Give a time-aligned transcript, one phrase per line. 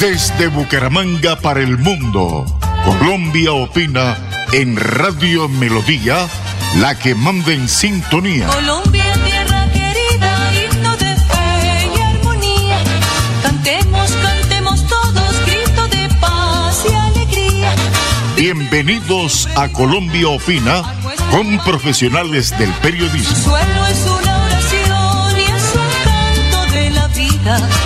[0.00, 2.44] Desde Bucaramanga para el mundo,
[2.84, 4.16] Colombia opina
[4.52, 6.28] en Radio Melodía,
[6.76, 8.46] la que manda en sintonía.
[8.46, 12.78] Colombia, tierra querida, himno de fe y armonía.
[13.42, 17.74] Cantemos, cantemos todos, grito de paz y alegría.
[18.36, 20.82] Bienvenidos a Colombia opina
[21.30, 23.56] con profesionales del periodismo.
[27.46, 27.85] Vida.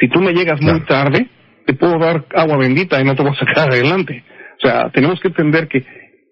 [0.00, 1.28] Si tú me llegas muy tarde,
[1.66, 4.24] te puedo dar agua bendita y no te voy a sacar adelante.
[4.58, 5.84] O sea, tenemos que entender que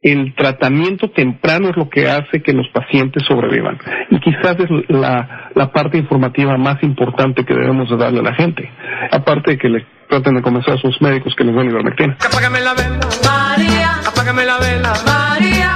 [0.02, 3.78] el tratamiento temprano es lo que hace que los pacientes sobrevivan.
[4.10, 8.34] Y quizás es la, la parte informativa más importante que debemos de darle a la
[8.34, 8.68] gente.
[9.12, 12.16] Aparte de que le traten de convencer a sus médicos que les den ivermectina.
[12.20, 13.90] Apágame la vela, María.
[14.06, 15.51] Apágame la vela, María.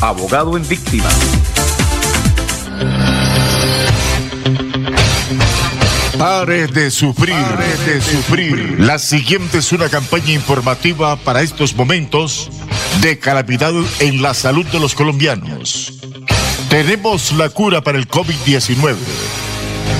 [0.00, 1.08] abogado en víctima.
[6.18, 8.80] Pare de sufrir, pare de sufrir.
[8.80, 12.50] La siguiente es una campaña informativa para estos momentos
[13.00, 15.92] de calamidad en la salud de los colombianos.
[16.68, 18.96] Tenemos la cura para el COVID-19.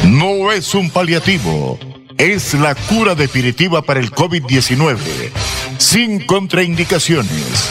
[0.06, 1.78] No es un paliativo,
[2.16, 4.96] es la cura definitiva para el COVID-19,
[5.78, 7.70] sin contraindicaciones.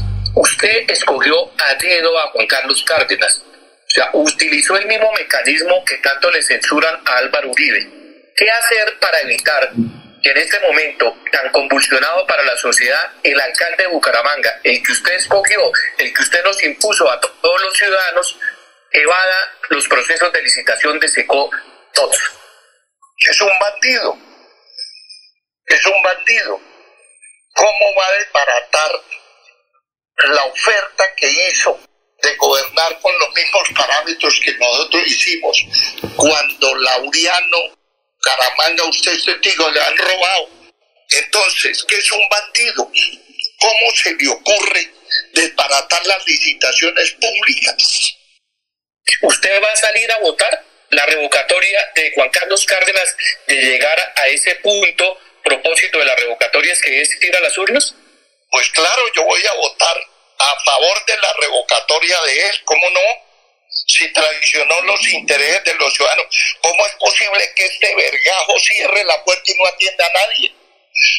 [0.35, 3.43] usted escogió a dedo a Juan Carlos Cárdenas.
[3.43, 7.89] O sea, utilizó el mismo mecanismo que tanto le censuran a Álvaro Uribe.
[8.35, 9.71] ¿Qué hacer para evitar
[10.23, 14.91] que en este momento tan convulsionado para la sociedad, el alcalde de Bucaramanga, el que
[14.91, 18.37] usted escogió, el que usted nos impuso a todos los ciudadanos,
[18.91, 21.49] evada los procesos de licitación de SECO
[21.93, 22.17] todos?
[23.29, 24.17] Es un bandido.
[25.65, 26.59] Es un bandido.
[27.53, 28.91] ¿Cómo va a desbaratar
[30.29, 31.79] la oferta que hizo
[32.21, 35.57] de gobernar con los mismos parámetros que nosotros hicimos
[36.15, 37.57] cuando Lauriano
[38.21, 40.49] Caramanga, usted es testigo, le han robado.
[41.09, 42.91] Entonces, ¿qué es un bandido?
[43.59, 44.91] ¿Cómo se le ocurre
[45.33, 48.15] desbaratar las licitaciones públicas?
[49.23, 53.15] ¿Usted va a salir a votar la revocatoria de Juan Carlos Cárdenas
[53.47, 55.19] de llegar a ese punto?
[55.43, 57.95] Propósito de la revocatoria es que es ir a las urnas?
[58.51, 60.10] Pues claro, yo voy a votar
[60.41, 63.07] a favor de la revocatoria de él, ¿cómo no?
[63.69, 66.25] Si traicionó los intereses de los ciudadanos,
[66.61, 70.51] ¿cómo es posible que este vergajo cierre la puerta y no atienda a nadie?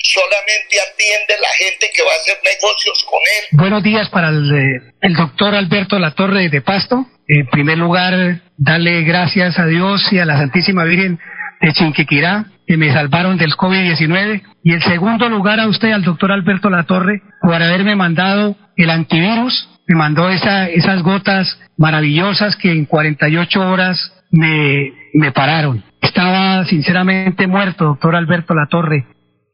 [0.05, 3.45] Solamente atiende la gente que va a hacer negocios con él.
[3.53, 7.07] Buenos días para el, eh, doctor Alberto Latorre de Pasto.
[7.27, 11.19] En primer lugar, darle gracias a Dios y a la Santísima Virgen
[11.61, 14.43] de Chinquiquirá que me salvaron del COVID-19.
[14.63, 19.69] Y en segundo lugar a usted, al doctor Alberto Latorre, por haberme mandado el antivirus,
[19.87, 25.83] me mandó esa, esas gotas maravillosas que en 48 horas me, me pararon.
[26.01, 29.07] Estaba sinceramente muerto, doctor Alberto Latorre.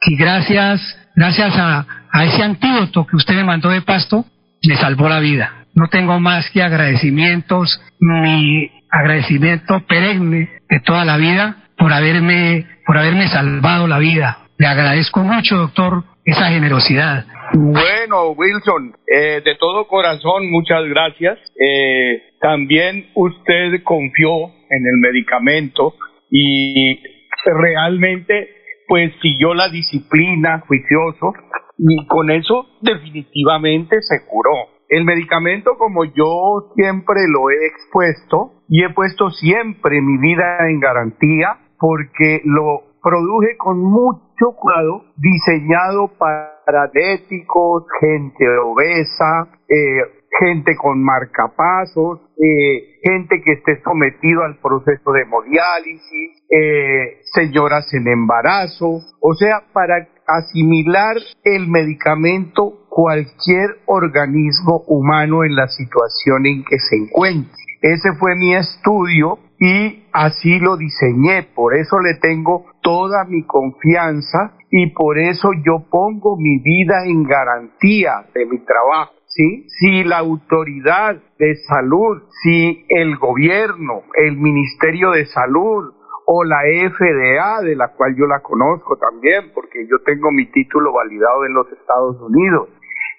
[0.02, 0.80] Y gracias,
[1.16, 4.24] gracias a, a ese antídoto que usted me mandó de pasto,
[4.66, 5.66] me salvó la vida.
[5.74, 12.98] No tengo más que agradecimientos, mi agradecimiento perenne de toda la vida por haberme, por
[12.98, 14.38] haberme salvado la vida.
[14.58, 17.26] Le agradezco mucho, doctor, esa generosidad.
[17.54, 21.38] Bueno, Wilson, eh, de todo corazón, muchas gracias.
[21.58, 25.94] Eh, también usted confió en el medicamento
[26.30, 27.00] y
[27.46, 28.48] realmente
[28.86, 31.32] pues siguió la disciplina juicioso
[31.78, 34.78] y con eso definitivamente se curó.
[34.88, 40.80] El medicamento, como yo siempre lo he expuesto y he puesto siempre mi vida en
[40.80, 51.02] garantía, porque lo produje con mucho cuidado, diseñado para diabéticos, gente obesa, eh, gente con
[51.02, 59.34] marcapasos, eh, gente que esté sometido al proceso de hemodiálisis, eh, señoras en embarazo, o
[59.34, 67.67] sea, para asimilar el medicamento cualquier organismo humano en la situación en que se encuentre.
[67.80, 74.52] Ese fue mi estudio y así lo diseñé, por eso le tengo toda mi confianza
[74.70, 79.12] y por eso yo pongo mi vida en garantía de mi trabajo.
[79.26, 79.66] ¿Sí?
[79.68, 85.92] Si la autoridad de salud, si el gobierno, el Ministerio de Salud
[86.26, 90.92] o la FDA, de la cual yo la conozco también, porque yo tengo mi título
[90.92, 92.68] validado en los Estados Unidos,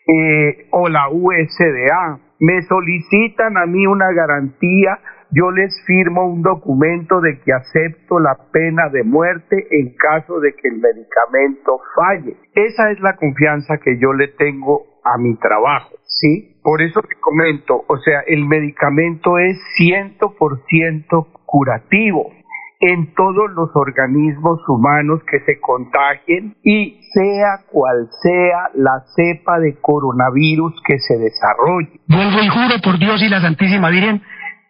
[0.07, 5.00] eh, o la USDA, me solicitan a mí una garantía
[5.31, 10.55] yo les firmo un documento de que acepto la pena de muerte en caso de
[10.55, 12.36] que el medicamento falle.
[12.55, 16.60] Esa es la confianza que yo le tengo a mi trabajo, ¿sí?
[16.63, 22.31] Por eso te comento, o sea, el medicamento es 100% curativo
[22.79, 29.79] en todos los organismos humanos que se contagien y sea cual sea la cepa de
[29.81, 31.99] coronavirus que se desarrolle.
[32.07, 34.21] Vuelvo y juro por Dios y la Santísima Virgen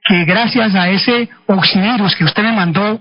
[0.05, 2.99] que gracias a ese oxivirus que usted me mandó,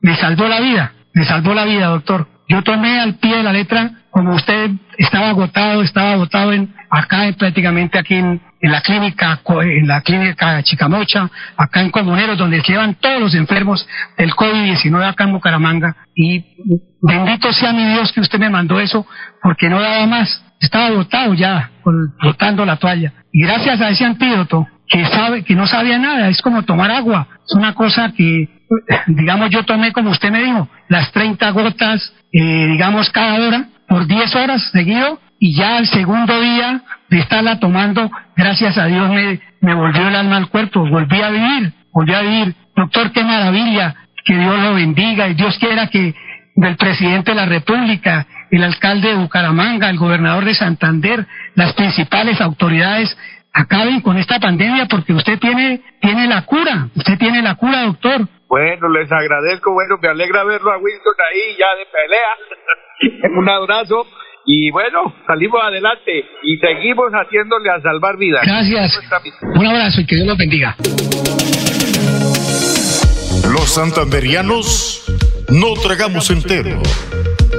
[0.00, 2.26] me salvó la vida, me salvó la vida, doctor.
[2.48, 7.32] Yo tomé al pie de la letra, como usted estaba agotado, estaba agotado en, acá
[7.38, 13.20] prácticamente aquí en, la clínica, en la clínica Chicamocha, acá en Comuneros, donde llevan todos
[13.20, 13.86] los enfermos
[14.18, 15.96] del COVID-19 acá en Bucaramanga.
[16.14, 16.44] Y
[17.00, 19.06] bendito sea mi Dios que usted me mandó eso,
[19.42, 20.44] porque no daba más.
[20.60, 21.70] Estaba agotado ya,
[22.22, 23.12] botando la toalla.
[23.32, 27.28] Y gracias a ese antídoto, que sabe, que no sabía nada, es como tomar agua.
[27.46, 28.48] Es una cosa que,
[29.06, 34.06] digamos, yo tomé como usted me dijo, las 30 gotas eh, digamos, cada hora, por
[34.06, 39.40] 10 horas seguido, y ya el segundo día de estarla tomando, gracias a Dios me,
[39.62, 42.54] me volvió el alma al cuerpo, volví a vivir, volví a vivir.
[42.76, 46.14] Doctor, qué maravilla, que Dios lo bendiga y Dios quiera que
[46.54, 52.38] del presidente de la República, el alcalde de Bucaramanga, el gobernador de Santander, las principales
[52.42, 53.16] autoridades
[53.54, 58.28] acaben con esta pandemia porque usted tiene, tiene la cura, usted tiene la cura, doctor.
[58.46, 63.30] Bueno, les agradezco, bueno, me alegra verlo a Wilson ahí ya de pelea.
[63.38, 64.06] Un abrazo
[64.52, 68.42] y bueno, salimos adelante y seguimos haciéndole a salvar vidas.
[68.44, 69.00] Gracias.
[69.54, 70.74] Un abrazo y que Dios los bendiga.
[73.52, 75.04] Los santanderianos
[75.50, 76.82] no tragamos entero.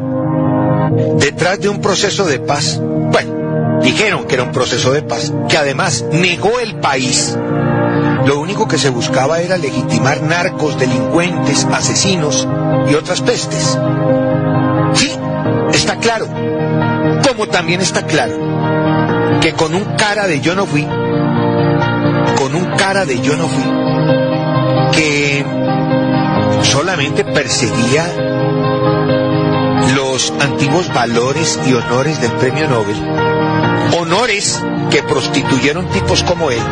[1.18, 5.56] Detrás de un proceso de paz, bueno, dijeron que era un proceso de paz, que
[5.56, 7.36] además negó el país.
[8.26, 12.46] Lo único que se buscaba era legitimar narcos, delincuentes, asesinos
[12.90, 13.78] y otras pestes.
[15.78, 16.26] Está claro.
[17.24, 18.34] Como también está claro
[19.40, 23.62] que con un cara de yo no fui, con un cara de yo no fui,
[24.92, 25.44] que
[26.62, 28.04] solamente perseguía
[29.94, 32.96] los antiguos valores y honores del premio Nobel,
[33.96, 36.62] honores que prostituyeron tipos como él,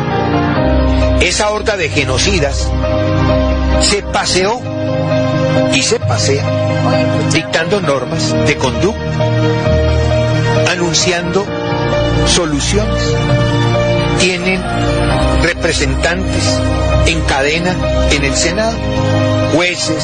[1.21, 2.69] esa horda de genocidas
[3.79, 4.76] se paseó
[5.73, 6.43] y se pasea
[7.33, 9.11] dictando normas de conducta,
[10.71, 11.45] anunciando
[12.25, 13.15] soluciones.
[14.19, 14.61] Tienen
[15.43, 16.59] representantes
[17.05, 17.75] en cadena
[18.11, 18.75] en el Senado,
[19.53, 20.03] jueces,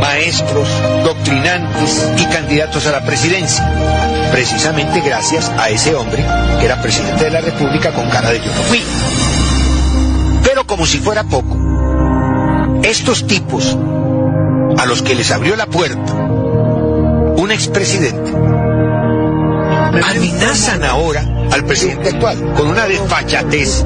[0.00, 0.68] maestros,
[1.04, 6.24] doctrinantes y candidatos a la presidencia, precisamente gracias a ese hombre
[6.58, 8.82] que era presidente de la República con cara de yo no fui.
[10.42, 11.56] Pero como si fuera poco,
[12.82, 13.76] estos tipos
[14.84, 18.32] a los que les abrió la puerta un expresidente
[20.04, 23.82] amenazan ahora al presidente actual con una desfachatez.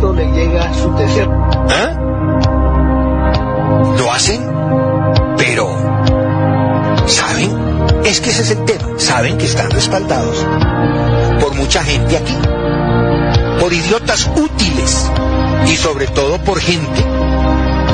[1.71, 1.95] ¿Ah?
[3.97, 4.45] Lo hacen,
[5.37, 5.69] pero
[7.07, 7.57] ¿saben?
[8.05, 8.89] Es que ese es el tema.
[8.97, 10.45] Saben que están respaldados
[11.41, 12.37] por mucha gente aquí,
[13.61, 15.09] por idiotas útiles
[15.69, 17.18] y sobre todo por gente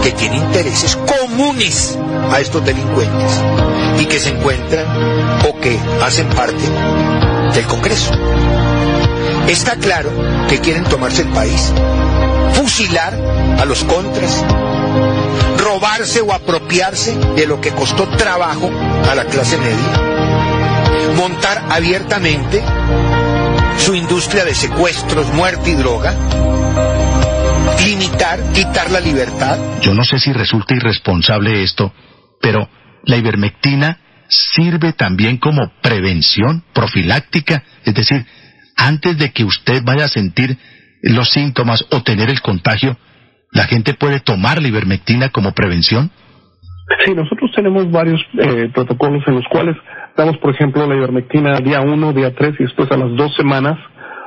[0.05, 1.99] que tiene intereses comunes
[2.31, 3.41] a estos delincuentes
[3.99, 4.85] y que se encuentran
[5.49, 6.63] o que hacen parte
[7.55, 8.13] del Congreso.
[9.49, 10.11] Está claro
[10.47, 11.73] que quieren tomarse el país,
[12.53, 13.15] fusilar
[13.59, 14.45] a los contras,
[15.57, 18.71] robarse o apropiarse de lo que costó trabajo
[19.11, 22.63] a la clase media, montar abiertamente
[23.79, 26.15] su industria de secuestros, muerte y droga,
[27.85, 29.59] limitar, quitar la libertad.
[29.81, 31.93] Yo no sé si resulta irresponsable esto,
[32.41, 32.69] pero
[33.05, 38.25] la ivermectina sirve también como prevención profiláctica, es decir,
[38.77, 40.57] antes de que usted vaya a sentir
[41.03, 42.97] los síntomas o tener el contagio,
[43.53, 46.11] ¿la gente puede tomar la ivermectina como prevención?
[47.05, 49.77] Sí, nosotros tenemos varios eh, protocolos en los cuales
[50.17, 53.79] damos, por ejemplo, la ivermectina día 1, día 3 y después a las dos semanas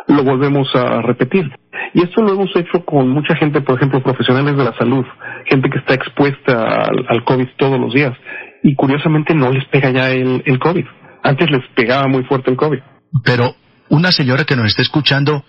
[0.07, 1.51] lo volvemos a repetir.
[1.93, 5.05] Y esto lo hemos hecho con mucha gente, por ejemplo, profesionales de la salud,
[5.45, 8.13] gente que está expuesta al, al COVID todos los días.
[8.63, 10.85] Y curiosamente no les pega ya el, el COVID.
[11.23, 12.79] Antes les pegaba muy fuerte el COVID.
[13.23, 13.55] Pero
[13.89, 15.43] una señora que nos está escuchando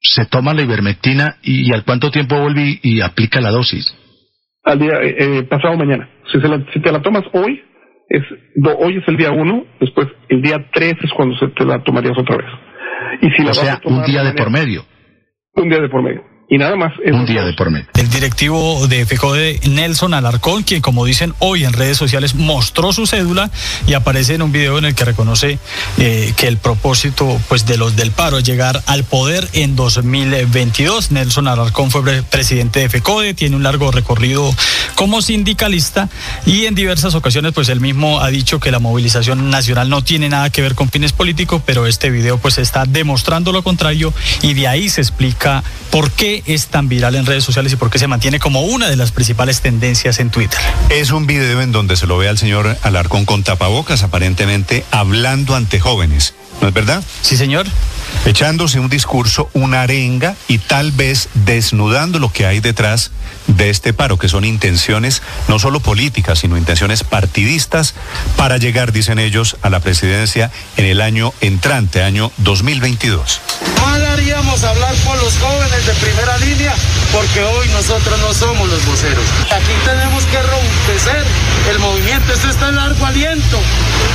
[0.00, 3.96] se toma la ivermectina y, al cuánto tiempo vuelve y, aplica la dosis.
[4.64, 6.08] Al día eh, eh, pasado mañana.
[6.30, 7.62] Si, se la, si te la tomas hoy,
[8.08, 8.22] es
[8.78, 12.18] hoy es el día uno, después el día tres es cuando se te la tomarías
[12.18, 12.46] otra vez.
[13.20, 14.84] Y si o sea, un día de por medio.
[15.54, 16.92] Un día de por medio y nada más.
[17.02, 17.86] Un día de por medio.
[17.94, 23.06] El directivo de FECODE, Nelson Alarcón, quien como dicen hoy en redes sociales mostró su
[23.06, 23.50] cédula
[23.86, 25.58] y aparece en un video en el que reconoce
[25.96, 31.10] eh, que el propósito pues de los del paro es llegar al poder en 2022.
[31.10, 34.54] Nelson Alarcón fue presidente de FECODE, tiene un largo recorrido
[34.94, 36.10] como sindicalista
[36.44, 40.28] y en diversas ocasiones pues él mismo ha dicho que la movilización nacional no tiene
[40.28, 44.52] nada que ver con fines políticos, pero este video pues está demostrando lo contrario y
[44.52, 47.98] de ahí se explica por qué es tan viral en redes sociales y por qué
[47.98, 50.58] se mantiene como una de las principales tendencias en Twitter.
[50.88, 55.54] Es un video en donde se lo ve al señor Alarcón con tapabocas, aparentemente hablando
[55.54, 56.34] ante jóvenes.
[56.60, 57.02] ¿No es verdad?
[57.22, 57.66] Sí, señor.
[58.24, 63.10] Echándose un discurso, una arenga y tal vez desnudando lo que hay detrás
[63.48, 67.94] de este paro, que son intenciones no solo políticas, sino intenciones partidistas
[68.36, 73.40] para llegar, dicen ellos, a la presidencia en el año entrante, año 2022.
[73.80, 76.74] Mal haríamos hablar con los jóvenes de primera línea,
[77.12, 79.24] porque hoy nosotros no somos los voceros.
[79.50, 81.24] Aquí tenemos que romper
[81.70, 82.32] el movimiento.
[82.32, 83.58] Esto está en largo aliento.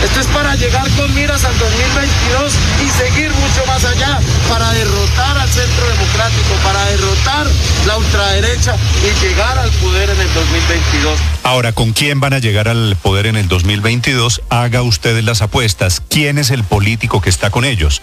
[0.04, 2.54] Esto es para llegar con miras al 2022
[2.86, 4.20] y seguir mucho más allá
[4.50, 7.48] para derrotar al centro democrático, para derrotar
[7.86, 11.20] la ultraderecha y llegar al poder en el 2022.
[11.44, 14.42] Ahora, ¿con quién van a llegar al poder en el 2022?
[14.50, 16.02] Haga ustedes las apuestas.
[16.10, 18.02] ¿Quién es el político que está con ellos?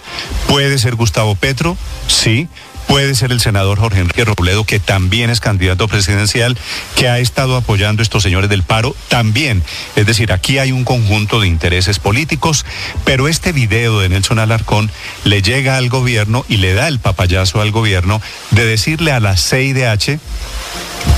[0.49, 1.77] ¿Puede ser Gustavo Petro?
[2.07, 2.49] Sí.
[2.87, 6.57] Puede ser el senador Jorge Enrique Robledo, que también es candidato presidencial,
[6.97, 9.63] que ha estado apoyando a estos señores del paro también.
[9.97, 12.65] Es decir, aquí hay un conjunto de intereses políticos,
[13.05, 14.91] pero este video de Nelson Alarcón
[15.25, 19.37] le llega al gobierno y le da el papayazo al gobierno de decirle a la
[19.37, 20.19] CIDH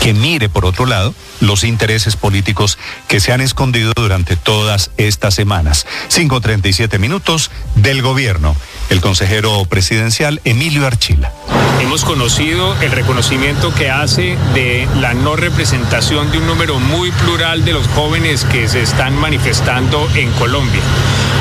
[0.02, 5.34] que mire por otro lado los intereses políticos que se han escondido durante todas estas
[5.34, 5.86] semanas.
[6.10, 8.56] 5.37 minutos del gobierno.
[8.88, 11.32] El consejero presidencial Emilio Archila.
[11.80, 17.64] Hemos conocido el reconocimiento que hace de la no representación de un número muy plural
[17.64, 20.80] de los jóvenes que se están manifestando en Colombia.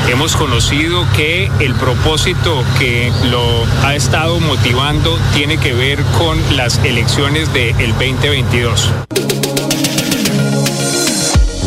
[0.08, 6.78] Hemos conocido que el propósito que lo ha estado motivando tiene que ver con las
[6.78, 8.90] elecciones del 2022.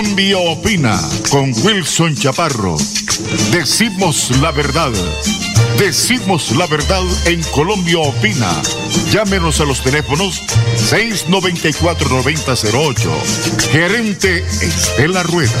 [0.00, 2.78] Colombia opina con Wilson Chaparro.
[3.52, 4.90] Decimos la verdad.
[5.78, 8.50] Decimos la verdad en Colombia opina.
[9.10, 10.40] Llámenos a los teléfonos
[10.88, 13.10] 694-9008.
[13.72, 15.60] Gerente Estela Rueda.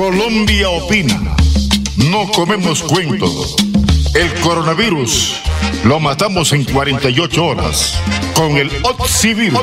[0.00, 1.36] Colombia opina.
[2.10, 3.54] No comemos cuentos.
[4.14, 5.42] El coronavirus
[5.84, 8.00] lo matamos en 48 horas
[8.34, 9.60] con el Oxivirus.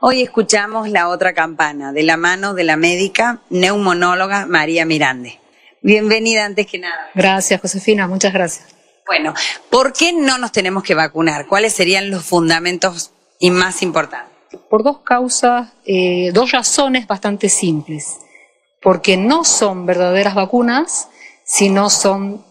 [0.00, 5.40] Hoy escuchamos la otra campana de la mano de la médica neumonóloga María Mirande.
[5.82, 7.10] Bienvenida antes que nada.
[7.12, 8.68] Gracias, Josefina, muchas gracias.
[9.08, 9.34] Bueno,
[9.68, 11.48] ¿por qué no nos tenemos que vacunar?
[11.48, 14.33] ¿Cuáles serían los fundamentos y más importantes?
[14.68, 18.18] Por dos causas, eh, dos razones bastante simples.
[18.84, 21.08] porque no son verdaderas vacunas,
[21.42, 22.44] sino son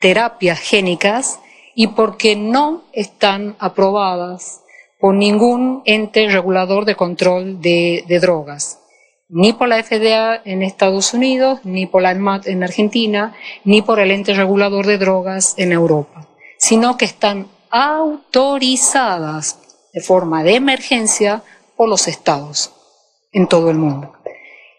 [0.00, 1.40] terapias génicas
[1.74, 4.62] y porque no están aprobadas
[4.98, 8.80] por ningún ente regulador de control de, de drogas,
[9.28, 14.00] ni por la FDA en Estados Unidos, ni por la ENMAT en Argentina, ni por
[14.00, 19.58] el ente regulador de drogas en Europa, sino que están autorizadas
[19.94, 21.42] de forma de emergencia
[21.76, 22.72] por los estados
[23.32, 24.12] en todo el mundo.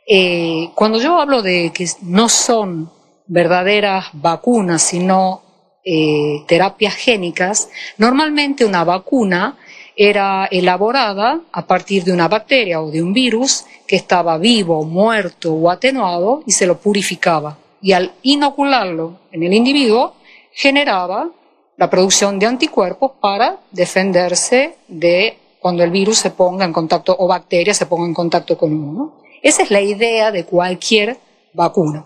[0.07, 2.91] Eh, cuando yo hablo de que no son
[3.25, 5.41] verdaderas vacunas, sino
[5.83, 9.57] eh, terapias génicas, normalmente una vacuna
[9.95, 15.53] era elaborada a partir de una bacteria o de un virus que estaba vivo, muerto
[15.53, 17.57] o atenuado y se lo purificaba.
[17.81, 20.15] Y al inocularlo en el individuo,
[20.51, 21.29] generaba
[21.77, 27.27] la producción de anticuerpos para defenderse de cuando el virus se ponga en contacto o
[27.27, 29.15] bacteria se ponga en contacto con uno.
[29.41, 31.17] Esa es la idea de cualquier
[31.53, 32.05] vacuna.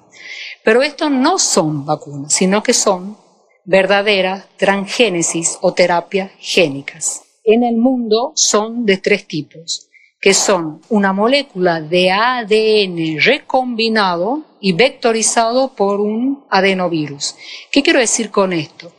[0.63, 3.17] Pero estos no son vacunas, sino que son
[3.65, 7.23] verdaderas transgénesis o terapias génicas.
[7.43, 14.73] En el mundo son de tres tipos, que son una molécula de ADN recombinado y
[14.73, 17.35] vectorizado por un adenovirus.
[17.71, 18.91] ¿Qué quiero decir con esto?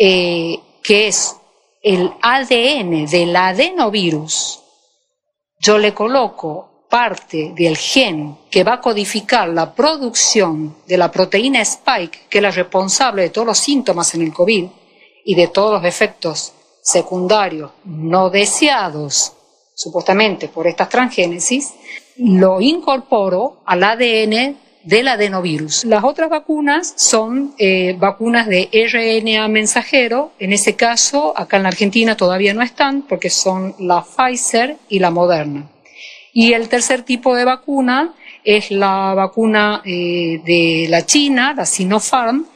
[0.00, 1.34] Eh, que es
[1.82, 4.60] el ADN del adenovirus,
[5.58, 11.60] yo le coloco parte del gen que va a codificar la producción de la proteína
[11.62, 14.66] spike, que es la responsable de todos los síntomas en el COVID
[15.24, 19.32] y de todos los efectos secundarios no deseados,
[19.74, 21.74] supuestamente por estas transgénesis,
[22.18, 24.56] lo incorporo al ADN
[24.88, 25.84] del adenovirus.
[25.84, 30.32] Las otras vacunas son eh, vacunas de RNA mensajero.
[30.38, 34.98] En ese caso, acá en la Argentina todavía no están porque son la Pfizer y
[34.98, 35.68] la Moderna.
[36.32, 42.46] Y el tercer tipo de vacuna es la vacuna eh, de la China, la Sinopharm,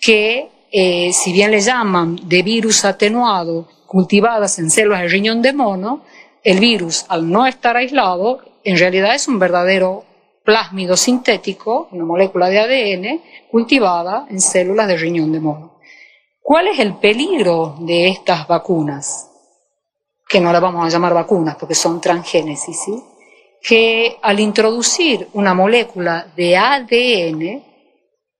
[0.00, 5.52] que eh, si bien le llaman de virus atenuado, cultivadas en células de riñón de
[5.52, 6.04] mono,
[6.42, 10.06] el virus, al no estar aislado, en realidad es un verdadero
[10.44, 15.78] plásmido sintético, una molécula de ADN cultivada en células de riñón de mono.
[16.40, 19.30] ¿Cuál es el peligro de estas vacunas?
[20.28, 23.02] Que no las vamos a llamar vacunas porque son transgénesis, ¿sí?
[23.62, 27.62] Que al introducir una molécula de ADN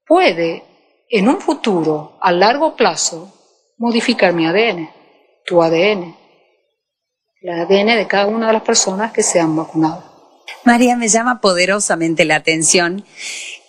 [0.05, 0.65] puede
[1.09, 3.33] en un futuro, a largo plazo,
[3.79, 4.91] modificar mi ADN,
[5.45, 6.17] tu ADN,
[7.43, 10.12] el ADN de cada una de las personas que se han vacunado.
[10.65, 13.05] María, me llama poderosamente la atención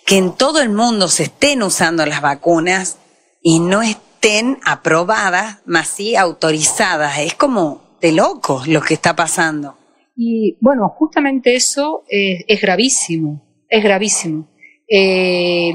[0.06, 2.98] que en todo el mundo se estén usando las vacunas
[3.42, 7.18] y no estén aprobadas, más sí autorizadas.
[7.18, 9.76] Es como de locos lo que está pasando.
[10.16, 14.48] Y bueno, justamente eso es, gravísimo, es gravísimo.
[14.88, 15.74] Eh,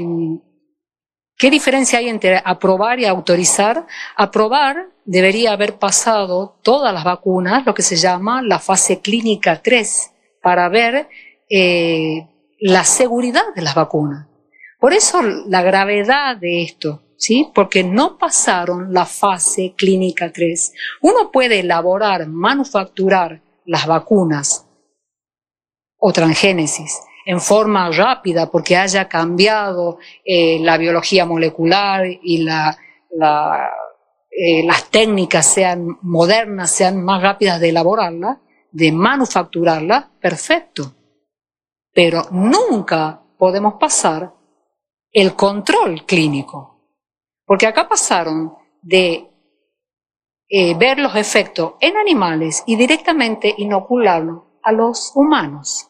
[1.36, 3.86] ¿Qué diferencia hay entre aprobar y autorizar?
[4.16, 10.09] Aprobar debería haber pasado todas las vacunas, lo que se llama la fase clínica 3
[10.42, 11.08] para ver
[11.48, 12.26] eh,
[12.60, 14.26] la seguridad de las vacunas.
[14.78, 17.50] Por eso la gravedad de esto, ¿sí?
[17.54, 20.72] Porque no pasaron la fase clínica 3.
[21.02, 24.66] Uno puede elaborar, manufacturar las vacunas
[25.98, 32.84] o transgénesis en forma rápida porque haya cambiado eh, la biología molecular y eh,
[34.64, 38.40] las técnicas sean modernas, sean más rápidas de elaborarla,
[38.72, 40.94] de manufacturarla, perfecto.
[41.92, 44.32] Pero nunca podemos pasar
[45.12, 46.78] el control clínico.
[47.44, 49.28] Porque acá pasaron de
[50.48, 55.88] eh, ver los efectos en animales y directamente inocularlo a los humanos.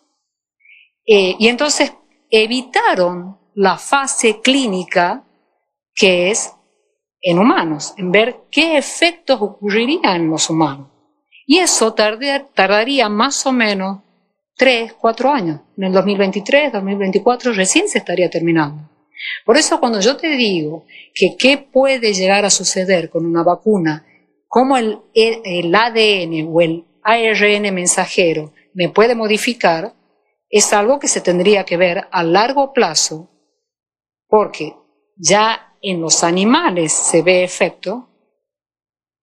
[1.06, 1.92] Eh, y entonces
[2.30, 5.24] evitaron la fase clínica
[5.94, 6.54] que es
[7.20, 10.88] en humanos, en ver qué efectos ocurrirían en los humanos.
[11.50, 14.02] Y eso tardaría más o menos
[14.56, 15.58] tres, cuatro años.
[15.76, 18.88] En el 2023, 2024 recién se estaría terminando.
[19.44, 24.06] Por eso cuando yo te digo que qué puede llegar a suceder con una vacuna,
[24.46, 29.92] cómo el, el ADN o el ARN mensajero me puede modificar,
[30.48, 33.28] es algo que se tendría que ver a largo plazo,
[34.28, 34.76] porque
[35.16, 38.09] ya en los animales se ve efecto,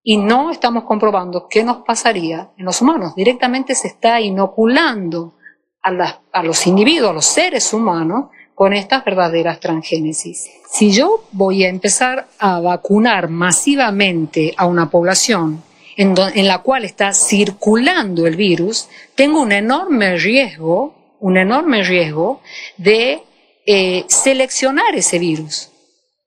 [0.09, 3.13] y no estamos comprobando qué nos pasaría en los humanos.
[3.13, 5.33] Directamente se está inoculando
[5.81, 10.49] a, los individuos, a los seres humanos, con estas verdaderas transgénesis.
[10.71, 15.61] Si yo voy a empezar a vacunar masivamente a una población
[15.97, 22.39] en, en, la cual está circulando el virus, tengo un enorme riesgo, un enorme riesgo
[22.77, 23.23] de
[23.65, 25.69] eh, seleccionar ese virus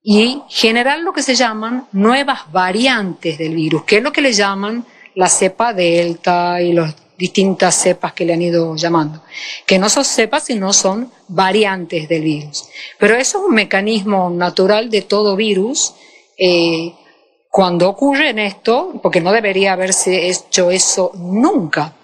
[0.03, 4.33] y generar lo que se llaman nuevas variantes del virus, que es lo que le
[4.33, 4.85] llaman
[5.15, 9.23] la cepa delta y las distintas cepas que le han ido llamando,
[9.67, 12.65] que no son cepas sino son variantes del virus.
[12.99, 15.95] Pero eso es un mecanismo natural de todo virus.
[16.39, 16.95] Eh,
[17.51, 21.95] cuando ocurre en esto, porque no debería haberse hecho eso nunca,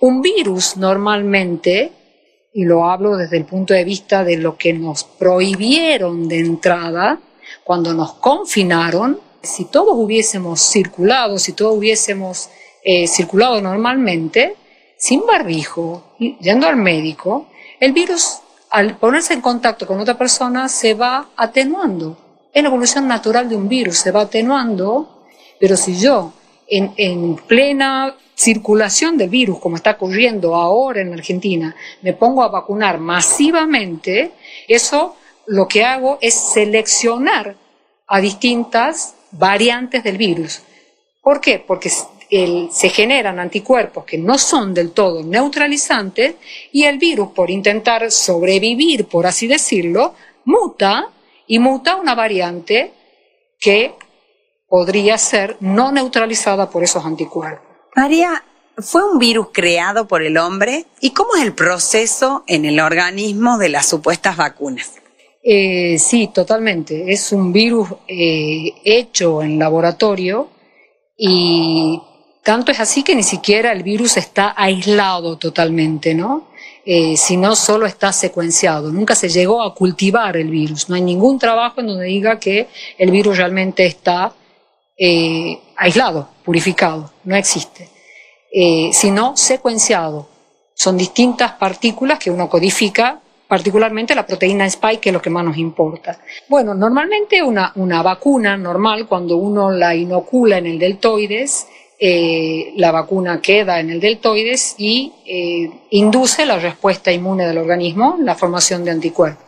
[0.00, 1.92] un virus normalmente,
[2.52, 7.20] y lo hablo desde el punto de vista de lo que nos prohibieron de entrada,
[7.64, 12.50] cuando nos confinaron, si todos hubiésemos circulado, si todos hubiésemos
[12.82, 14.56] eh, circulado normalmente,
[14.96, 17.48] sin barbijo, yendo al médico,
[17.80, 22.16] el virus al ponerse en contacto con otra persona se va atenuando.
[22.52, 25.26] Es la evolución natural de un virus, se va atenuando,
[25.60, 26.32] pero si yo
[26.66, 32.48] en, en plena circulación del virus, como está ocurriendo ahora en Argentina, me pongo a
[32.48, 34.32] vacunar masivamente,
[34.66, 37.56] eso lo que hago es seleccionar
[38.06, 40.62] a distintas variantes del virus.
[41.22, 41.58] ¿Por qué?
[41.58, 46.34] Porque se generan anticuerpos que no son del todo neutralizantes
[46.72, 51.10] y el virus, por intentar sobrevivir, por así decirlo, muta
[51.46, 52.92] y muta una variante
[53.58, 53.94] que
[54.68, 57.64] podría ser no neutralizada por esos anticuerpos.
[57.94, 58.42] María,
[58.78, 60.86] ¿fue un virus creado por el hombre?
[61.00, 64.94] ¿Y cómo es el proceso en el organismo de las supuestas vacunas?
[65.46, 67.12] Eh, sí, totalmente.
[67.12, 70.48] Es un virus eh, hecho en laboratorio
[71.18, 72.00] y
[72.42, 76.48] tanto es así que ni siquiera el virus está aislado totalmente, ¿no?
[76.86, 78.92] Eh, sino solo está secuenciado.
[78.92, 80.88] Nunca se llegó a cultivar el virus.
[80.88, 84.34] No hay ningún trabajo en donde diga que el virus realmente está
[84.98, 87.10] eh, aislado, purificado.
[87.24, 87.88] No existe.
[88.52, 90.28] Eh, sino secuenciado.
[90.74, 93.20] Son distintas partículas que uno codifica
[93.54, 96.18] particularmente la proteína spike, que es lo que más nos importa.
[96.48, 101.68] Bueno, normalmente una, una vacuna normal, cuando uno la inocula en el deltoides,
[102.00, 108.16] eh, la vacuna queda en el deltoides y eh, induce la respuesta inmune del organismo,
[108.18, 109.44] la formación de anticuerpos.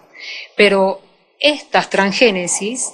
[0.54, 1.00] Pero
[1.40, 2.92] estas transgénesis,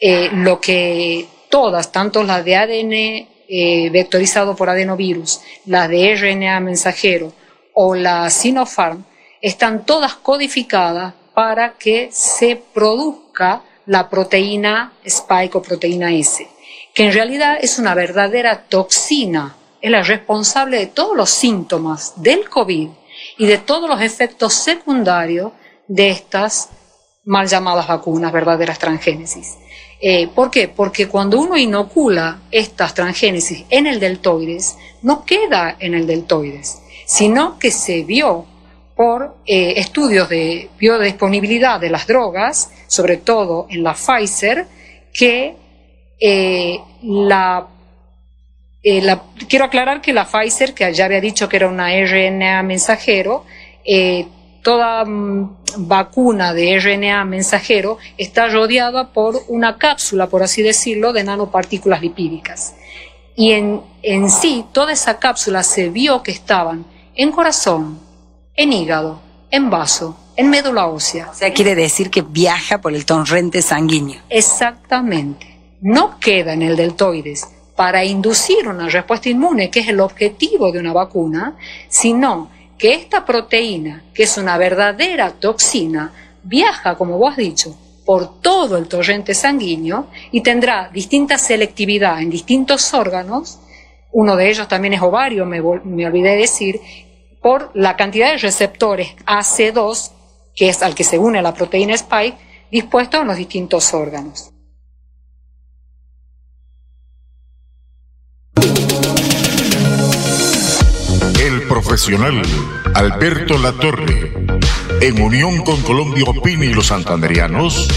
[0.00, 7.34] eh, lo que todas, tanto las de ADN vectorizado por adenovirus, las de RNA mensajero
[7.74, 9.04] o la Sinopharm,
[9.44, 16.48] están todas codificadas para que se produzca la proteína spike o proteína S,
[16.94, 22.48] que en realidad es una verdadera toxina, es la responsable de todos los síntomas del
[22.48, 22.88] COVID
[23.36, 25.52] y de todos los efectos secundarios
[25.88, 26.70] de estas
[27.26, 29.58] mal llamadas vacunas, verdaderas transgénesis.
[30.00, 30.68] Eh, ¿Por qué?
[30.68, 37.58] Porque cuando uno inocula estas transgénesis en el deltoides, no queda en el deltoides, sino
[37.58, 38.46] que se vio
[38.96, 44.66] por eh, estudios de biodisponibilidad de las drogas, sobre todo en la Pfizer,
[45.12, 45.56] que
[46.20, 47.66] eh, eh, la,
[49.48, 53.44] Quiero aclarar que la Pfizer, que ya había dicho que era una RNA mensajero,
[54.62, 61.24] toda mm, vacuna de RNA mensajero está rodeada por una cápsula, por así decirlo, de
[61.24, 62.74] nanopartículas lipídicas.
[63.36, 68.03] Y en, en sí, toda esa cápsula se vio que estaban en corazón,
[68.56, 71.30] en hígado, en vaso, en médula ósea.
[71.30, 74.20] O sea, quiere decir que viaja por el torrente sanguíneo.
[74.28, 75.58] Exactamente.
[75.80, 80.78] No queda en el deltoides para inducir una respuesta inmune, que es el objetivo de
[80.78, 81.56] una vacuna,
[81.88, 86.12] sino que esta proteína, que es una verdadera toxina,
[86.42, 92.30] viaja, como vos has dicho, por todo el torrente sanguíneo y tendrá distinta selectividad en
[92.30, 93.58] distintos órganos.
[94.12, 96.80] Uno de ellos también es ovario, me, me olvidé decir,
[97.44, 100.12] por la cantidad de receptores AC2,
[100.56, 102.38] que es al que se une la proteína spike,
[102.72, 104.50] dispuestos en los distintos órganos.
[111.38, 112.40] El profesional
[112.94, 114.32] Alberto Latorre,
[115.02, 117.88] en unión con Colombia Opini y los santanderianos,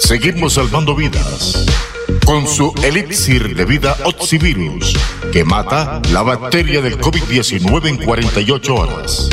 [0.00, 1.66] seguimos salvando vidas
[2.24, 4.96] con su elixir de vida Oxivirus,
[5.32, 9.28] que mata la bacteria del COVID-19 en 48 horas.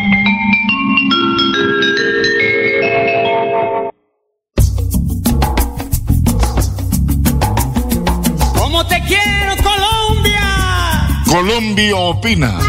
[8.91, 11.23] Te quiero, Colombia?
[11.25, 12.59] Colombia opina.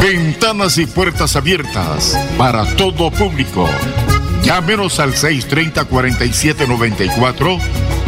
[0.00, 3.68] Ventanas y puertas abiertas para todo público.
[4.42, 7.60] Llámenos al 630-4794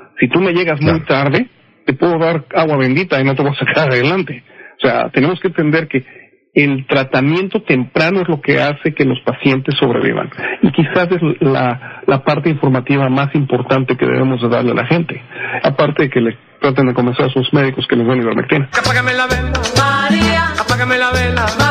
[0.19, 1.47] Si tú me llegas muy tarde,
[1.85, 4.43] te puedo dar agua bendita y no te voy a sacar adelante.
[4.77, 6.03] O sea, tenemos que entender que
[6.53, 10.29] el tratamiento temprano es lo que hace que los pacientes sobrevivan.
[10.61, 14.85] Y quizás es la, la parte informativa más importante que debemos de darle a la
[14.85, 15.21] gente.
[15.63, 18.69] Aparte de que le traten de convencer a sus médicos que les den ivermectina.
[18.77, 20.47] Apágame la vela, María.
[20.59, 21.70] Apágame la vela, María.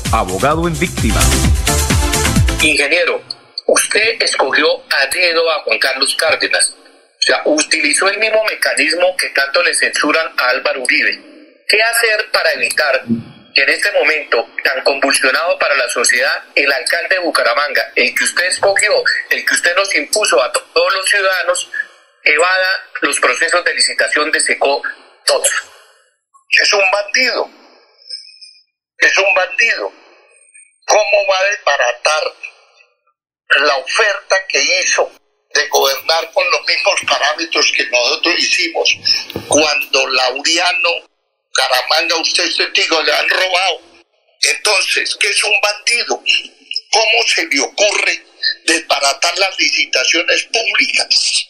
[0.11, 1.25] abogado en víctimas.
[2.61, 3.21] Ingeniero,
[3.67, 6.75] usted escogió a dedo a Juan Carlos Cárdenas.
[6.77, 11.19] O sea, utilizó el mismo mecanismo que tanto le censuran a Álvaro Uribe.
[11.67, 13.03] ¿Qué hacer para evitar
[13.53, 18.23] que en este momento tan convulsionado para la sociedad, el alcalde de Bucaramanga, el que
[18.23, 18.91] usted escogió,
[19.29, 21.69] el que usted nos impuso a to- todos los ciudadanos,
[22.23, 22.67] evada
[23.01, 24.81] los procesos de licitación de SECO
[25.25, 25.49] todos?
[26.61, 27.49] Es un bandido.
[29.01, 29.91] Es un bandido.
[30.85, 32.23] ¿Cómo va a desbaratar
[33.61, 35.11] la oferta que hizo
[35.53, 38.89] de gobernar con los mismos parámetros que nosotros hicimos
[39.47, 40.89] cuando Laureano,
[41.53, 43.81] Caramanga, usted es testigo, le han robado?
[44.41, 46.23] Entonces, ¿qué es un bandido?
[46.91, 48.23] ¿Cómo se le ocurre
[48.65, 51.47] desbaratar las licitaciones públicas?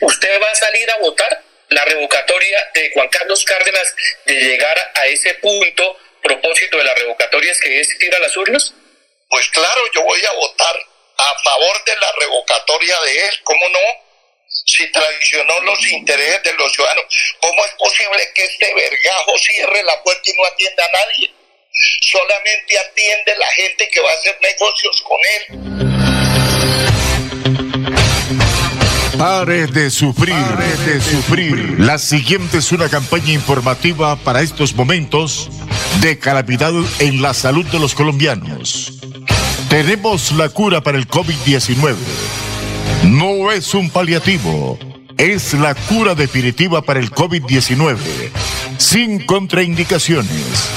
[0.00, 3.94] ¿Usted va a salir a votar la revocatoria de Juan Carlos Cárdenas
[4.24, 5.98] de llegar a ese punto?
[6.22, 8.74] Propósito de la revocatoria es que es ir a las urnas.
[9.28, 10.76] Pues claro, yo voy a votar
[11.18, 13.78] a favor de la revocatoria de él, ¿cómo no?
[14.66, 17.04] Si traicionó los intereses de los ciudadanos,
[17.40, 21.34] ¿cómo es posible que este vergajo cierre la puerta y no atienda a nadie?
[22.00, 25.42] Solamente atiende la gente que va a hacer negocios con él.
[29.18, 31.80] Pare de sufrir, pare de sufrir.
[31.80, 35.50] La siguiente es una campaña informativa para estos momentos
[36.00, 39.00] de calamidad en la salud de los colombianos.
[39.68, 41.96] Tenemos la cura para el COVID-19.
[43.04, 44.78] No es un paliativo,
[45.16, 47.96] es la cura definitiva para el COVID-19,
[48.76, 50.70] sin contraindicaciones.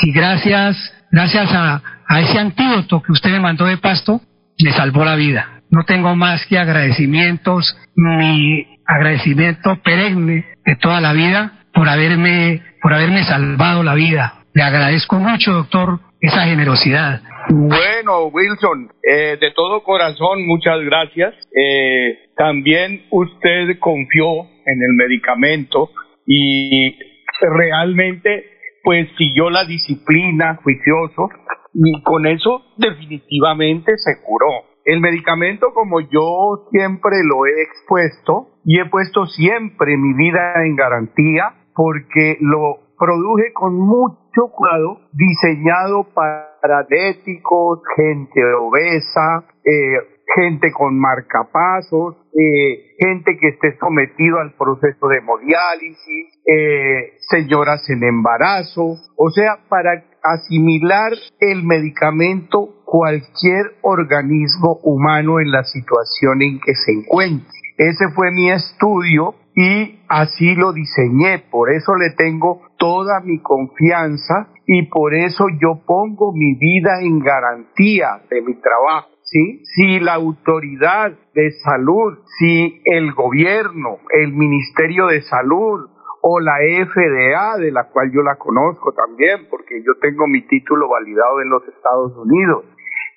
[0.01, 0.77] Y gracias,
[1.11, 4.21] gracias a, a ese antídoto que usted me mandó de pasto,
[4.63, 5.61] me salvó la vida.
[5.71, 12.93] No tengo más que agradecimientos, mi agradecimiento perenne de toda la vida por haberme, por
[12.93, 14.45] haberme salvado la vida.
[14.53, 17.21] Le agradezco mucho, doctor, esa generosidad.
[17.49, 21.33] Bueno, Wilson, eh, de todo corazón, muchas gracias.
[21.55, 25.89] Eh, también usted confió en el medicamento
[26.25, 26.95] y
[27.41, 28.45] realmente
[28.83, 31.29] pues siguió la disciplina juicioso
[31.73, 34.69] y con eso definitivamente se curó.
[34.85, 40.75] El medicamento, como yo siempre lo he expuesto y he puesto siempre mi vida en
[40.75, 49.95] garantía, porque lo produje con mucho cuidado, diseñado para diabéticos, gente obesa, eh,
[50.35, 58.03] gente con marcapasos, eh, gente que esté sometido al proceso de hemodiálisis, eh, señoras en
[58.03, 66.75] embarazo, o sea, para asimilar el medicamento cualquier organismo humano en la situación en que
[66.75, 67.47] se encuentre.
[67.77, 74.49] Ese fue mi estudio y así lo diseñé, por eso le tengo toda mi confianza
[74.65, 79.09] y por eso yo pongo mi vida en garantía de mi trabajo.
[79.21, 79.61] ¿Sí?
[79.63, 85.87] Si la autoridad de salud, si el gobierno, el Ministerio de Salud
[86.23, 90.89] o la FDA, de la cual yo la conozco también, porque yo tengo mi título
[90.89, 92.65] validado en los Estados Unidos,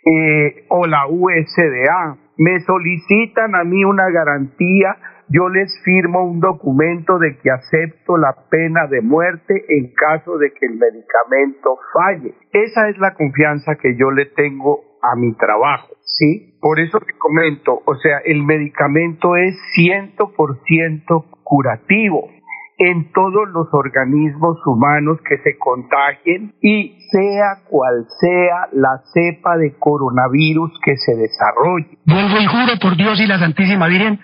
[0.04, 4.96] eh, o la USDA, me solicitan a mí una garantía
[5.32, 10.52] yo les firmo un documento de que acepto la pena de muerte en caso de
[10.52, 12.34] que el medicamento falle.
[12.52, 16.58] Esa es la confianza que yo le tengo a mi trabajo, ¿sí?
[16.60, 22.28] Por eso te comento, o sea, el medicamento es 100% curativo
[22.78, 29.74] en todos los organismos humanos que se contagien y sea cual sea la cepa de
[29.78, 31.98] coronavirus que se desarrolle.
[32.06, 34.18] Vuelvo y juro por Dios y la Santísima Virgen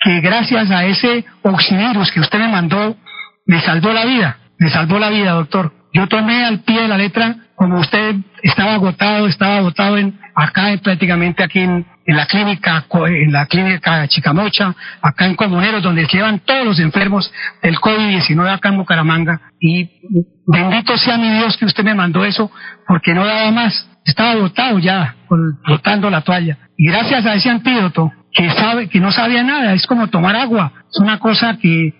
[0.00, 2.96] que gracias a ese oxivirus que usted me mandó,
[3.46, 5.72] me salvó la vida, me salvó la vida, doctor.
[5.92, 10.68] Yo tomé al pie de la letra, como usted estaba agotado, estaba agotado en, acá
[10.82, 16.64] prácticamente aquí en, la clínica, en la clínica Chicamocha, acá en Comuneros, donde llevan todos
[16.64, 17.30] los enfermos
[17.62, 19.40] del COVID-19 acá en Bucaramanga.
[19.60, 19.90] Y
[20.46, 22.50] bendito sea mi Dios que usted me mandó eso,
[22.86, 23.86] porque no daba más.
[24.04, 25.16] Estaba agotado ya,
[25.68, 26.56] botando la toalla.
[26.76, 30.72] Y gracias a ese antídoto, que sabe que no sabía nada, es como tomar agua,
[30.90, 31.94] es una cosa que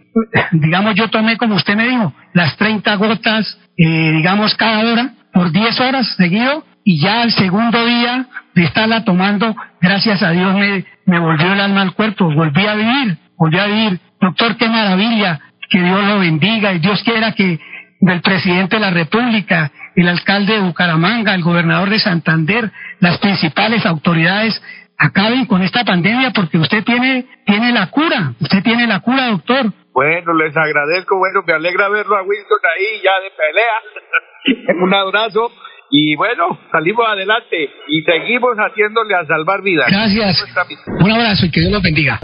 [0.52, 5.52] digamos yo tomé como usted me dijo, las 30 gotas eh, digamos cada hora por
[5.52, 10.84] 10 horas seguido y ya el segundo día de estarla tomando, gracias a Dios me,
[11.06, 14.00] me volvió el alma al cuerpo, volví a vivir, volví a vivir.
[14.20, 17.58] Doctor, qué maravilla, que Dios lo bendiga y Dios quiera que
[18.00, 23.84] del presidente de la República, el alcalde de Bucaramanga, el gobernador de Santander, las principales
[23.84, 24.60] autoridades
[25.00, 29.72] acaben con esta pandemia porque usted tiene, tiene la cura, usted tiene la cura, doctor.
[29.92, 34.82] Bueno, les agradezco, bueno, me alegra verlo a Wilson ahí ya de pelea.
[34.84, 35.50] Un abrazo
[35.90, 39.90] y bueno, salimos adelante y seguimos haciéndole a salvar vidas.
[39.90, 40.44] Gracias.
[40.86, 42.20] Un abrazo y que Dios los bendiga.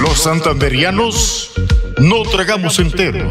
[0.00, 1.52] Los santanderianos
[1.98, 3.30] no tragamos entero.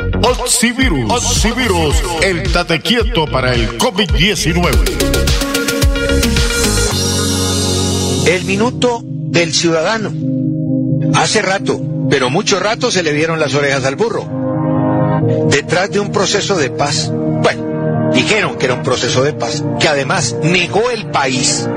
[0.23, 1.11] Oxivirus.
[1.11, 4.71] Oxivirus, el tate quieto para el COVID-19.
[8.27, 10.13] El minuto del ciudadano.
[11.15, 14.27] Hace rato, pero mucho rato se le vieron las orejas al burro.
[15.49, 17.11] Detrás de un proceso de paz.
[17.11, 21.67] Bueno, dijeron que era un proceso de paz, que además negó el país.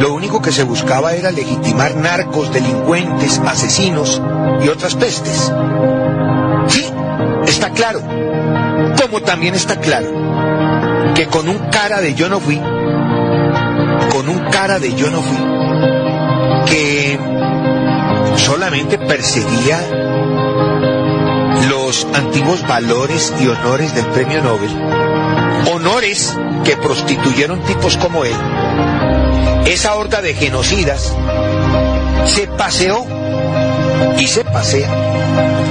[0.00, 4.20] Lo único que se buscaba era legitimar narcos, delincuentes, asesinos
[4.62, 5.50] y otras pestes.
[6.68, 6.84] Sí,
[7.46, 8.00] está claro.
[9.00, 10.08] Como también está claro
[11.14, 15.36] que con un cara de yo no fui, con un cara de yo no fui,
[16.66, 17.18] que
[18.36, 19.80] solamente perseguía
[21.68, 24.70] los antiguos valores y honores del premio Nobel,
[25.72, 28.36] honores que prostituyeron tipos como él,
[29.66, 31.14] esa horda de genocidas
[32.26, 33.06] se paseó
[34.18, 34.88] y se pasea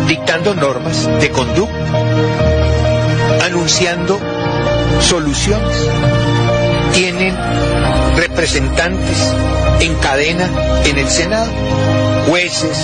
[0.08, 1.76] dictando normas de conducta,
[3.46, 4.20] anunciando
[5.02, 5.90] soluciones.
[6.94, 7.36] Tienen
[8.16, 9.34] representantes
[9.80, 10.50] en cadena
[10.86, 11.50] en el Senado,
[12.28, 12.78] jueces,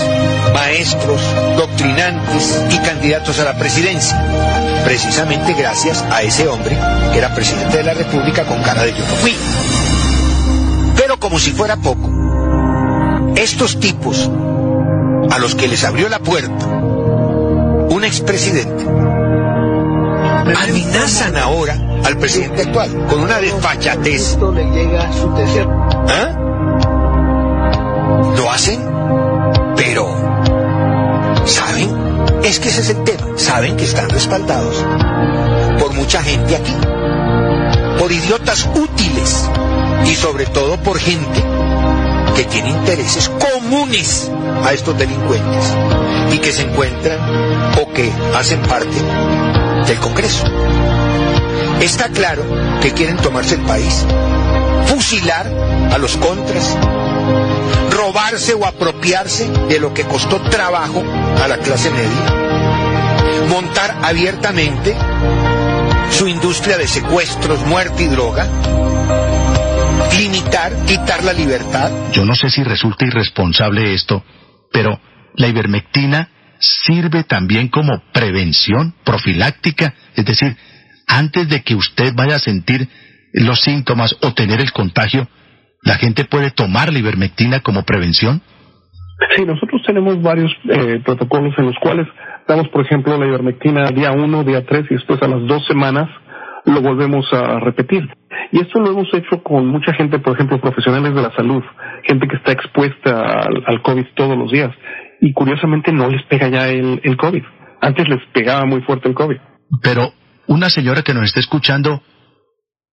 [0.53, 1.21] maestros,
[1.55, 6.77] doctrinantes y candidatos a la presidencia, precisamente gracias a ese hombre
[7.11, 9.35] que era presidente de la República con cara de yo no fui.
[10.97, 12.09] Pero como si fuera poco,
[13.35, 14.29] estos tipos
[15.31, 18.85] a los que les abrió la puerta un expresidente
[20.55, 21.75] amenazan ahora
[22.05, 24.37] al presidente actual con una desfachatez.
[26.07, 26.35] ¿Ah?
[28.35, 28.79] Lo hacen,
[29.75, 30.07] pero
[31.45, 31.89] ¿saben?
[32.43, 33.27] Es que ese es el tema.
[33.35, 34.85] Saben que están respaldados
[35.79, 36.75] por mucha gente aquí,
[37.99, 39.49] por idiotas útiles
[40.05, 41.43] y sobre todo por gente
[42.39, 44.31] que tiene intereses comunes
[44.63, 45.75] a estos delincuentes
[46.31, 47.19] y que se encuentran
[47.81, 48.95] o que hacen parte
[49.85, 50.45] del Congreso.
[51.81, 52.41] Está claro
[52.81, 54.05] que quieren tomarse el país,
[54.85, 55.47] fusilar
[55.91, 56.77] a los contras,
[57.91, 61.03] robarse o apropiarse de lo que costó trabajo
[61.43, 64.95] a la clase media, montar abiertamente
[66.17, 68.47] su industria de secuestros, muerte y droga,
[70.17, 71.91] limitar, quitar la libertad.
[72.11, 74.23] Yo no sé si resulta irresponsable esto,
[74.71, 74.99] pero
[75.35, 76.29] la ivermectina
[76.59, 80.55] sirve también como prevención profiláctica, es decir,
[81.07, 82.87] antes de que usted vaya a sentir
[83.33, 85.27] los síntomas o tener el contagio,
[85.83, 88.41] ¿la gente puede tomar la ivermectina como prevención?
[89.35, 92.07] Sí, nosotros tenemos varios eh, protocolos en los cuales
[92.47, 96.09] damos, por ejemplo, la ivermectina día 1, día 3 y después a las dos semanas
[96.69, 98.07] lo volvemos a repetir.
[98.51, 101.63] Y esto lo hemos hecho con mucha gente, por ejemplo, profesionales de la salud,
[102.03, 104.71] gente que está expuesta al, al COVID todos los días.
[105.21, 107.43] Y curiosamente no les pega ya el, el COVID.
[107.81, 109.37] Antes les pegaba muy fuerte el COVID.
[109.81, 110.13] Pero
[110.47, 112.01] una señora que nos está escuchando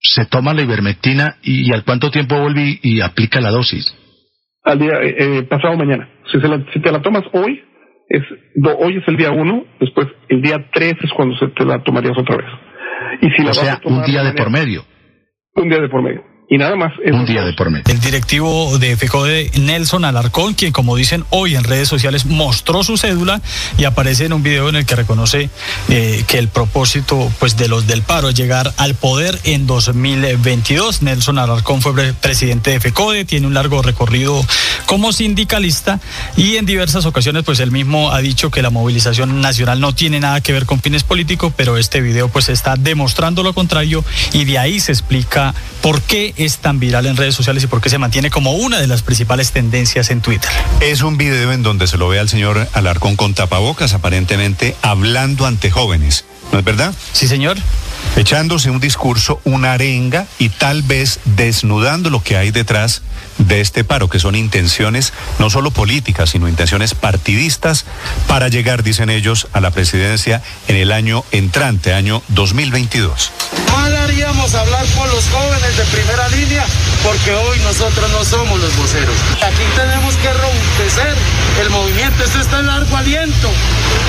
[0.01, 3.95] se toma la ivermectina y, y al cuánto tiempo vuelve y, y aplica la dosis.
[4.62, 6.09] Al día, eh, eh, pasado mañana.
[6.31, 7.62] Si, se la, si te la tomas hoy,
[8.09, 8.22] es,
[8.79, 12.18] hoy es el día 1, después el día 3 es cuando se te la tomarías
[12.18, 12.47] otra vez.
[13.21, 14.85] Y si la o vas sea, a tomar un día de por medio.
[15.55, 16.23] Un día de por medio.
[16.49, 16.93] Y nada más.
[17.05, 17.83] Un día de por medio.
[17.89, 22.97] El directivo de FECODE, Nelson Alarcón, quien como dicen hoy en redes sociales mostró su
[22.97, 23.41] cédula
[23.79, 25.51] y aparece en un video en el que reconoce
[25.89, 31.03] eh, que el propósito pues de los del paro es llegar al poder en 2022.
[31.03, 34.41] Nelson Alarcón fue pre- presidente de FECODE, tiene un largo recorrido
[34.87, 35.99] como sindicalista
[36.37, 40.21] y en diversas ocasiones pues él mismo ha dicho que la movilización nacional no tiene
[40.21, 44.45] nada que ver con fines políticos, pero este video pues está demostrando lo contrario y
[44.45, 47.91] de ahí se explica por qué es tan viral en redes sociales y por qué
[47.91, 50.51] se mantiene como una de las principales tendencias en Twitter.
[50.80, 55.47] Es un video en donde se lo ve al señor Alarcón con tapabocas, aparentemente hablando
[55.47, 56.24] ante jóvenes.
[56.53, 56.95] ¿No es verdad?
[57.12, 57.57] Sí, señor.
[58.16, 63.03] Echándose un discurso, una arenga y tal vez desnudando lo que hay detrás
[63.39, 67.84] de este paro, que son intenciones no solo políticas, sino intenciones partidistas
[68.26, 73.32] para llegar, dicen ellos, a la presidencia en el año entrante, año 2022.
[73.72, 76.64] Mal haríamos hablar por los jóvenes de primera línea
[77.03, 79.14] porque hoy nosotros no somos los voceros.
[79.43, 81.14] Aquí tenemos que robustecer
[81.61, 82.24] el movimiento.
[82.24, 83.49] Esto está en largo aliento.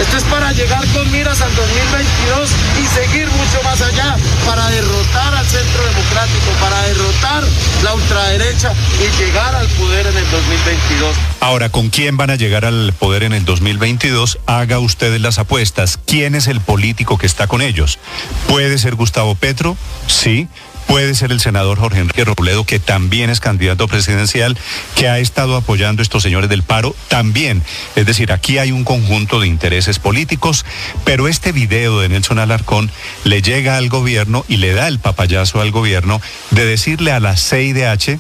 [0.02, 2.50] Esto es para llegar con miras al 2022
[2.82, 4.16] y seguir mucho más allá
[4.46, 7.44] para derrotar al centro democrático, para derrotar
[7.84, 11.16] la ultraderecha y llegar al poder en el 2022.
[11.40, 14.40] Ahora, ¿con quién van a llegar al poder en el 2022?
[14.48, 16.00] Haga ustedes las apuestas.
[16.06, 18.00] ¿Quién es el político que está con ellos?
[18.48, 19.78] ¿Puede ser Gustavo Petro?
[20.08, 20.48] Sí.
[20.88, 24.58] Puede ser el senador Jorge Enrique Robledo, que también es candidato presidencial,
[24.96, 27.62] que ha estado apoyando a estos señores del paro, también.
[27.96, 30.66] Es decir, aquí hay un conjunto de intereses políticos,
[31.04, 32.90] pero este video de Nelson Alarcón
[33.26, 36.22] le llega al gobierno y le da el papayazo al gobierno
[36.52, 38.20] de decirle a la CIDH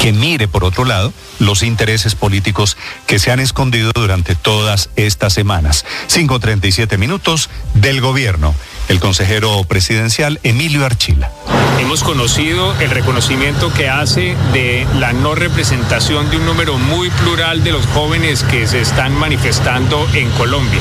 [0.00, 5.32] que mire por otro lado los intereses políticos que se han escondido durante todas estas
[5.32, 5.84] semanas.
[6.08, 8.54] 5.37 minutos del gobierno.
[8.88, 11.30] El consejero presidencial Emilio Archila.
[11.78, 17.62] Hemos conocido el reconocimiento que hace de la no representación de un número muy plural
[17.62, 20.80] de los jóvenes que se están manifestando en Colombia.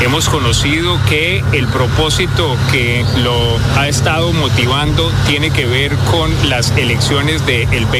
[0.00, 6.72] Hemos conocido que el propósito que lo ha estado motivando tiene que ver con las
[6.72, 7.86] elecciones del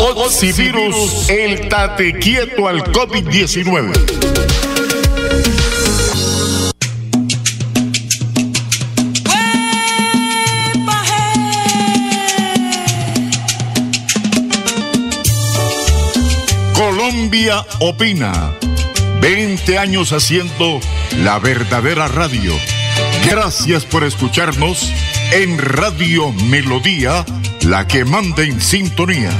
[0.00, 3.92] Oxivirus, el tate quieto al COVID-19.
[16.74, 18.52] Colombia opina.
[19.20, 20.78] 20 años haciendo
[21.24, 22.52] la verdadera radio.
[23.28, 24.92] Gracias por escucharnos
[25.32, 27.24] en Radio Melodía,
[27.62, 29.30] la que manda en sintonía.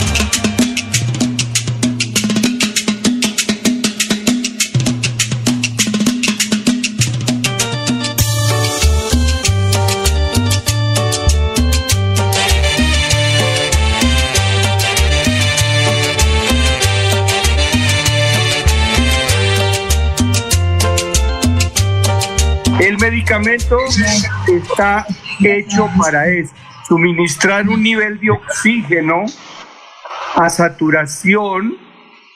[23.28, 23.76] Medicamento
[24.46, 25.06] está
[25.40, 26.54] hecho para eso,
[26.86, 29.26] suministrar un nivel de oxígeno
[30.34, 31.76] a saturación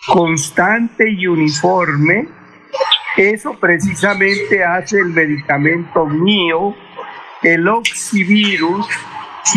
[0.06, 2.28] constante y uniforme.
[3.16, 6.74] Eso precisamente hace el medicamento mío,
[7.42, 8.86] el oxivirus,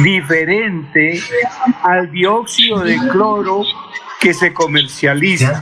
[0.03, 1.19] diferente
[1.83, 3.63] al dióxido de cloro
[4.21, 5.59] que se comercializa.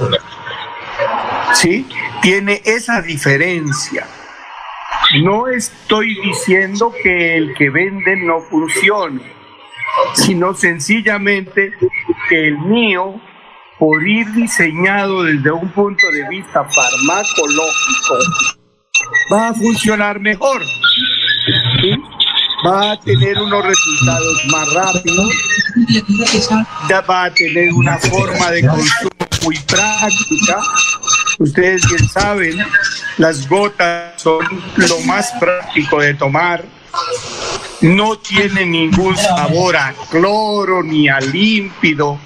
[1.53, 1.87] ¿Sí?
[2.21, 4.05] Tiene esa diferencia.
[5.21, 9.21] No estoy diciendo que el que venden no funcione,
[10.15, 11.71] sino sencillamente
[12.29, 13.21] que el mío,
[13.77, 18.17] por ir diseñado desde un punto de vista farmacológico,
[19.31, 20.61] va a funcionar mejor.
[22.65, 25.29] Va a tener unos resultados más rápidos,
[27.07, 29.09] va a tener una forma de consumo
[29.43, 30.59] muy práctica.
[31.39, 32.57] Ustedes bien saben,
[33.17, 36.63] las gotas son lo más práctico de tomar.
[37.81, 42.19] No tiene ningún sabor a cloro ni a límpido.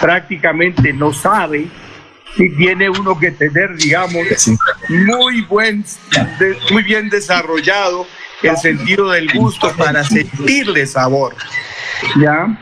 [0.00, 1.68] Prácticamente no sabe.
[2.36, 4.26] Y tiene uno que tener, digamos,
[4.88, 5.84] muy buen,
[6.70, 8.06] muy bien desarrollado
[8.42, 11.36] el sentido del gusto para sentirle sabor.
[12.20, 12.58] ¿Ya?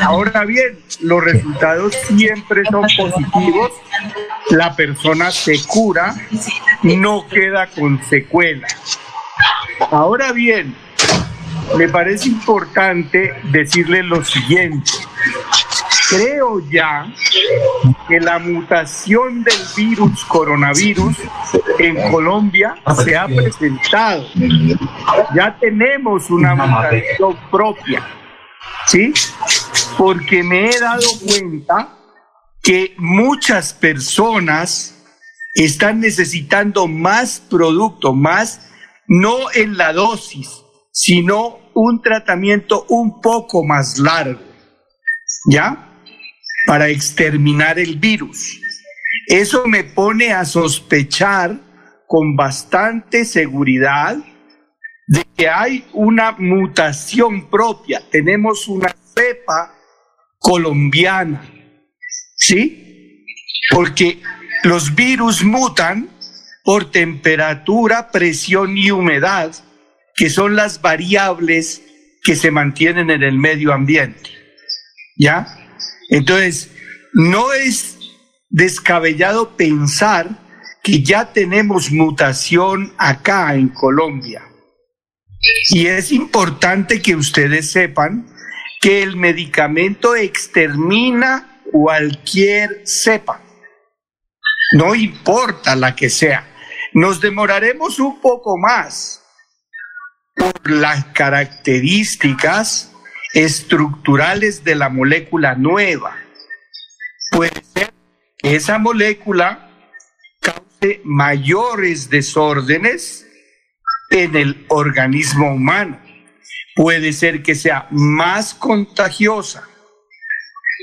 [0.00, 3.72] Ahora bien, los resultados siempre son positivos.
[4.50, 6.14] La persona se cura,
[6.82, 8.98] no queda con secuelas.
[9.90, 10.74] Ahora bien,
[11.76, 14.92] me parece importante decirle lo siguiente.
[16.10, 17.06] Creo ya
[18.08, 21.16] que la mutación del virus coronavirus
[21.78, 24.24] en Colombia se ha presentado.
[25.34, 28.04] Ya tenemos una mutación propia.
[28.86, 29.12] ¿Sí?
[29.96, 31.98] Porque me he dado cuenta
[32.62, 34.94] que muchas personas
[35.54, 38.68] están necesitando más producto, más,
[39.06, 40.48] no en la dosis,
[40.90, 44.40] sino un tratamiento un poco más largo,
[45.50, 45.92] ¿ya?
[46.66, 48.60] Para exterminar el virus.
[49.26, 51.60] Eso me pone a sospechar
[52.06, 54.16] con bastante seguridad
[55.06, 58.02] de que hay una mutación propia.
[58.10, 59.74] Tenemos una cepa
[60.38, 61.50] colombiana
[62.44, 63.24] ¿sí?
[63.70, 64.20] Porque
[64.64, 66.10] los virus mutan
[66.64, 69.54] por temperatura, presión y humedad,
[70.16, 71.82] que son las variables
[72.22, 74.30] que se mantienen en el medio ambiente.
[75.16, 75.46] ¿Ya?
[76.10, 76.70] Entonces,
[77.12, 77.98] no es
[78.50, 80.28] descabellado pensar
[80.82, 84.42] que ya tenemos mutación acá en Colombia.
[85.70, 88.26] Y es importante que ustedes sepan
[88.80, 93.40] que el medicamento extermina cualquier cepa.
[94.72, 96.46] No importa la que sea.
[96.92, 99.22] Nos demoraremos un poco más
[100.36, 102.92] por las características
[103.32, 106.16] estructurales de la molécula nueva.
[107.32, 107.92] Puede ser
[108.38, 109.70] que esa molécula
[110.40, 113.26] cause mayores desórdenes
[114.10, 116.00] en el organismo humano.
[116.74, 119.68] Puede ser que sea más contagiosa.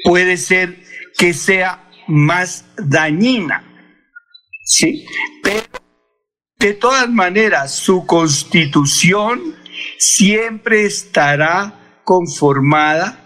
[0.04, 0.84] Puede ser
[1.18, 3.64] que sea más dañina.
[4.64, 5.06] ¿Sí?
[5.44, 5.68] Pero
[6.58, 9.56] de todas maneras, su constitución
[9.98, 13.20] siempre estará conformada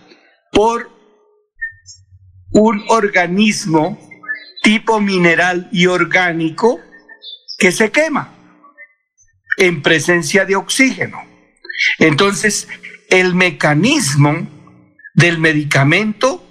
[0.52, 0.89] por
[2.52, 4.00] un organismo
[4.64, 6.80] tipo mineral y orgánico
[7.60, 8.34] que se quema
[9.58, 11.22] en presencia de oxígeno.
[11.99, 12.68] Entonces,
[13.10, 14.47] el mecanismo
[15.14, 16.43] del medicamento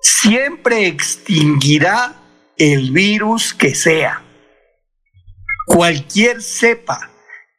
[0.00, 2.14] siempre extinguirá
[2.56, 4.22] el virus que sea.
[5.66, 7.10] Cualquier cepa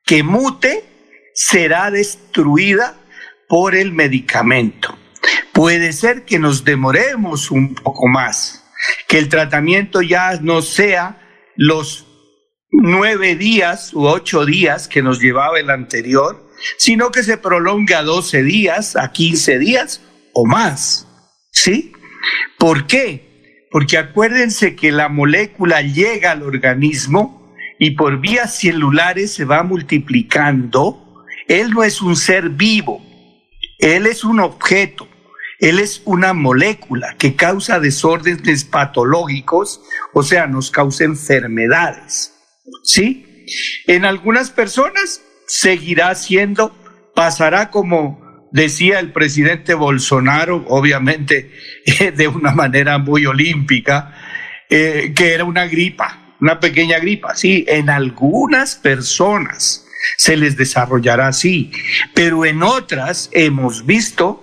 [0.06, 0.84] que mute
[1.34, 2.97] será destruida
[3.47, 4.97] por el medicamento.
[5.54, 8.66] Puede ser que nos demoremos un poco más,
[9.08, 11.22] que el tratamiento ya no sea
[11.56, 12.08] los
[12.74, 18.03] nueve días u ocho días que nos llevaba el anterior, sino que se prolonga a
[18.03, 20.01] 12 días, a 15 días
[20.34, 21.07] o más.
[21.51, 21.93] ¿Sí?
[22.57, 23.67] ¿Por qué?
[23.71, 31.26] Porque acuérdense que la molécula llega al organismo y por vías celulares se va multiplicando.
[31.47, 33.01] Él no es un ser vivo,
[33.80, 35.07] él es un objeto,
[35.59, 39.82] él es una molécula que causa desórdenes patológicos,
[40.13, 42.34] o sea, nos causa enfermedades.
[42.84, 43.45] ¿Sí?
[43.88, 46.76] En algunas personas seguirá siendo,
[47.16, 51.51] pasará como decía el presidente Bolsonaro, obviamente
[52.16, 54.16] de una manera muy olímpica,
[54.70, 57.36] eh, que era una gripa, una pequeña gripa.
[57.36, 59.86] Sí, en algunas personas
[60.18, 61.72] se les desarrollará así,
[62.14, 64.39] pero en otras hemos visto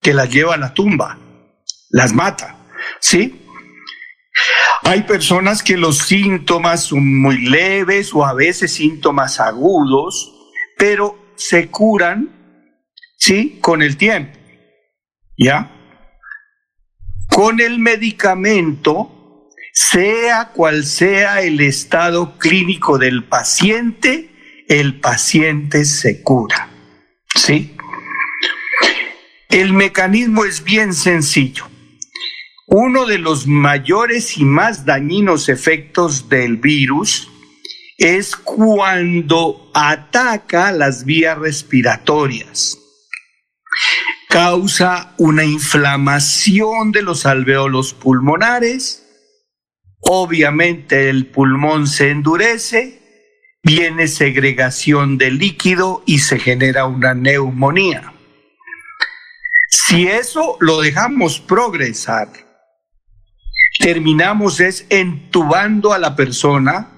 [0.00, 1.18] que las lleva a la tumba,
[1.90, 2.56] las mata.
[3.00, 3.46] ¿Sí?
[4.82, 10.32] Hay personas que los síntomas son muy leves o a veces síntomas agudos,
[10.76, 12.66] pero se curan,
[13.18, 13.58] ¿sí?
[13.60, 14.38] Con el tiempo.
[15.36, 15.70] ¿Ya?
[17.28, 24.30] Con el medicamento, sea cual sea el estado clínico del paciente,
[24.68, 26.68] el paciente se cura.
[27.34, 27.76] ¿Sí?
[29.48, 31.69] El mecanismo es bien sencillo.
[32.72, 37.28] Uno de los mayores y más dañinos efectos del virus
[37.98, 42.78] es cuando ataca las vías respiratorias.
[44.28, 49.04] Causa una inflamación de los alveolos pulmonares.
[50.02, 53.00] Obviamente el pulmón se endurece,
[53.64, 58.12] viene segregación de líquido y se genera una neumonía.
[59.68, 62.49] Si eso lo dejamos progresar,
[63.80, 66.90] terminamos es entubando a la persona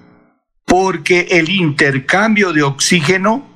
[0.65, 3.55] porque el intercambio de oxígeno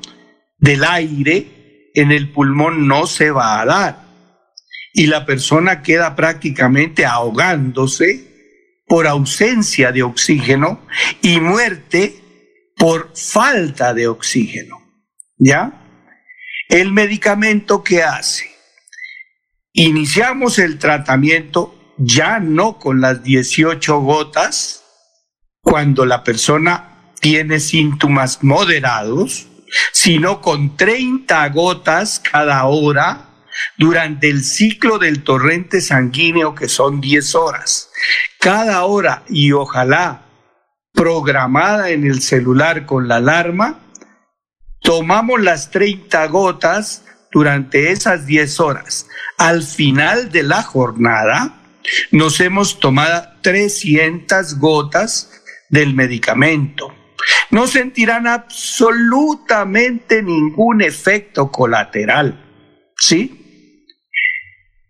[0.58, 4.08] del aire en el pulmón no se va a dar
[4.94, 10.88] y la persona queda prácticamente ahogándose por ausencia de oxígeno
[11.22, 12.16] y muerte
[12.78, 14.78] por falta de oxígeno.
[15.38, 15.74] ¿Ya?
[16.70, 18.50] El medicamento que hace.
[19.74, 24.84] Iniciamos el tratamiento ya no con las 18 gotas
[25.62, 29.48] cuando la persona tiene síntomas moderados,
[29.92, 33.28] sino con 30 gotas cada hora
[33.78, 37.90] durante el ciclo del torrente sanguíneo que son 10 horas.
[38.40, 40.22] Cada hora y ojalá
[40.94, 43.80] programada en el celular con la alarma,
[44.82, 49.08] tomamos las 30 gotas durante esas 10 horas.
[49.38, 51.57] Al final de la jornada,
[52.12, 55.32] nos hemos tomado 300 gotas
[55.70, 56.94] del medicamento.
[57.52, 62.44] No sentirán absolutamente ningún efecto colateral.
[62.98, 63.86] ¿Sí?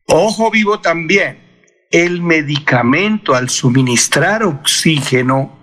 [0.06, 1.46] Ojo vivo también.
[1.90, 5.58] el medicamento al suministrar oxígeno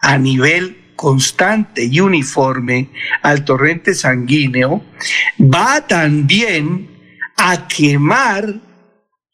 [0.00, 2.90] a nivel constante y uniforme
[3.22, 4.84] al torrente sanguíneo,
[5.40, 8.60] va también a quemar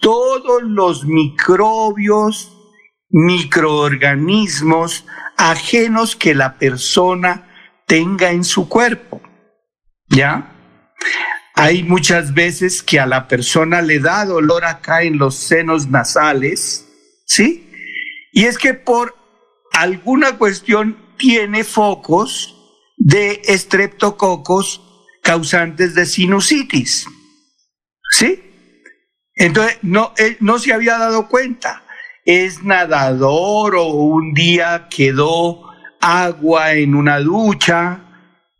[0.03, 2.53] todos los microbios,
[3.09, 7.49] microorganismos ajenos que la persona
[7.87, 9.23] tenga en su cuerpo.
[10.09, 10.53] ¿Ya?
[11.55, 16.89] Hay muchas veces que a la persona le da dolor acá en los senos nasales,
[17.25, 17.71] ¿sí?
[18.33, 19.17] Y es que por
[19.73, 22.57] alguna cuestión tiene focos
[22.97, 24.83] de estreptococos
[25.23, 27.07] causantes de sinusitis,
[28.11, 28.52] ¿sí?
[29.43, 31.83] Entonces, no, no se había dado cuenta.
[32.25, 35.65] Es nadador o un día quedó
[36.01, 38.03] agua en una ducha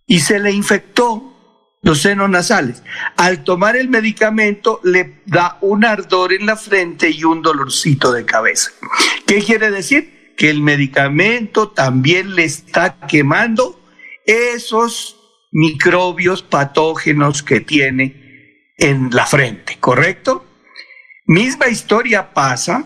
[0.09, 2.83] y se le infectó los senos nasales.
[3.17, 8.25] Al tomar el medicamento le da un ardor en la frente y un dolorcito de
[8.25, 8.73] cabeza.
[9.25, 10.35] ¿Qué quiere decir?
[10.37, 13.81] Que el medicamento también le está quemando
[14.27, 15.17] esos
[15.53, 20.47] microbios patógenos que tiene en la frente, ¿correcto?
[21.33, 22.85] Misma historia pasa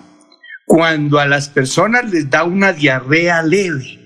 [0.66, 3.98] cuando a las personas les da una diarrea leve.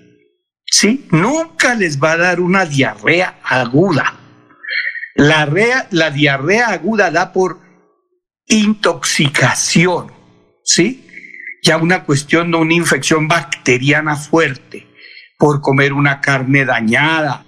[0.64, 1.07] ¿Sí?
[1.11, 4.20] Nunca les va a dar una diarrea aguda
[5.20, 7.59] la, diarrea aguda da por
[8.47, 10.11] intoxicación,
[10.64, 11.07] ¿sí?
[11.62, 14.86] Ya una cuestión de una infección bacteriana fuerte,
[15.38, 17.45] por comer una carne dañada,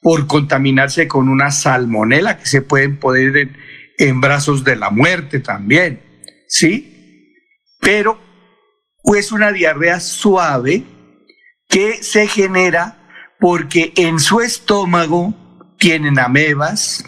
[0.00, 3.56] por contaminarse con una salmonela que se pueden poner en,
[3.98, 6.09] en brazos de la muerte también,
[6.50, 7.36] ¿sí?
[7.80, 8.20] Pero
[9.16, 10.84] es una diarrea suave
[11.68, 12.98] que se genera
[13.38, 15.32] porque en su estómago
[15.78, 17.04] tienen amebas,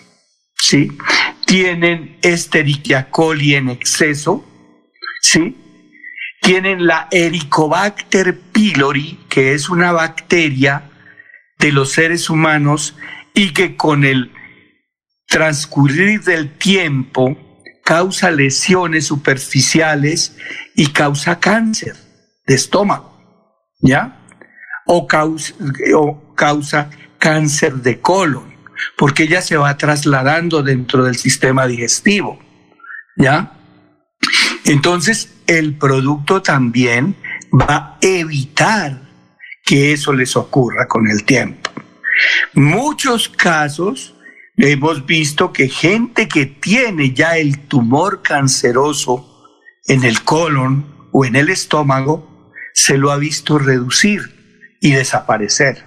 [0.56, 0.96] ¿sí?
[1.44, 4.42] Tienen Escherichia coli en exceso,
[5.20, 5.56] ¿sí?
[6.40, 10.90] Tienen la Helicobacter pylori, que es una bacteria
[11.58, 12.96] de los seres humanos
[13.34, 14.32] y que con el
[15.28, 17.51] transcurrir del tiempo
[17.84, 20.36] causa lesiones superficiales
[20.74, 21.96] y causa cáncer
[22.46, 23.18] de estómago,
[23.80, 24.18] ¿ya?
[24.86, 25.54] O causa,
[25.94, 28.52] o causa cáncer de colon
[28.96, 32.38] porque ella se va trasladando dentro del sistema digestivo.
[33.16, 33.52] ¿Ya?
[34.64, 37.16] Entonces, el producto también
[37.52, 39.02] va a evitar
[39.64, 41.70] que eso les ocurra con el tiempo.
[42.54, 44.11] Muchos casos
[44.56, 49.28] hemos visto que gente que tiene ya el tumor canceroso
[49.86, 55.86] en el colon o en el estómago, se lo ha visto reducir y desaparecer.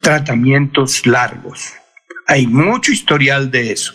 [0.00, 1.74] Tratamientos largos.
[2.26, 3.94] Hay mucho historial de eso.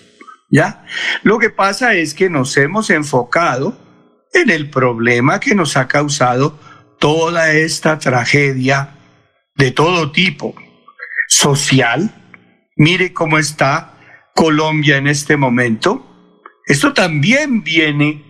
[0.49, 0.85] ¿Ya?
[1.23, 3.77] Lo que pasa es que nos hemos enfocado
[4.33, 6.57] en el problema que nos ha causado
[6.99, 8.95] toda esta tragedia
[9.55, 10.55] de todo tipo,
[11.27, 12.16] social.
[12.77, 13.97] Mire cómo está
[14.35, 16.05] Colombia en este momento.
[16.67, 18.23] Esto también viene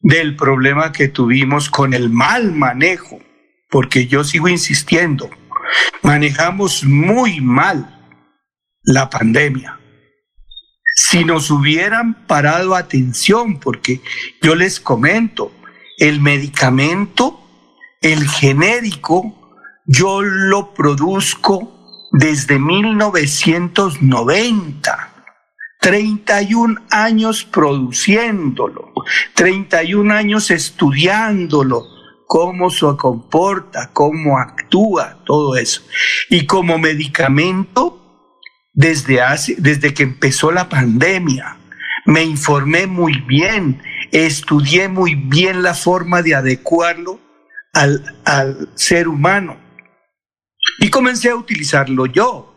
[0.00, 3.20] del problema que tuvimos con el mal manejo,
[3.70, 5.30] porque yo sigo insistiendo,
[6.02, 8.06] manejamos muy mal
[8.82, 9.80] la pandemia.
[10.94, 14.02] Si nos hubieran parado atención, porque
[14.42, 15.52] yo les comento,
[15.96, 17.40] el medicamento,
[18.02, 19.56] el genérico,
[19.86, 21.79] yo lo produzco
[22.12, 25.10] desde 1990.
[25.80, 28.92] 31 años produciéndolo,
[29.34, 31.86] 31 años estudiándolo,
[32.26, 35.80] cómo se comporta, cómo actúa, todo eso.
[36.28, 38.00] Y como medicamento,
[38.72, 41.56] desde, hace, desde que empezó la pandemia.
[42.06, 43.82] Me informé muy bien,
[44.12, 47.20] estudié muy bien la forma de adecuarlo
[47.72, 49.56] al, al ser humano.
[50.80, 52.54] Y comencé a utilizarlo yo,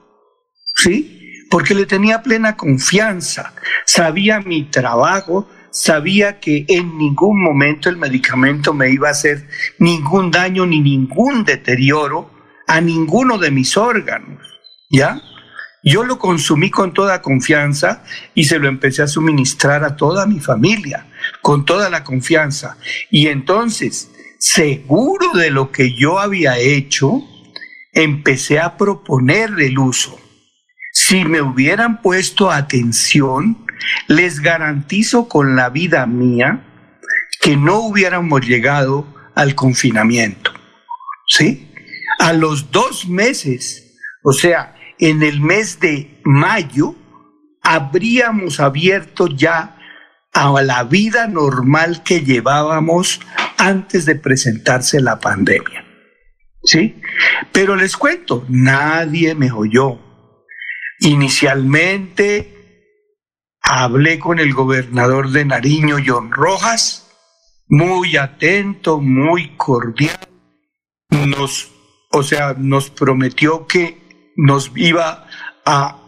[0.75, 1.45] ¿sí?
[1.49, 3.53] Porque le tenía plena confianza,
[3.85, 10.31] sabía mi trabajo, sabía que en ningún momento el medicamento me iba a hacer ningún
[10.31, 12.31] daño ni ningún deterioro
[12.65, 14.41] a ninguno de mis órganos,
[14.89, 15.21] ¿ya?
[15.83, 20.39] Yo lo consumí con toda confianza y se lo empecé a suministrar a toda mi
[20.39, 21.07] familia,
[21.41, 22.77] con toda la confianza.
[23.11, 24.09] Y entonces,
[24.39, 27.21] seguro de lo que yo había hecho,
[27.93, 30.19] empecé a proponer el uso.
[30.91, 33.65] Si me hubieran puesto atención,
[34.07, 36.65] les garantizo con la vida mía
[37.41, 40.51] que no hubiéramos llegado al confinamiento.
[41.27, 41.71] ¿Sí?
[42.19, 46.95] A los dos meses, o sea, en el mes de mayo
[47.61, 49.77] habríamos abierto ya
[50.31, 53.19] a la vida normal que llevábamos
[53.57, 55.82] antes de presentarse la pandemia.
[56.63, 57.01] ¿Sí?
[57.51, 59.99] Pero les cuento, nadie me oyó.
[60.99, 62.53] Inicialmente
[63.61, 67.11] hablé con el gobernador de Nariño, John Rojas,
[67.67, 70.19] muy atento, muy cordial.
[71.09, 71.71] Nos,
[72.11, 75.27] o sea, nos prometió que nos iba
[75.65, 75.99] a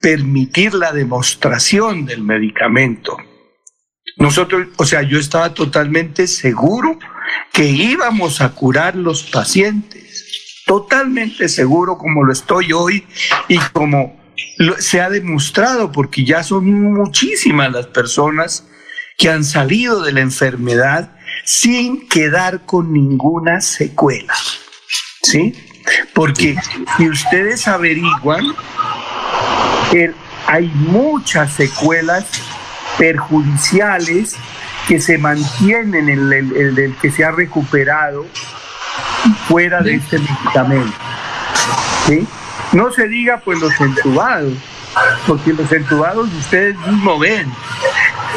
[0.00, 3.16] permitir la demostración del medicamento.
[4.16, 6.98] Nosotros, o sea, yo estaba totalmente seguro
[7.52, 13.06] que íbamos a curar los pacientes, totalmente seguro como lo estoy hoy
[13.48, 14.20] y como
[14.78, 18.66] se ha demostrado, porque ya son muchísimas las personas
[19.18, 24.34] que han salido de la enfermedad sin quedar con ninguna secuela.
[25.22, 25.54] ¿Sí?
[26.14, 26.56] Porque
[26.96, 28.54] si ustedes averiguan,
[30.46, 32.24] hay muchas secuelas
[32.98, 34.36] perjudiciales
[34.88, 38.26] que se mantienen en el, que se ha recuperado
[39.48, 40.96] fuera de este medicamento.
[42.06, 42.26] ¿sí?
[42.72, 44.54] No se diga pues los entubados,
[45.26, 47.52] porque los entubados ustedes mismos ven.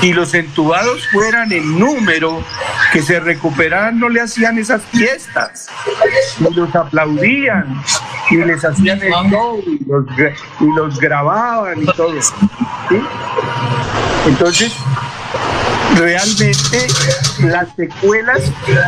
[0.02, 2.44] Si los entubados fueran en número,
[2.92, 5.68] que se recuperaran, no le hacían esas fiestas,
[6.40, 7.82] y los aplaudían,
[8.30, 10.06] y les hacían el show, y los,
[10.60, 12.22] y los grababan y todo.
[12.22, 13.02] ¿sí?
[14.28, 14.76] Entonces,
[15.96, 16.88] realmente
[17.40, 18.42] las secuelas,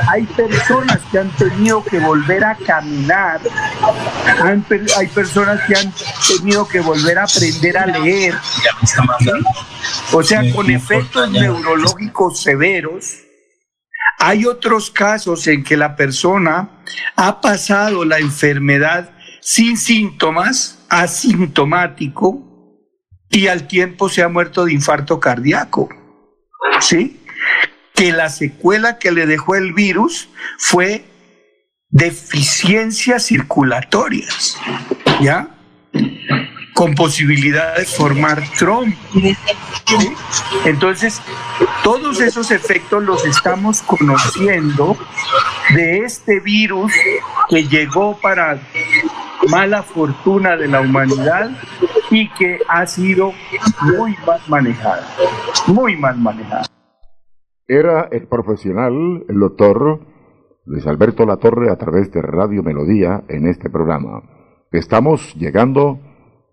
[0.10, 3.42] hay personas que han tenido que volver a caminar,
[4.98, 5.94] hay personas que han
[6.28, 8.36] tenido que volver a aprender a leer,
[10.12, 13.24] o sea, con efectos neurológicos severos.
[14.20, 16.82] Hay otros casos en que la persona
[17.16, 22.44] ha pasado la enfermedad sin síntomas, asintomático,
[23.30, 25.90] y al tiempo se ha muerto de infarto cardíaco.
[26.82, 27.20] ¿Sí?
[27.94, 31.06] Que la secuela que le dejó el virus fue
[31.90, 34.58] deficiencias circulatorias,
[35.22, 35.50] ¿ya?
[36.74, 38.98] Con posibilidad de formar trombos.
[40.66, 41.22] Entonces,
[41.84, 44.98] todos esos efectos los estamos conociendo
[45.74, 46.92] de este virus
[47.50, 48.60] que llegó para
[49.50, 51.52] mala fortuna de la humanidad
[52.12, 53.32] y que ha sido
[53.98, 55.08] muy mal manejada,
[55.68, 56.66] muy mal manejada.
[57.68, 60.00] Era el profesional, el doctor
[60.66, 64.24] Luis Alberto Latorre a través de Radio Melodía en este programa.
[64.72, 66.00] Estamos llegando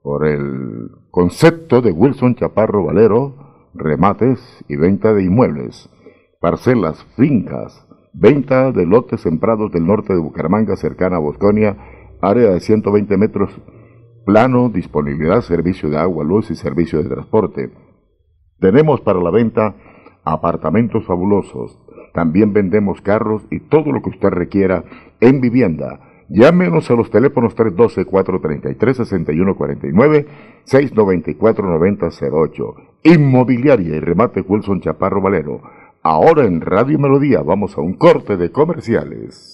[0.03, 5.89] por el concepto de Wilson Chaparro Valero, remates y venta de inmuebles,
[6.41, 11.77] parcelas, fincas, venta de lotes sembrados del norte de Bucaramanga cercana a Bosconia
[12.29, 13.51] área de 120 metros,
[14.25, 17.71] plano, disponibilidad, servicio de agua, luz y servicio de transporte.
[18.59, 19.77] Tenemos para la venta
[20.25, 21.79] apartamentos fabulosos.
[22.13, 24.85] También vendemos carros y todo lo que usted requiera
[25.21, 26.01] en vivienda.
[26.29, 30.27] Llámenos a los teléfonos 312-433-6149,
[30.67, 32.75] 694-9008.
[33.03, 35.61] Inmobiliaria y remate Wilson Chaparro Valero.
[36.03, 39.54] Ahora en Radio Melodía vamos a un corte de comerciales.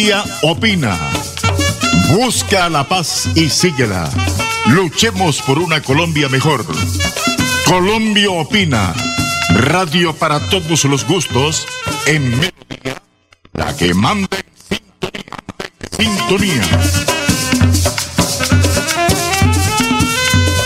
[0.00, 0.98] Colombia opina.
[2.14, 4.08] Busca la paz y síguela.
[4.68, 6.64] Luchemos por una Colombia mejor.
[7.66, 8.94] Colombia opina.
[9.54, 11.66] Radio para todos los gustos
[12.06, 13.02] en Melodía,
[13.52, 14.38] la que manda
[15.90, 16.62] sintonía.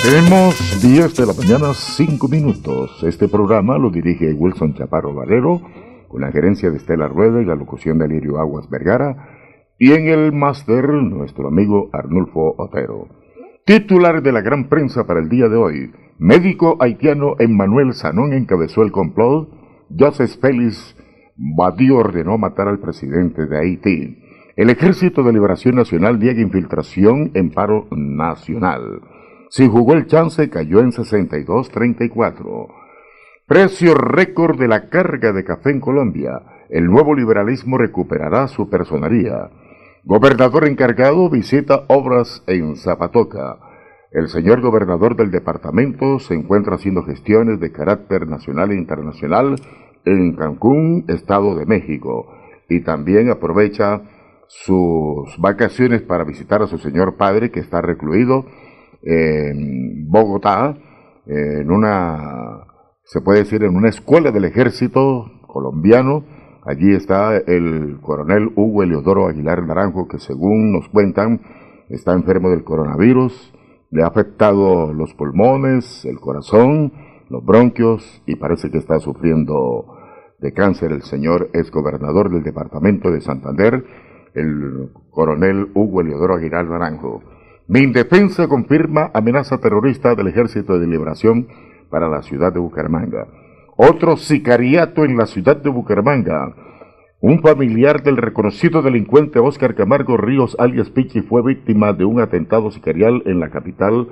[0.05, 3.03] Tenemos 10 de la mañana, 5 minutos.
[3.03, 5.61] Este programa lo dirige Wilson Chaparro Valero,
[6.15, 9.17] con la gerencia de Estela Rueda y la locución de Alirio Aguas Vergara,
[9.81, 13.09] y en el máster nuestro amigo Arnulfo Otero.
[13.65, 15.91] Titular de la gran prensa para el día de hoy,
[16.21, 19.49] médico haitiano Emmanuel Sanón encabezó el complot,
[19.91, 20.97] Joseph Félix
[21.35, 24.23] Badiou ordenó matar al presidente de Haití.
[24.55, 29.01] El Ejército de Liberación Nacional niega infiltración en paro nacional.
[29.51, 32.84] Si jugó el chance, cayó en 62.34.
[33.47, 36.41] Precio récord de la carga de café en Colombia.
[36.71, 39.51] El nuevo liberalismo recuperará su personería.
[40.03, 43.59] Gobernador encargado visita obras en Zapatoca.
[44.13, 49.57] El señor gobernador del departamento se encuentra haciendo gestiones de carácter nacional e internacional
[50.07, 52.33] en Cancún, Estado de México,
[52.71, 54.01] y también aprovecha
[54.49, 58.47] sus vacaciones para visitar a su señor padre que está recluido
[59.03, 60.79] en Bogotá,
[61.27, 62.54] en una,
[63.05, 66.25] se puede decir, en una escuela del ejército colombiano.
[66.65, 71.43] Allí está el coronel Hugo Eleodoro Aguilar Naranjo, que según nos cuentan,
[71.91, 73.53] está enfermo del coronavirus,
[73.91, 76.93] le ha afectado los pulmones, el corazón,
[77.29, 79.87] los bronquios y parece que está sufriendo
[80.41, 83.85] de cáncer el señor exgobernador del departamento de Santander,
[84.35, 87.23] el coronel Hugo Eleodoro Aguilar Naranjo.
[87.69, 91.47] Mi defensa confirma amenaza terrorista del Ejército de Liberación
[91.95, 93.29] para la ciudad de Bucaramanga.
[93.77, 96.53] Otro sicariato en la ciudad de Bucaramanga.
[97.21, 102.73] Un familiar del reconocido delincuente Óscar Camargo Ríos alias Pichi fue víctima de un atentado
[102.73, 104.09] sicarial en la capital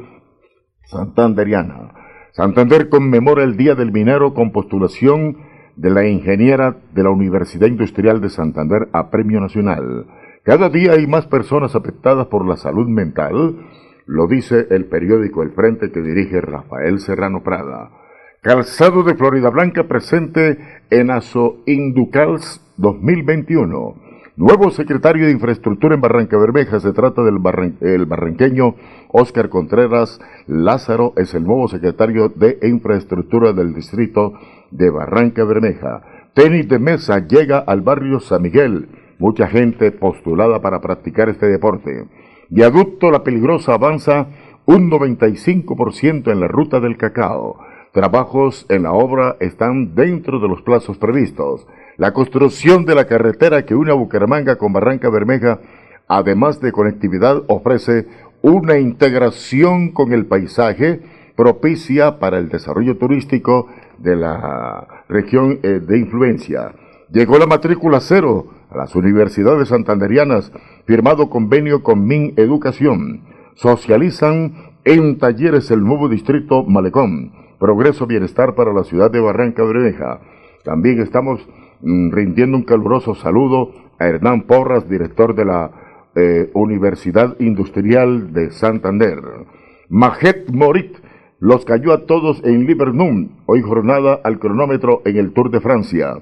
[0.85, 1.93] santanderiana.
[2.31, 5.39] Santander conmemora el Día del Minero con postulación
[5.75, 10.07] de la ingeniera de la Universidad Industrial de Santander a Premio Nacional.
[10.45, 13.57] Cada día hay más personas afectadas por la salud mental,
[14.07, 17.91] lo dice el periódico El Frente que dirige Rafael Serrano Prada.
[18.41, 20.59] Calzado de Florida Blanca presente
[20.91, 23.95] en Aso Inducals 2021.
[24.35, 27.37] Nuevo secretario de Infraestructura en Barranca Bermeja, se trata del
[27.83, 28.75] el barranqueño
[29.09, 34.33] Óscar Contreras Lázaro, es el nuevo secretario de Infraestructura del distrito
[34.71, 36.03] de Barranca Bermeja.
[36.35, 38.89] Tenis de mesa llega al barrio San Miguel,
[39.19, 42.07] mucha gente postulada para practicar este deporte.
[42.53, 44.27] Viaducto La Peligrosa avanza
[44.67, 47.57] un 95% en la ruta del cacao.
[47.95, 51.67] Trabajos en la obra están dentro de los plazos previstos.
[51.97, 55.61] La construcción de la carretera que une a Bucaramanga con Barranca Bermeja,
[56.09, 58.07] además de conectividad, ofrece
[58.43, 61.01] una integración con el paisaje
[61.35, 66.75] propicia para el desarrollo turístico de la región eh, de influencia.
[67.11, 70.53] Llegó la matrícula cero las universidades santanderianas,
[70.87, 73.23] firmado convenio con Min Educación.
[73.55, 77.33] Socializan en talleres el nuevo distrito Malecón.
[77.59, 80.21] Progreso Bienestar para la ciudad de Barranca Bermeja.
[80.65, 81.47] También estamos
[81.81, 85.71] mm, rindiendo un caluroso saludo a Hernán Porras, director de la
[86.15, 89.19] eh, Universidad Industrial de Santander.
[89.89, 90.97] Majet Morit
[91.39, 96.15] los cayó a todos en Libernum, hoy jornada al cronómetro en el Tour de Francia.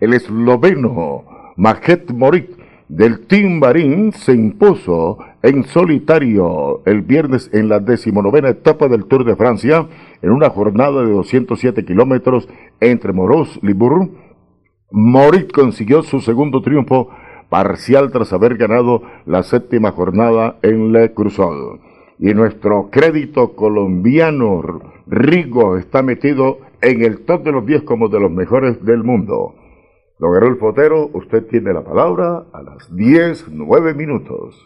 [0.00, 2.50] El esloveno Majet Morit
[2.88, 9.24] del Team Barín se impuso en solitario el viernes en la decimonovena etapa del Tour
[9.24, 9.88] de Francia
[10.22, 12.48] en una jornada de 207 kilómetros
[12.78, 14.12] entre Moros Libourne.
[14.92, 17.08] Morit consiguió su segundo triunfo
[17.48, 21.80] parcial tras haber ganado la séptima jornada en Le Cruzol.
[22.20, 24.62] Y nuestro crédito colombiano
[25.08, 29.56] Rigo está metido en el top de los 10 como de los mejores del mundo.
[30.18, 34.56] Don Gerolfo Otero, usted tiene la palabra a las 10, 9 minutos.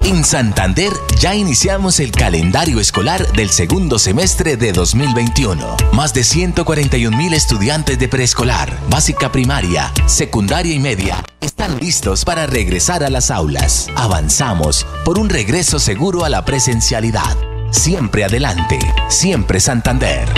[0.00, 5.76] En Santander ya iniciamos el calendario escolar del segundo semestre de 2021.
[5.92, 12.46] Más de 141 mil estudiantes de preescolar, básica primaria, secundaria y media están listos para
[12.46, 13.88] regresar a las aulas.
[13.94, 17.36] Avanzamos por un regreso seguro a la presencialidad.
[17.70, 18.78] Siempre adelante,
[19.08, 20.28] siempre Santander.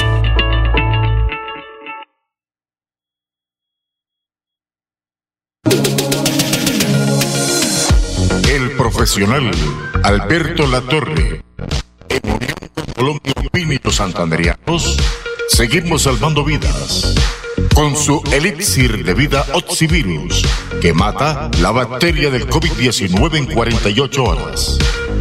[8.83, 9.49] Profesional
[10.03, 11.41] Alberto Latorre.
[12.09, 14.97] En unión con Colombia Opini los santanderianos,
[15.49, 17.15] seguimos salvando vidas
[17.77, 20.45] con su elixir de vida Oxivirus,
[20.81, 24.79] que mata la bacteria del COVID-19 en 48 horas.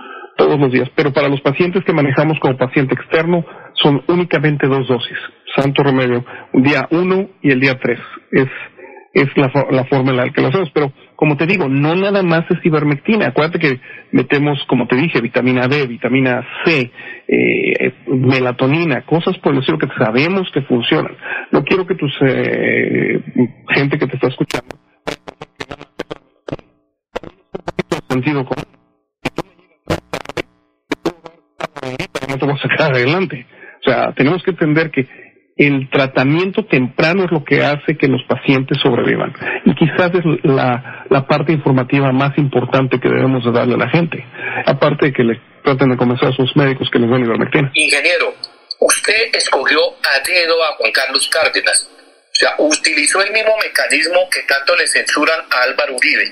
[0.37, 4.87] todos los días, pero para los pacientes que manejamos como paciente externo son únicamente dos
[4.87, 5.17] dosis,
[5.55, 7.99] santo remedio, día uno y el día tres.
[8.31, 8.47] Es
[9.13, 10.69] es la, la forma en la que lo hacemos.
[10.73, 13.27] Pero, como te digo, no nada más es ivermectina.
[13.27, 13.79] Acuérdate que
[14.11, 16.91] metemos, como te dije, vitamina D, vitamina C,
[17.27, 21.15] eh, melatonina, cosas por el que sabemos que funcionan.
[21.51, 23.21] No quiero que tus eh,
[23.69, 24.75] gente que te está escuchando
[28.09, 28.70] sentido común.
[32.87, 33.45] Adelante.
[33.79, 35.07] O sea, tenemos que entender que
[35.57, 39.33] el tratamiento temprano es lo que hace que los pacientes sobrevivan.
[39.65, 44.25] Y quizás es la, parte informativa más importante que debemos de darle a la gente.
[44.65, 47.71] Aparte de que le traten de convencer a sus médicos que les den ivermectina.
[47.73, 48.33] Ingeniero,
[48.79, 51.89] usted escogió a dedo a Juan Carlos Cárdenas.
[51.93, 56.31] O sea, utilizó el mismo mecanismo que tanto le censuran a Álvaro Uribe.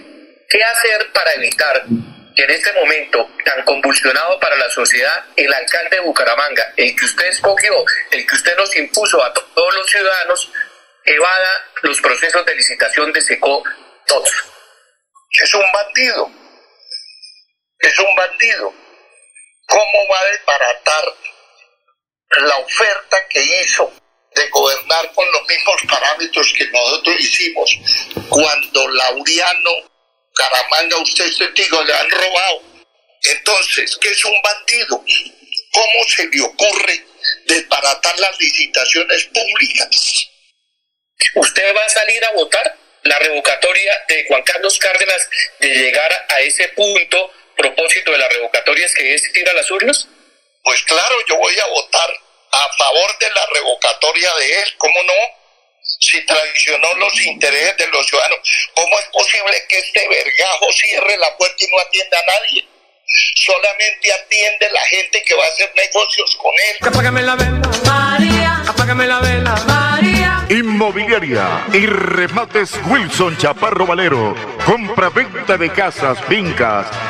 [0.50, 6.02] ¿Qué hacer para evitar en este momento tan convulsionado para la sociedad, el alcalde de
[6.02, 7.74] Bucaramanga, el que usted escogió,
[8.12, 10.52] el que usted nos impuso a todos los ciudadanos,
[11.06, 13.64] evada los procesos de licitación de SECO
[14.06, 14.32] todos.
[15.32, 16.32] Es un bandido.
[17.80, 18.74] Es un bandido.
[19.68, 21.04] ¿Cómo va a desbaratar
[22.42, 23.92] la oferta que hizo
[24.36, 27.78] de gobernar con los mismos parámetros que nosotros hicimos
[28.30, 29.99] cuando Lauriano
[30.40, 32.64] Caramanga, usted es testigo, le han robado.
[33.24, 35.04] Entonces, ¿qué es un bandido?
[35.72, 37.06] ¿Cómo se le ocurre
[37.46, 40.30] desbaratar las licitaciones públicas?
[41.36, 45.30] ¿Usted va a salir a votar la revocatoria de Juan Carlos Cárdenas
[45.60, 49.70] de llegar a ese punto, propósito de la revocatoria es que es ir a las
[49.70, 50.08] urnas?
[50.64, 52.10] Pues claro, yo voy a votar
[52.52, 55.39] a favor de la revocatoria de él, ¿cómo no?
[56.00, 58.40] Si traicionó los intereses de los ciudadanos.
[58.74, 62.68] ¿Cómo es posible que este vergajo cierre la puerta y no atienda a nadie?
[63.36, 66.88] Solamente atiende la gente que va a hacer negocios con él.
[66.88, 68.64] Apágame la vela, María.
[68.68, 70.46] Apágame la vela, María.
[70.50, 74.36] Inmobiliaria y remates Wilson Chaparro Valero.
[74.66, 76.88] Compra-venta de casas, fincas,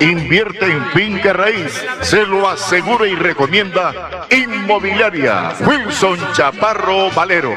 [0.00, 1.84] Invierte en finca raíz.
[2.00, 7.56] Se lo asegura y recomienda Inmobiliaria Wilson Chaparro Valero.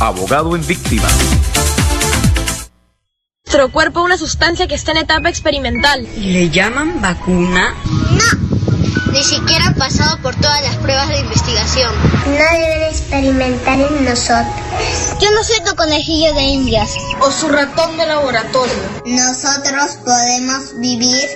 [0.00, 1.08] abogado en víctima.
[3.44, 6.06] Nuestro cuerpo una sustancia que está en etapa experimental.
[6.16, 7.74] ¿Y le llaman vacuna?
[7.86, 8.48] No,
[9.12, 11.90] ni siquiera ha pasado por todas las pruebas de investigación.
[12.26, 14.46] No deben experimentar en nosotros.
[15.20, 16.94] Yo no soy tu conejillo de indias.
[17.20, 18.74] O su ratón de laboratorio.
[19.06, 21.26] Nosotros podemos vivir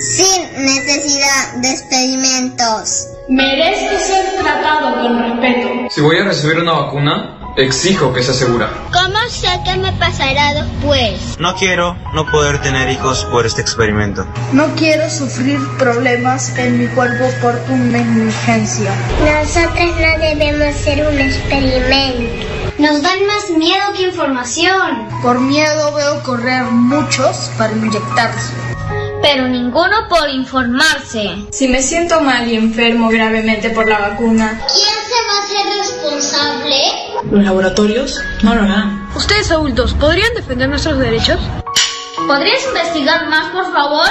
[0.00, 3.06] sin necesidad de experimentos.
[3.28, 5.68] Merezco ser tratado con respeto.
[5.90, 8.70] Si voy a recibir una vacuna, Exijo que sea segura.
[8.92, 11.38] ¿Cómo sé qué me pasará después?
[11.38, 14.26] No quiero no poder tener hijos por este experimento.
[14.52, 18.90] No quiero sufrir problemas en mi cuerpo por tu negligencia.
[19.20, 22.46] Nosotros no debemos ser un experimento.
[22.78, 25.06] Nos dan más miedo que información.
[25.20, 28.54] Por miedo veo correr muchos para inyectarse.
[29.22, 31.46] Pero ninguno por informarse.
[31.50, 35.78] Si me siento mal y enfermo gravemente por la vacuna, ¿quién se va a hacer
[35.78, 36.76] responsable?
[37.30, 39.08] Los laboratorios no lo harán.
[39.14, 41.38] Ustedes adultos, ¿podrían defender nuestros derechos?
[42.26, 44.06] ¿Podrías investigar más, por favor?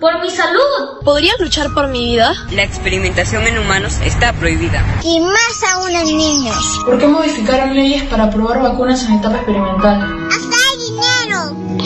[0.00, 1.00] Por mi salud.
[1.04, 2.34] ¿Podrían luchar por mi vida?
[2.50, 4.84] La experimentación en humanos está prohibida.
[5.02, 6.80] Y más aún en niños.
[6.84, 10.28] ¿Por qué modificaron leyes para aprobar vacunas en etapa experimental?
[10.28, 10.65] ¡Hasta!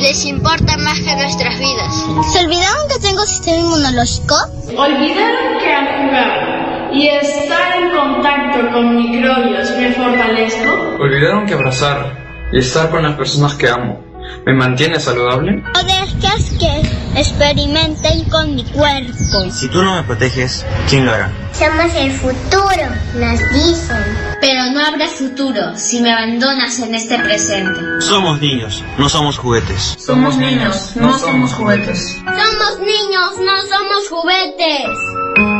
[0.01, 2.07] Les importa más que nuestras vidas.
[2.33, 4.35] ¿Se olvidaron que tengo sistema inmunológico?
[4.77, 10.71] Olvidaron que al jugar y estar en contacto con microbios me fortalezco.
[11.01, 14.10] Olvidaron que abrazar y estar con las personas que amo
[14.47, 15.63] me mantiene saludable.
[15.75, 16.83] No dejes que
[17.19, 19.51] experimenten con mi cuerpo.
[19.51, 21.31] Si tú no me proteges, ¿quién lo hará?
[21.53, 23.97] Somos el futuro, nos dicen.
[24.41, 27.81] Pero no habrá futuro si me abandonas en este presente.
[28.01, 29.97] Somos niños, no somos juguetes.
[29.99, 32.17] Somos niños, no somos juguetes.
[32.25, 35.60] Somos niños, no somos juguetes.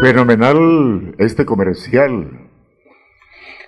[0.00, 2.46] Fenomenal este comercial.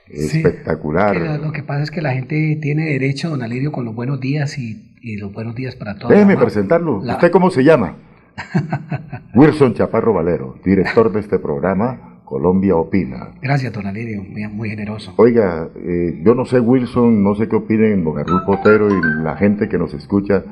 [0.08, 1.12] Espectacular.
[1.14, 4.20] Que lo que pasa es que la gente tiene derecho, don Alirio, con los buenos
[4.20, 6.10] días y, y los buenos días para todos.
[6.10, 7.00] Déjeme presentarlo.
[7.02, 7.96] La- ¿Usted cómo se llama?
[9.34, 13.30] Wilson Chaparro Valero, director de este programa Colombia Opina.
[13.42, 15.12] Gracias, don Alirio, muy, generoso.
[15.16, 19.36] Oiga, eh, yo no sé Wilson, no sé qué opinen don Arnul Potero y la
[19.36, 20.42] gente que nos escucha,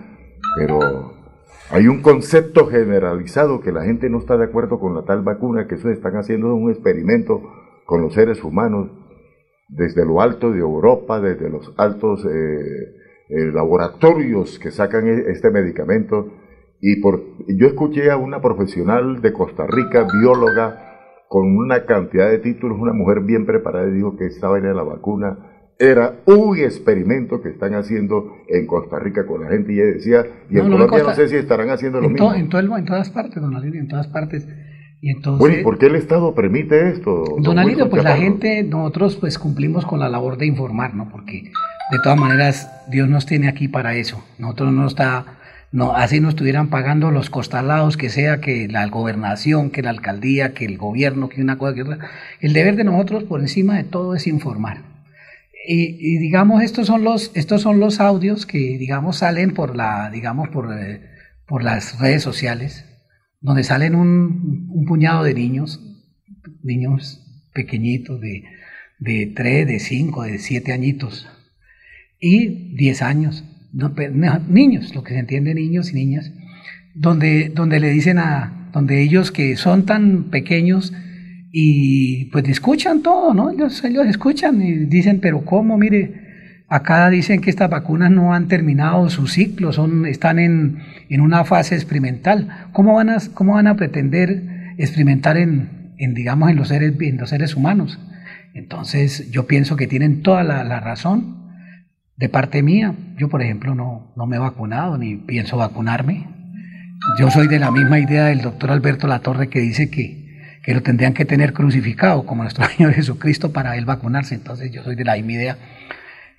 [0.59, 1.10] pero
[1.73, 5.69] hay un concepto generalizado que la gente no está de acuerdo con la tal vacuna,
[5.69, 7.41] que eso están haciendo un experimento
[7.87, 8.91] con los seres humanos
[9.69, 12.31] desde lo alto de Europa, desde los altos eh,
[13.29, 16.33] eh, laboratorios que sacan e- este medicamento.
[16.81, 20.87] Y por, yo escuché a una profesional de Costa Rica, bióloga,
[21.29, 24.75] con una cantidad de títulos, una mujer bien preparada, y dijo que esta vaina de
[24.75, 25.50] la vacuna
[25.81, 29.73] era un experimento que están haciendo en Costa Rica con la gente.
[29.73, 32.13] Y ella decía, y en No, Colombia en no sé si estarán haciendo lo En,
[32.13, 32.29] mismo.
[32.29, 34.47] to- en, todo el- en todas partes, don Alirio, en todas partes.
[35.01, 37.25] Y entonces, Bueno, ¿y por qué el Estado permite esto?
[37.39, 41.09] don Alirio, pues la gente, nosotros pues cumplimos con la labor de informar, ¿no?
[41.09, 41.45] Porque
[41.91, 44.23] de todas maneras Dios nos tiene aquí para eso.
[44.39, 45.25] Nosotros no está,
[45.73, 50.53] no, así nos estuvieran pagando los costalados, que sea que la gobernación, que la alcaldía,
[50.53, 51.99] que el gobierno, que una cosa que otra.
[52.43, 54.90] El deber de nosotros por encima de todo es informar.
[55.67, 60.49] Y, digamos estos son los estos son los audios que digamos salen por la digamos
[60.49, 61.03] por, eh,
[61.47, 62.87] por las redes sociales
[63.41, 65.81] donde salen un, puñado de niños
[66.63, 68.45] niños pequeñitos de
[69.01, 71.27] de 3, de 5, de 7 añitos
[72.21, 73.45] y 10 años.
[74.49, 76.33] Niños lo que se entiende niños y niñas
[76.95, 80.93] donde donde le dicen a donde ellos que son tan pequeños
[81.53, 83.51] y pues escuchan todo, ¿no?
[83.51, 85.77] Ellos, ellos escuchan y dicen, pero ¿cómo?
[85.77, 90.79] Mire, acá dicen que estas vacunas no han terminado su ciclo, son, están en,
[91.09, 92.69] en una fase experimental.
[92.73, 97.17] ¿Cómo van a, cómo van a pretender experimentar en, en, digamos, en los seres, en
[97.17, 97.99] los seres humanos?
[98.55, 101.51] Entonces, yo pienso que tienen toda la, razón
[102.17, 102.95] de parte mía.
[103.17, 106.27] Yo, por ejemplo, no, no me he vacunado ni pienso vacunarme.
[107.19, 110.20] Yo soy de la misma idea del doctor Alberto Latorre que dice que,
[110.63, 114.35] que lo tendrían que tener crucificado como nuestro Señor Jesucristo para él vacunarse.
[114.35, 115.59] Entonces yo soy de la misma idea.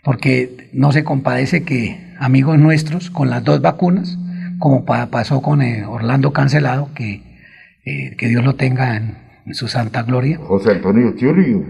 [0.03, 4.17] porque no se compadece que amigos nuestros con las dos vacunas,
[4.59, 7.23] como pasó con eh, Orlando Cancelado, que,
[7.85, 10.37] eh, que Dios lo tenga en, su santa gloria.
[10.37, 11.65] José Antonio Churio.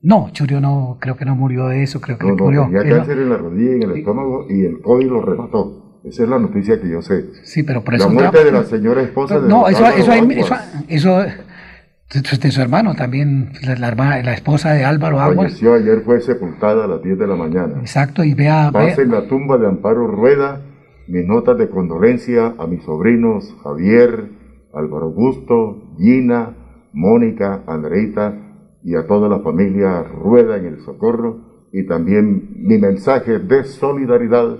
[0.00, 2.70] No, Churio no, creo que no murió de eso, creo que no, murió.
[2.72, 6.00] Tenía cáncer en la rodilla y en el estómago y el COVID lo remató.
[6.04, 7.26] Esa es la noticia que yo sé.
[7.42, 8.06] Sí, pero por eso...
[8.06, 9.48] La muerte de la señora esposa de...
[9.48, 10.54] No, eso, eso, eso,
[10.88, 11.24] eso,
[12.10, 15.52] de su hermano también, la, la, esposa de Álvaro Aguas.
[15.52, 17.80] Falleció ayer, fue sepultada a las 10 de la mañana.
[17.80, 18.70] Exacto, y vea...
[18.72, 20.62] Pase en la tumba de Amparo Rueda
[21.08, 24.30] mis notas de condolencia a mis sobrinos Javier,
[24.74, 26.54] Álvaro Augusto, Gina,
[26.92, 28.34] Mónica, Andreita
[28.84, 34.58] y a toda la familia Rueda en el Socorro y también mi mensaje de solidaridad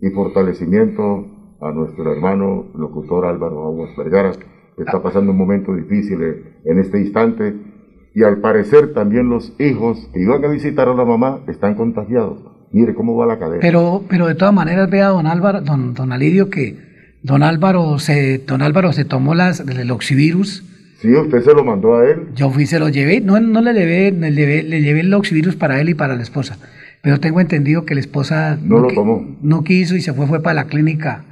[0.00, 1.26] y fortalecimiento
[1.60, 4.32] a nuestro hermano locutor Álvaro Aguas Vergara
[4.78, 6.18] está pasando un momento difícil
[6.64, 7.54] en este instante
[8.14, 12.38] y al parecer también los hijos que iban a visitar a la mamá están contagiados.
[12.72, 13.58] Mire cómo va la cadena.
[13.60, 16.76] Pero, pero de todas maneras vea don Álvaro, don, don Alidio que
[17.22, 20.64] don Álvaro se, don Álvaro se tomó las, el oxivirus.
[21.00, 22.28] Sí, usted se lo mandó a él.
[22.34, 25.56] Yo fui, se lo llevé, no, no le llevé, le llevé, le llevé el oxivirus
[25.56, 26.58] para él y para la esposa.
[27.02, 29.36] Pero tengo entendido que la esposa no, lo tomó.
[29.42, 31.24] No quiso y se fue, fue para la clínica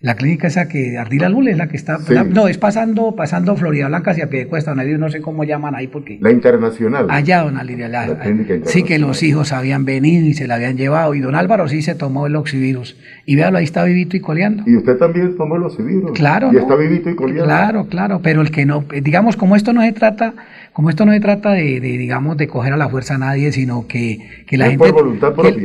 [0.00, 1.98] la clínica esa que Ardila Lule es la que está.
[2.28, 6.18] no, es pasando, pasando Florida Blanca hacia Piedecuesta, don no sé cómo llaman ahí porque.
[6.20, 7.06] La internacional.
[7.08, 8.18] Allá, don Alirio, la,
[8.64, 11.14] Sí, que los hijos habían venido y se la habían llevado.
[11.14, 12.96] Y don Álvaro sí se tomó el oxivirus.
[13.24, 14.64] Y véalo, ahí está vivito y coleando.
[14.66, 16.12] Y usted también tomó el oxivirus.
[16.12, 16.50] Claro.
[16.52, 17.44] Y está vivito y coleando.
[17.44, 18.20] Claro, claro.
[18.22, 20.34] Pero el que no, digamos, como esto no se trata
[20.74, 23.86] como esto no se trata de, digamos, de coger a la fuerza a nadie, sino
[23.86, 24.92] que, que la gente,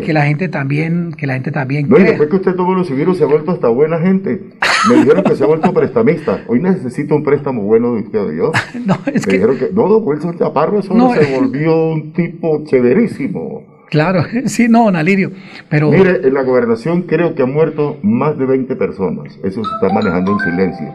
[0.05, 1.89] que, la gente también, que la gente también.
[1.89, 4.39] No, y después que usted tomó los civiles se ha vuelto hasta buena gente.
[4.87, 6.43] Me dijeron que se ha vuelto prestamista.
[6.45, 8.51] Hoy necesito un préstamo bueno de usted yo.
[8.85, 9.31] no, es Me que...
[9.31, 13.63] dijeron que, no, don Wilson Chaparro, eso no, se volvió un tipo chéverísimo.
[13.89, 15.31] Claro, sí, no, don Alirio,
[15.69, 15.89] pero...
[15.89, 19.39] Mire, en la gobernación creo que han muerto más de 20 personas.
[19.43, 20.93] Eso se está manejando en silencio.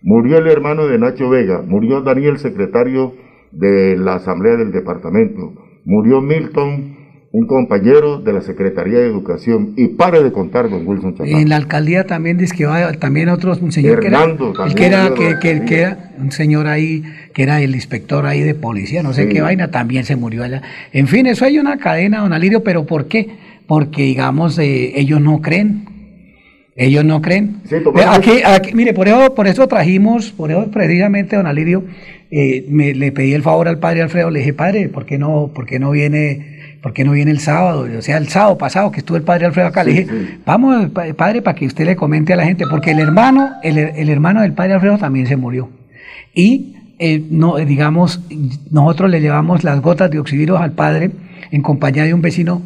[0.00, 5.52] Murió el hermano de Nacho Vega, murió Daniel, secretario de la Asamblea del Departamento.
[5.84, 6.96] Murió Milton,
[7.32, 9.74] un compañero de la Secretaría de Educación.
[9.76, 11.38] Y pare de contar, don Wilson Chaparro.
[11.38, 14.26] En la alcaldía también dice que va, también otro, un señor que era,
[14.74, 19.02] que era, que, que, era, un señor ahí, que era el inspector ahí de policía,
[19.02, 20.62] no sé qué vaina, también se murió allá.
[20.92, 23.28] En fin, eso hay una cadena, don Alirio, pero ¿por qué?
[23.66, 25.86] Porque, digamos, eh, ellos no creen.
[26.76, 27.60] Ellos no creen.
[28.08, 31.84] aquí, aquí, mire, por eso, por eso trajimos, por eso precisamente, don Alirio,
[32.30, 35.50] eh, me, le pedí el favor al padre Alfredo, le dije, padre, ¿por qué no,
[35.54, 37.86] por qué no viene, por qué no viene el sábado?
[37.98, 40.06] O sea, el sábado pasado que estuvo el padre Alfredo acá, le dije,
[40.46, 44.42] vamos, padre, para que usted le comente a la gente, porque el hermano, el, hermano
[44.42, 45.68] del padre Alfredo también se murió.
[46.34, 48.20] Y eh, no, digamos,
[48.70, 51.10] nosotros le llevamos las gotas de oxivirus al padre
[51.50, 52.62] en compañía de un vecino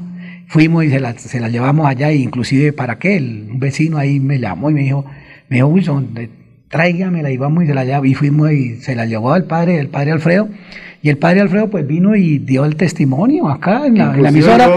[0.47, 4.39] fuimos y se las, se llevamos allá, e inclusive para qué, un vecino ahí me
[4.39, 5.05] llamó y me dijo,
[5.49, 6.11] me dijo, Wilson,
[6.69, 8.09] tráigamela y vamos y se la llevamos.
[8.09, 10.49] Y fuimos y se la llevó al padre, el padre Alfredo.
[11.03, 14.71] Y el padre Alfredo pues vino y dio el testimonio acá en la, emisora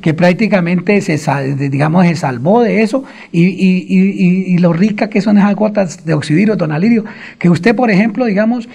[0.00, 3.02] que, prácticamente se, digamos, se salvó de eso
[3.32, 7.04] y, y, y, lo rica que son esas gotas de oxidirio, don Alirio,
[7.40, 8.68] que usted por ejemplo, digamos,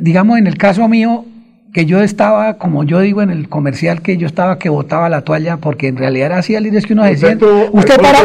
[0.00, 1.26] digamos en el caso mío,
[1.74, 5.22] que yo estaba, como yo digo en el comercial, que yo estaba que botaba la
[5.22, 7.36] toalla, porque en realidad era así, Alirio, es que uno decía,
[7.72, 8.20] usted para...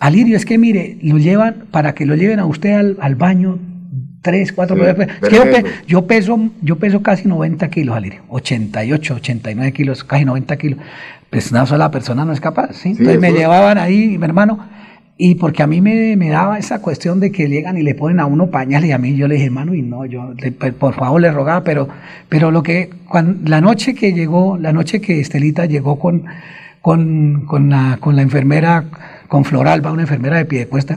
[0.00, 3.60] Alirio, es que mire, lo llevan, para que lo lleven a usted al, baño,
[4.20, 5.06] tres, cuatro veces.
[5.22, 10.56] Es que yo, peso, yo peso casi 90 kilos, Alirio, 88, 89 kilos, casi 90
[10.56, 10.80] kilos.
[11.30, 12.88] Pues una sola persona no es capaz, ¿sí?
[12.88, 14.58] Entonces me llevaban ahí, mi hermano,
[15.22, 18.20] y porque a mí me, me, daba esa cuestión de que llegan y le ponen
[18.20, 20.94] a uno pañales y a mí yo le dije, hermano, y no, yo pues, por
[20.94, 21.90] favor le rogaba, pero,
[22.30, 22.88] pero lo que,
[23.44, 26.24] la noche que llegó, la noche que Estelita llegó con,
[26.80, 28.86] con, con, la, con la enfermera,
[29.28, 30.96] con Floralba, una enfermera de pie de cuesta,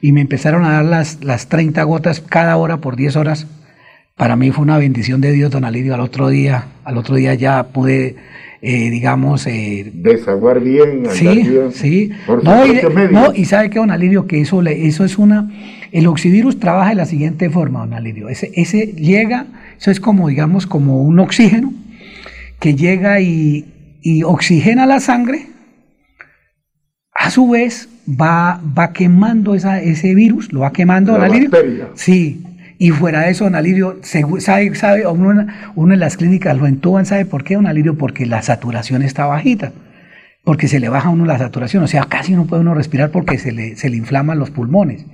[0.00, 3.46] y me empezaron a dar las, las 30 gotas cada hora por 10 horas,
[4.16, 7.34] para mí fue una bendición de Dios, don Alidio, al otro día, al otro día
[7.34, 8.16] ya pude
[8.64, 9.46] eh, digamos...
[9.48, 11.72] Eh, Desaguar bien, sí, bien.
[11.72, 12.10] Sí,
[12.44, 12.80] no y,
[13.10, 15.50] no, y, sabe que, don Alirio, que eso, eso es una...
[15.90, 18.28] El oxivirus trabaja de la siguiente forma, don Alirio.
[18.28, 19.46] Ese, ese llega,
[19.78, 21.74] eso es como, digamos, como un oxígeno
[22.60, 23.66] que llega y,
[24.00, 25.48] y oxigena la sangre,
[27.14, 31.90] a su vez va, va quemando esa, ese virus, lo va quemando, la don Alirio.
[31.94, 32.44] Sí,
[32.82, 35.46] y fuera de eso, don Alirio, sabe, sabe uno,
[35.94, 37.96] en las clínicas lo entuban, ¿sabe por qué, don Alirio?
[37.96, 39.70] Porque la saturación está bajita,
[40.42, 43.12] porque se le baja a uno la saturación, o sea, casi no puede uno respirar
[43.12, 45.06] porque se le, se le inflaman los pulmones.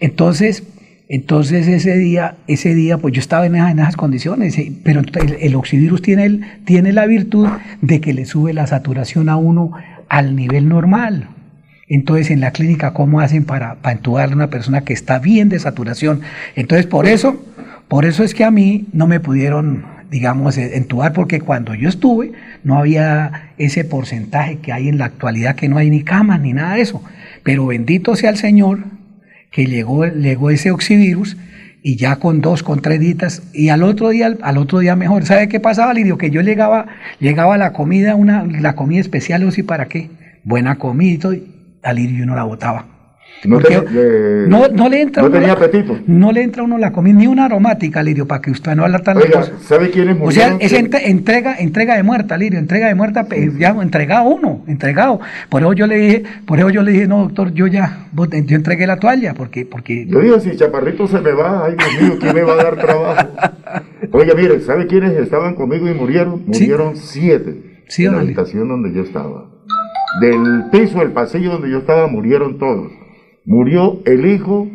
[0.00, 0.64] Entonces,
[1.08, 6.00] Entonces ese día, ese día, pues yo estaba en esas, condiciones, eh, pero el, el,
[6.02, 7.48] tiene, el, tiene la virtud
[7.82, 9.70] de que le sube la saturación a uno
[10.08, 11.28] al nivel normal.
[11.88, 15.48] Entonces en la clínica, ¿cómo hacen para, para entubar a una persona que está bien
[15.48, 16.20] de saturación?
[16.56, 17.44] Entonces por eso,
[17.88, 21.88] por eso es que a mí no me pudieron, digamos, eh, entubar, porque cuando yo
[21.88, 22.32] estuve
[22.64, 26.52] no había ese porcentaje que hay en la actualidad, que no hay ni camas ni
[26.52, 27.02] nada de eso.
[27.44, 28.80] Pero bendito sea el Señor
[29.52, 31.36] que llegó, llegó ese oxivirus
[31.84, 35.24] y ya con dos, con tres ditas, y al otro día, al otro día mejor.
[35.24, 36.18] ¿Sabe qué pasaba, Lidio?
[36.18, 36.86] Que yo llegaba,
[37.20, 40.10] llegaba la comida, una, la comida especial, o sí, ¿para qué?
[40.42, 41.30] Buena comida
[41.86, 42.86] y al Lidio no la botaba.
[43.44, 45.98] No, no, no, le entra no tenía apetito.
[46.06, 49.00] No le entra uno la comida, ni una aromática, Lirio, para que usted no habla
[49.00, 53.26] tan Oiga, ¿sabe quiénes O sea, es entrega, entrega de muerta, Lirio, entrega de muerta,
[53.58, 55.20] ya entregado uno, entregado.
[55.48, 58.56] Por eso yo le dije, por eso yo le dije, no, doctor, yo ya, yo
[58.56, 60.06] entregué la toalla, porque, porque.
[60.16, 62.76] Yo digo, si Chaparrito se me va, ay Dios mío, ¿quién me va a dar
[62.76, 63.28] trabajo?
[64.12, 66.44] Oiga, mire, ¿sabe quiénes estaban conmigo y murieron?
[66.46, 67.82] Murieron siete.
[67.88, 69.55] Sí, en la habitación donde yo estaba.
[70.20, 72.90] Del piso, el pasillo donde yo estaba, murieron todos
[73.46, 74.68] murió el hijo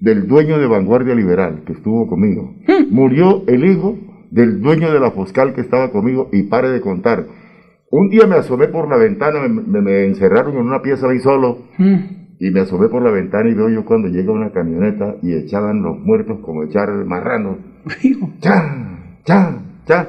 [0.00, 2.54] del dueño de Vanguardia Liberal, que estuvo conmigo.
[2.90, 3.96] Murió el hijo
[4.30, 7.26] del dueño de la Foscal que estaba conmigo y pare de contar.
[7.90, 12.50] Un día me asomé por la ventana, me, encerraron en una pieza ahí solo y
[12.50, 15.98] me asomé por la ventana y veo yo cuando llega una camioneta y echaban los
[16.00, 17.58] muertos como echar marranos.
[18.40, 19.22] ¡Cha!
[19.24, 19.58] ¡Cha!
[19.86, 20.08] ¡Cha!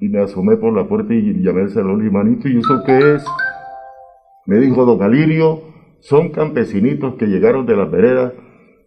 [0.00, 3.14] Y me asomé por la puerta y llamé al salón y manito, ¿y eso qué
[3.14, 3.24] es?
[4.46, 5.62] Me dijo don Alirio,
[6.00, 8.32] son campesinitos que llegaron de las veredas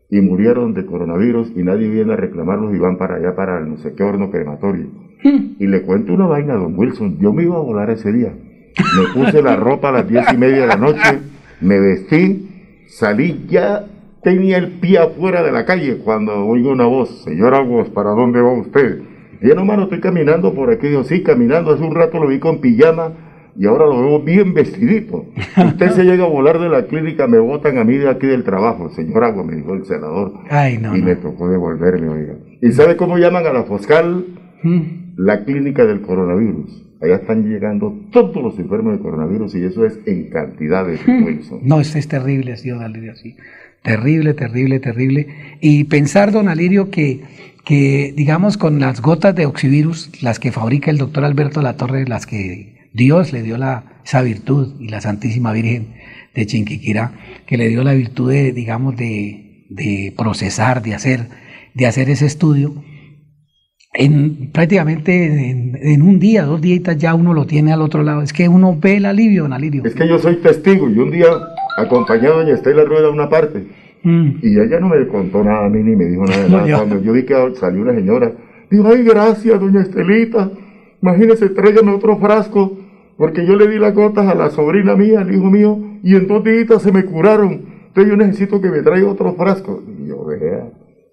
[0.10, 3.70] y murieron de coronavirus y nadie viene a reclamarlos y van para allá para el
[3.70, 4.86] no sé qué horno crematorio.
[5.24, 8.34] Y le cuento una vaina a don Wilson, yo me iba a volar ese día.
[8.78, 11.20] Me puse la ropa a las diez y media de la noche,
[11.62, 13.88] me vestí, salí ya,
[14.22, 18.40] tenía el pie afuera de la calle cuando oigo una voz, señor Aguas, ¿para dónde
[18.40, 19.02] va usted?
[19.42, 22.28] Y yo no, mano, estoy caminando por aquí, yo sí, caminando, hace un rato lo
[22.28, 23.14] vi con pijama,
[23.58, 25.26] y ahora lo veo bien vestidito.
[25.58, 28.44] Usted se llega a volar de la clínica, me botan a mí de aquí del
[28.44, 30.34] trabajo, señor Agua, me dijo el senador.
[30.50, 32.36] Ay, no, y me tocó devolverme, oiga.
[32.62, 34.26] ¿Y sabe cómo llaman a la Foscal?
[34.62, 34.82] ¿Mm?
[35.18, 36.84] La clínica del coronavirus.
[37.02, 41.24] Allá están llegando todos los enfermos de coronavirus y eso es en cantidades, ¿Mm?
[41.24, 41.60] Wilson.
[41.64, 43.36] No, esto es terrible, señor Alirio, sí.
[43.82, 45.28] Terrible, terrible, terrible.
[45.62, 47.22] Y pensar, don Alirio, que,
[47.66, 52.26] que digamos con las gotas de oxivirus, las que fabrica el doctor Alberto Latorre, las
[52.26, 55.94] que Dios le dio la, esa virtud y la Santísima Virgen
[56.34, 57.14] de Chinquiquirá,
[57.45, 61.28] que le dio la virtud de, digamos, de, de procesar, de hacer,
[61.74, 62.84] de hacer ese estudio.
[63.94, 68.22] En, prácticamente en, un día, dos días ya uno lo tiene al otro lado.
[68.22, 69.84] Es que uno ve el alivio, don Alirio.
[69.86, 71.28] Es que yo soy testigo y un día
[71.78, 73.65] acompañé a doña Estela Rueda a una parte
[74.03, 74.40] Mm.
[74.41, 76.78] y ella no me contó nada a mí ni me dijo nada de nada.
[76.78, 78.32] Cuando yo vi que salió una señora,
[78.72, 80.49] dijo, ay, gracias, doña Estelita.
[81.02, 82.78] Imagínese, tráigame otro frasco
[83.18, 86.27] porque yo le di las gotas a la sobrina mía, al hijo mío, y en
[86.27, 87.65] dos días se me curaron.
[87.88, 89.84] Entonces yo necesito que me traiga otro frasco.
[89.99, 90.69] Y yo, vea.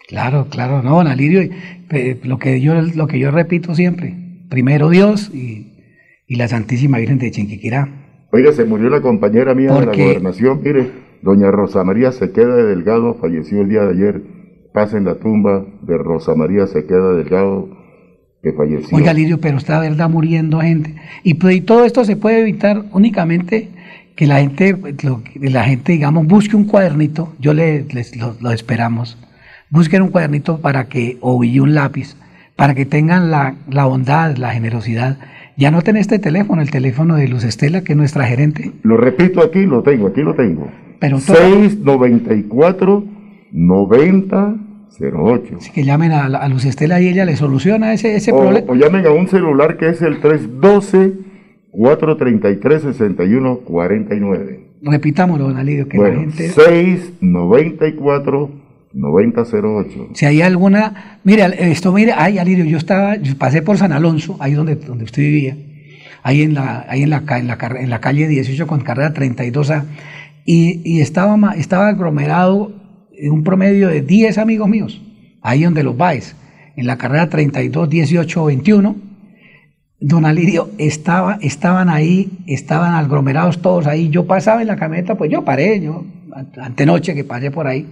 [0.07, 1.51] Claro, claro, no, don Alirio,
[2.25, 4.15] lo que yo, lo que yo repito siempre,
[4.51, 5.73] primero Dios y,
[6.27, 7.89] y la Santísima Virgen de Chinquiquirá.
[8.31, 10.91] Oiga, se murió la compañera mía de la gobernación, mire,
[11.23, 14.23] doña Rosa María Sequeda de Delgado falleció el día de ayer.
[14.75, 17.69] Pasa en la tumba de Rosa María Sequeda Delgado,
[18.45, 18.97] que falleció.
[18.97, 20.95] Oiga, Lirio, pero está verdad muriendo gente.
[21.25, 23.71] Y, pues, y todo esto se puede evitar únicamente
[24.15, 28.53] que la gente, lo, la gente digamos, busque un cuadernito, yo le, les, lo, lo,
[28.53, 29.19] esperamos,
[29.71, 32.17] busquen un cuadernito para que, o y un lápiz,
[32.55, 35.19] para que tengan la, la bondad, la generosidad.
[35.57, 38.73] Ya noten este teléfono, el teléfono de Luz Estela, que es nuestra gerente.
[38.83, 40.71] Lo repito aquí, lo tengo, aquí lo tengo.
[41.01, 43.05] Pero 694
[43.53, 44.57] 90
[45.01, 45.57] 08.
[45.59, 48.73] Así que llamen a, a, Luz Estela y ella le soluciona ese, ese o, problema.
[48.73, 50.21] O llamen a un celular que es el
[51.73, 54.61] 312-433-6149.
[54.83, 56.51] Repitámoslo, don Alirio, que bueno, la gente...
[57.23, 60.09] 694-9008.
[60.15, 61.19] Si hay alguna...
[61.25, 65.05] Mire, esto, mire, ay, Alirio, yo estaba, yo pasé por San Alonso, ahí donde, donde
[65.05, 65.57] usted vivía,
[66.23, 69.85] ahí en la, ahí en la, en la, en la calle 18 con carrera 32A,
[70.45, 72.84] y, y estaba, estaba aglomerado
[73.31, 75.03] un promedio de 10 amigos míos,
[75.43, 76.37] ahí donde los vais,
[76.77, 78.97] en la carrera 32, 18, 21.
[80.01, 84.11] Don Alirio, estaba, estaban ahí, estaban aglomerados todos ahí.
[84.11, 86.05] Yo pasaba en la camioneta, pues yo paré, yo,
[86.61, 87.87] antenoche que pasé por ahí,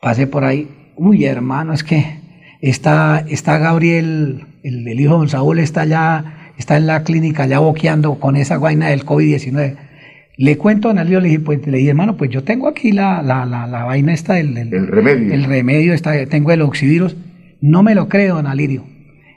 [0.00, 0.68] pasé por ahí.
[0.96, 2.18] Uy, hermano, es que
[2.60, 7.58] está, está Gabriel, el, hijo de don Saúl, está allá, está en la clínica ya
[7.60, 9.89] boqueando con esa vaina del COVID-19
[10.40, 12.92] Le cuento a don Alirio, le dije, pues, le dije, hermano, pues yo tengo aquí
[12.92, 15.34] la, la, la, la vaina esta, el, el, remedio.
[15.34, 17.14] El remedio, está, tengo el oxivirus.
[17.60, 18.84] No me lo creo, don Alirio.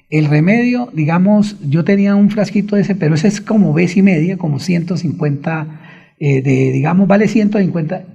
[0.10, 4.02] El remedio, digamos, yo tenía un frasquito de ese, pero ese es como vez y
[4.02, 5.68] media, como 150,
[6.20, 8.06] eh, de, digamos, vale 150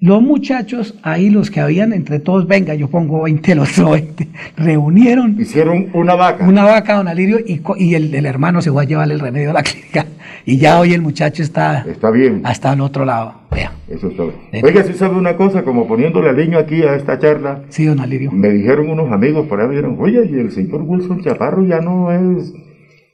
[0.00, 4.28] los muchachos, ahí los que habían entre todos, venga, yo pongo 20, los otro 20,
[4.56, 5.38] reunieron.
[5.38, 6.48] Hicieron una vaca.
[6.48, 9.52] Una vaca, don Alirio, y, y el, hermano se fue a llevar el remedio a
[9.52, 10.06] la clínica.
[10.46, 11.84] Y ya hoy el muchacho está.
[11.86, 12.40] Está bien.
[12.44, 13.34] Hasta al otro lado.
[13.50, 13.72] Vea.
[13.88, 14.64] Eso está bien.
[14.64, 17.62] Oiga, si sabe una cosa, como poniéndole al niño aquí a esta charla.
[17.68, 18.32] Sí, don Alirio.
[18.32, 21.80] Me dijeron unos amigos por ahí, me dijeron, oye, y el señor Wilson Chaparro ya
[21.80, 22.54] no es.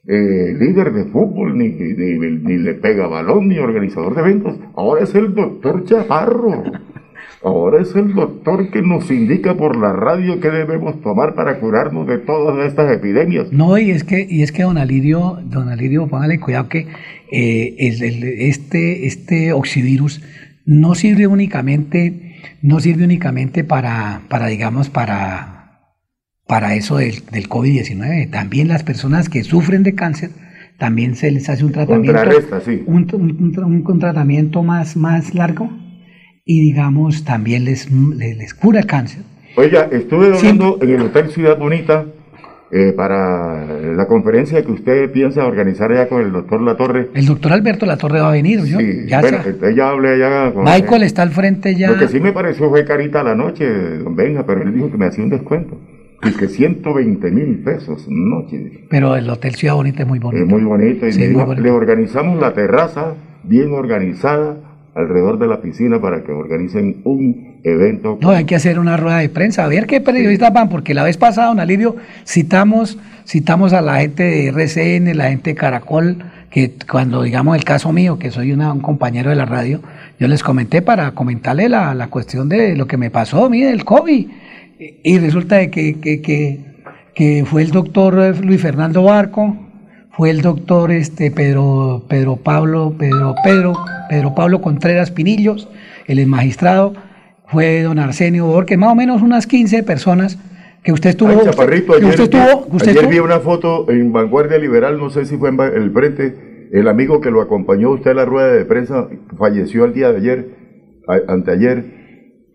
[0.08, 4.56] Eh, líder de fútbol, ni, ni, le pega balón, ni organizador de eventos.
[4.76, 6.62] Ahora es el doctor Chaparro.
[7.42, 12.06] Ahora es el doctor que nos indica por la radio qué debemos tomar para curarnos
[12.06, 13.52] de todas estas epidemias.
[13.52, 16.86] No, y es que, y es que don Alirio, don Alirio, póngale cuidado que
[17.32, 20.22] eh, este, este oxivirus
[20.64, 25.55] no sirve únicamente, no sirve únicamente para, para digamos, para
[26.46, 28.30] para eso del, del COVID-19.
[28.30, 30.30] También las personas que sufren de cáncer,
[30.78, 32.20] también se les hace un tratamiento,
[32.64, 32.82] sí.
[32.86, 35.70] un, un, un, tratamiento más, más largo
[36.44, 39.22] y digamos también les, les, cura el cáncer.
[39.56, 42.04] Oiga, estuve hablando en el Hotel Ciudad Bonita
[42.70, 47.08] eh, para la conferencia que usted piensa organizar allá con el doctor Latorre.
[47.14, 48.78] El doctor Alberto Latorre va a venir, ¿yo?
[48.78, 49.38] Sí, ya bueno,
[49.82, 50.64] hablé con...
[50.64, 51.90] Michael está al frente ya.
[51.90, 53.64] Lo que sí me pareció fue carita la noche,
[53.98, 55.80] don Benja, pero él dijo que me hacía un descuento.
[56.22, 58.84] Y que 120 mil pesos noche.
[58.88, 60.44] Pero el Hotel Ciudad Bonita es muy bonito.
[60.44, 61.06] Es muy bonito.
[61.06, 63.14] Y le organizamos la terraza
[63.44, 64.56] bien organizada
[64.96, 68.18] alrededor de la piscina para que organicen un evento.
[68.20, 71.02] No, hay que hacer una rueda de prensa, a ver qué periodistas van, porque la
[71.02, 76.16] vez pasada, don Alirio, citamos, citamos a la gente de RCN, la gente de Caracol,
[76.50, 79.80] que cuando digamos el caso mío, que soy un compañero de la radio,
[80.18, 83.84] yo les comenté para comentarle la, la cuestión de lo que me pasó, mire, el
[83.84, 84.26] COVID
[84.78, 86.20] y resulta de que, que,
[87.14, 89.56] que, fue el doctor Luis Fernando Barco,
[90.10, 93.74] fue el doctor este Pedro, Pedro Pablo, Pedro, Pedro,
[94.08, 95.68] Pedro Pablo Contreras Pinillos,
[96.06, 96.94] el magistrado,
[97.46, 100.38] fue don Arsenio Borges, más o menos unas 15 personas
[100.82, 101.30] que usted estuvo.
[101.30, 105.36] Ay, chaparrito, ayer, usted tuvo, ayer vi una foto en Vanguardia Liberal, no sé si
[105.36, 109.08] fue en el frente, el amigo que lo acompañó usted a la rueda de prensa
[109.38, 110.48] falleció el día de ayer,
[111.28, 111.95] anteayer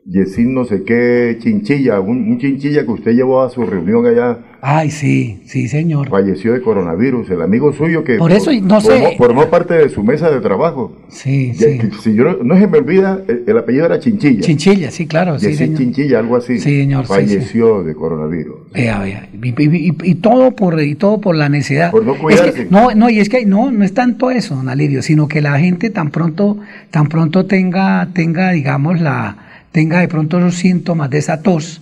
[0.04, 4.40] Yesin no sé qué chinchilla, un, chinchilla que usted llevó a su reunión allá.
[4.60, 6.10] Ay, sí, sí, señor.
[6.10, 9.16] Falleció de coronavirus, el amigo suyo que Por eso, no formó, sé.
[9.18, 10.96] formó parte de su mesa de trabajo.
[11.10, 11.80] Sí, sí.
[12.02, 14.42] si yo no, se me olvida, el, apellido era Chinchilla.
[14.42, 15.38] Chinchilla, sí, claro.
[15.40, 16.60] sí, Chinchilla, algo así.
[16.60, 17.06] Sí, señor.
[17.06, 18.56] Falleció de coronavirus.
[18.74, 21.92] y, todo por, y todo por la necesidad.
[21.92, 22.68] Por no cuidarse.
[22.72, 25.60] no, no, y es que no, no es tanto eso, don Alirio, sino que la
[25.60, 26.58] gente tan pronto,
[26.90, 31.82] tan pronto tenga, tenga, digamos, la tenga de pronto los síntomas de esa tos,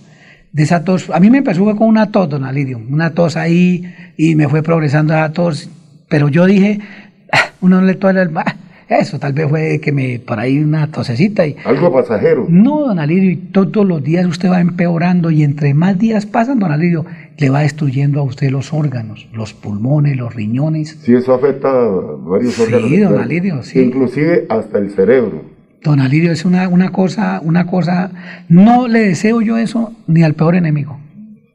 [0.52, 1.10] de esa tos.
[1.10, 4.62] A mí me empezó con una tos, don Alidio, una tos ahí y me fue
[4.62, 5.68] progresando esa tos,
[6.08, 6.80] pero yo dije,
[7.32, 8.30] ah, uno no le toca el...
[8.36, 8.56] Ah,
[8.90, 11.46] eso tal vez fue que me, por ahí una tosecita.
[11.46, 12.46] Y, Algo pasajero.
[12.48, 16.58] No, don Alidio, y todos los días usted va empeorando y entre más días pasan,
[16.58, 17.06] don Alidio,
[17.38, 20.98] le va destruyendo a usted los órganos, los pulmones, los riñones.
[21.02, 21.88] Sí, eso afecta a
[22.18, 22.88] varios órganos.
[22.88, 23.80] Sí, don Alidio, sí.
[23.80, 25.44] Inclusive hasta el cerebro.
[25.82, 28.10] Don Alirio, es una, una cosa, una cosa,
[28.48, 31.00] no le deseo yo eso ni al peor enemigo.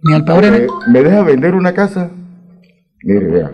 [0.03, 0.79] Ni al peor enemigo.
[0.87, 2.09] ¿Me deja vender una casa?
[3.03, 3.51] Mire, vea.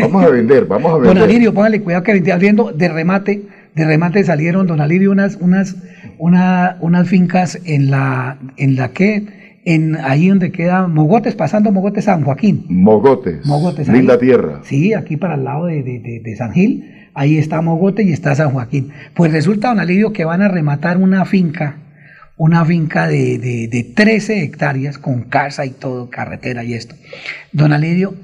[0.00, 1.14] Vamos a vender, vamos a vender.
[1.14, 3.42] Don Alirio, póngale cuidado que abriendo de remate,
[3.74, 5.76] de remate salieron, don Alirio, unas, unas,
[6.18, 12.04] una, unas fincas en la, en la que, en ahí donde queda Mogotes, pasando Mogotes
[12.04, 12.66] San Joaquín.
[12.68, 13.46] Mogotes.
[13.46, 13.88] Mogotes.
[13.88, 14.60] Linda tierra.
[14.64, 18.34] Sí, aquí para el lado de, de, de San Gil ahí está Mogote y está
[18.34, 18.92] San Joaquín.
[19.14, 21.76] Pues resulta, don Alidio, que van a rematar una finca,
[22.36, 26.94] una finca de, de, de 13 hectáreas con casa y todo, carretera y esto.
[27.52, 28.14] Don Alidio,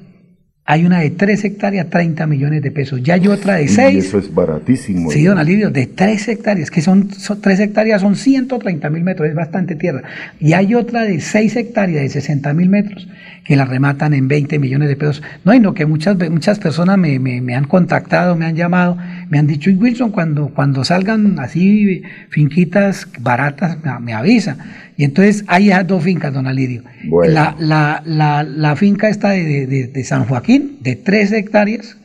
[0.71, 3.03] hay una de 3 hectáreas, 30 millones de pesos.
[3.03, 4.05] Ya hay otra de 6.
[4.05, 5.11] eso es baratísimo.
[5.11, 9.35] Sí, don Alidio, de 3 hectáreas, que son, 3 hectáreas son 130 mil metros, es
[9.35, 10.05] bastante tierra.
[10.39, 13.09] Y hay otra de 6 hectáreas, de 60 mil metros,
[13.45, 15.25] que la rematan en 20 millones de pesos.
[15.45, 18.97] No, y no, que muchas, muchas personas me, me, han contactado, me han llamado,
[19.29, 24.57] me han dicho, y Wilson, cuando, cuando salgan así finquitas baratas, me, me avisa.
[25.01, 26.83] Y entonces hay dos fincas, don Alidio.
[27.27, 31.97] La, la, la, la, finca está de, de, de, San Joaquín, de tres hectáreas,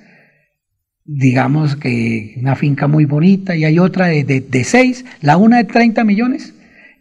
[1.06, 5.66] digamos que una finca muy bonita, y hay otra de, de, seis, la una de
[5.66, 6.54] 30 millones,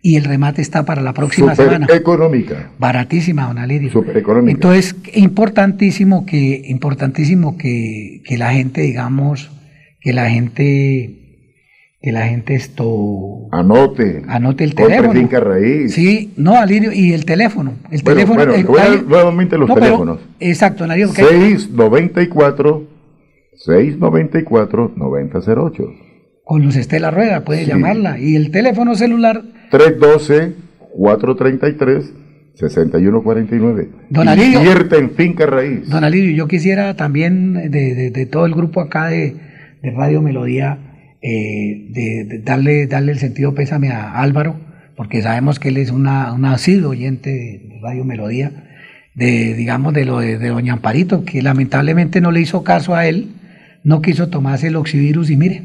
[0.03, 1.87] y el remate está para la próxima Super semana.
[1.95, 2.71] económica.
[2.79, 3.91] Baratísima, don Alidio.
[3.91, 4.53] Super económica.
[4.53, 9.51] Entonces, importantísimo que, importantísimo que, que la gente, digamos,
[10.01, 11.24] que la gente
[12.05, 17.25] que la gente esto anote anote el teléfono finca raíz sí no Alirio y el
[17.25, 20.21] teléfono el Bueno, teléfono bueno, el- voy a dar nuevamente los no, pero- teléfonos.
[20.39, 22.85] exacto Alirio, que- 694
[23.57, 25.85] 694 9008
[26.45, 27.71] con Luz Estela Rueda puede Sí.
[27.71, 29.41] llamarla y el teléfono celular
[29.71, 30.53] 312
[30.95, 32.13] 433
[32.55, 34.59] 6149 Don Alirio.
[34.61, 35.89] Invierte en finca raíz.
[35.89, 39.35] Don Alirio, yo quisiera también de, de- de todo el grupo acá de,
[39.83, 40.79] de Radio Melodía
[41.27, 44.57] eh, de, de darle, darle el sentido pésame a Álvaro,
[44.95, 48.53] porque sabemos que él es una, un asiduo oyente de Radio Melodía,
[49.15, 53.07] de digamos de lo de, de Doña Amparito, que lamentablemente no le hizo caso a
[53.07, 53.31] él,
[53.85, 55.63] no quiso tomarse el oxivirus y mire,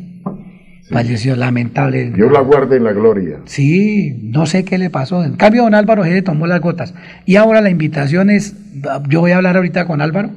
[0.89, 2.09] falleció lamentable.
[2.11, 3.39] Dios la guarde en la gloria.
[3.43, 5.25] Sí, no sé qué le pasó.
[5.25, 6.93] En cambio, don Álvaro se tomó las gotas.
[7.25, 8.55] Y ahora la invitación es,
[9.09, 10.31] yo voy a hablar ahorita con Álvaro,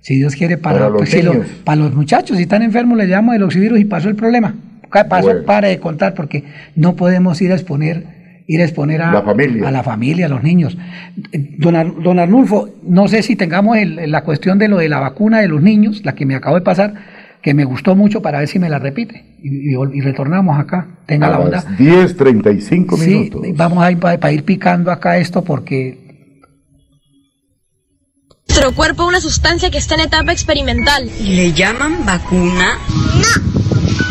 [0.00, 1.46] si Dios quiere, para, Para los pues, si lo- niños.
[1.64, 4.54] para los muchachos, si están enfermos, le llamo el oxivirus y pasó el problema.
[5.08, 5.42] Pasó, Bueno.
[5.44, 6.44] pare de contar, porque
[6.74, 8.04] no podemos ir a exponer,
[8.46, 9.68] ir a exponer a La familia.
[9.68, 10.78] a la familia, a los niños.
[11.58, 15.00] Don, Ar- don Arnulfo, no sé si tengamos el- la cuestión de lo de la
[15.00, 16.94] vacuna de los niños, la que me acabo de pasar,
[17.42, 19.24] que me gustó mucho para ver si me la repite.
[19.42, 20.86] Y, y y retornamos acá.
[21.06, 21.64] Tenga la A bondad.
[21.64, 23.42] las 10.35 Sí, minutos.
[23.54, 25.98] vamos a ir para ir picando acá esto porque
[28.56, 31.10] Nuestro cuerpo una sustancia que está en etapa experimental.
[31.20, 32.78] ¿Y le llaman vacuna?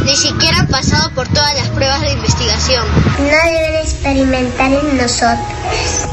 [0.06, 2.86] Ni siquiera han pasado por todas las pruebas de investigación.
[3.18, 5.40] No deben experimentar en nosotros.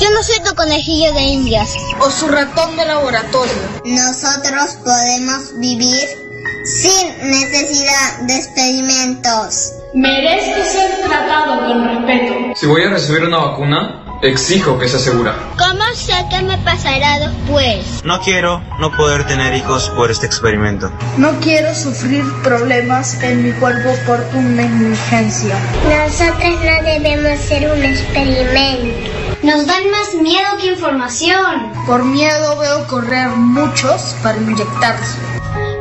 [0.00, 1.74] Yo no soy tu conejillo de indias.
[2.00, 3.52] O su ratón de laboratorio.
[3.84, 6.09] Nosotros podemos vivir
[6.64, 9.72] sin necesidad de experimentos.
[9.92, 12.34] Merezco ser tratado con respeto.
[12.56, 15.34] Si voy a recibir una vacuna, exijo que sea segura.
[15.58, 18.02] ¿Cómo sé qué me pasará después?
[18.04, 20.90] No quiero no poder tener hijos por este experimento.
[21.16, 25.56] No quiero sufrir problemas en mi cuerpo por una negligencia.
[25.88, 29.10] Nosotros no debemos ser un experimento.
[29.42, 31.72] Nos dan más miedo que información.
[31.84, 35.18] Por miedo veo correr muchos para inyectarse.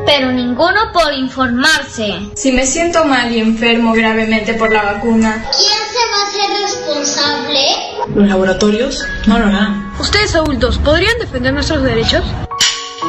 [0.06, 2.14] Pero ninguno por informarse.
[2.36, 6.61] Si me siento mal y enfermo gravemente por la vacuna, ¿Quién se va a hacer
[6.64, 7.60] responsable?
[8.15, 9.94] ¿los laboratorios no lo harán?
[9.99, 12.23] Ustedes adultos, ¿podrían defender nuestros derechos?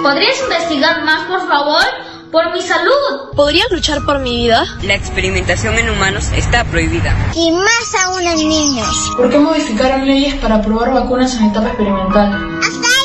[0.02, 1.82] ¿Podrías investigar más, por favor?
[2.30, 3.30] Por mi salud.
[3.36, 4.64] ¿Podrían luchar por mi vida?
[4.82, 7.14] La experimentación en humanos está prohibida.
[7.34, 8.88] Y más aún en niños.
[9.16, 12.58] ¿Por qué modificaron leyes para probar vacunas en etapa experimental?
[12.60, 13.01] ¡Hasta!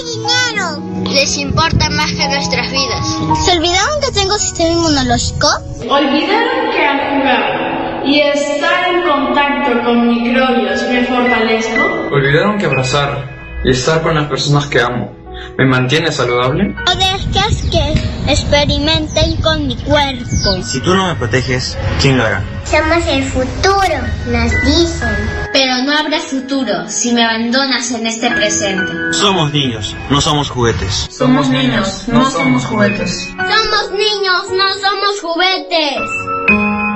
[1.13, 3.17] Les importa más que nuestras vidas.
[3.45, 5.47] ¿Se olvidaron que tengo sistema inmunológico?
[5.89, 11.81] Olvidaron que al jugar y estar en contacto con microbios me fortalezco.
[12.11, 15.16] Olvidaron que abrazar y estar con las personas que amo
[15.57, 16.69] me mantiene saludable.
[16.69, 20.25] No dejes que experimenten con mi cuerpo.
[20.63, 22.43] Si tú no me proteges, ¿quién lo hará?
[22.65, 23.97] Somos el futuro,
[24.27, 25.09] nos dicen.
[25.53, 28.91] Pero no habrá futuro si me abandonas en este presente.
[29.13, 31.07] Somos niños, no somos juguetes.
[31.09, 33.29] Somos niños, no somos juguetes.
[33.35, 36.86] Somos niños, no somos juguetes.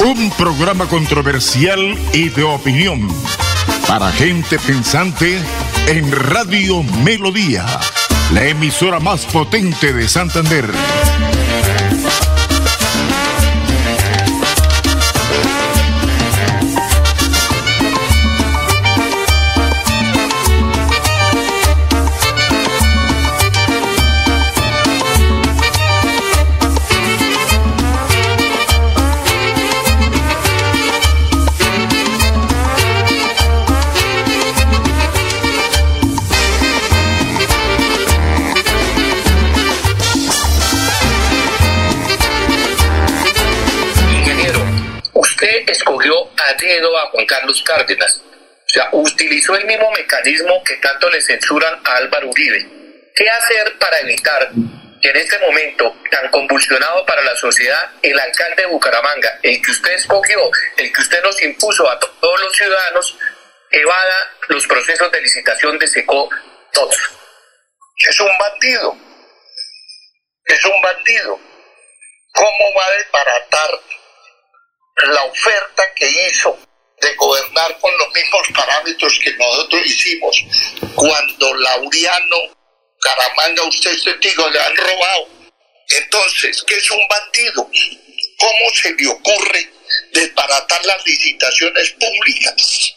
[0.00, 3.08] Un programa controversial y de opinión
[3.86, 5.38] para gente pensante
[5.86, 7.64] en Radio Melodía,
[8.32, 10.68] la emisora más potente de Santander.
[46.58, 48.22] Escogió a Juan Carlos Cárdenas.
[48.24, 52.68] O sea, utilizó el mismo mecanismo que tanto le censuran a Álvaro Uribe.
[53.14, 54.50] ¿Qué hacer para evitar
[55.00, 59.70] que en este momento tan convulsionado para la sociedad, el alcalde de Bucaramanga, el que
[59.70, 63.16] usted escogió, el que usted nos impuso a to- todos los ciudadanos,
[63.70, 66.28] evada los procesos de licitación de SECO
[66.72, 66.96] todos?
[68.08, 68.96] Es un bandido.
[70.44, 71.40] Es un bandido.
[72.32, 73.70] ¿Cómo va a desbaratar
[75.06, 76.58] la oferta que hizo
[77.00, 80.44] de gobernar con los mismos parámetros que nosotros hicimos
[80.94, 82.58] cuando Lauriano
[83.00, 85.28] Caramanga, usted es testigo, le han robado.
[85.88, 87.70] Entonces, ¿qué es un bandido?
[88.38, 89.70] ¿Cómo se le ocurre
[90.12, 92.94] desbaratar las licitaciones públicas?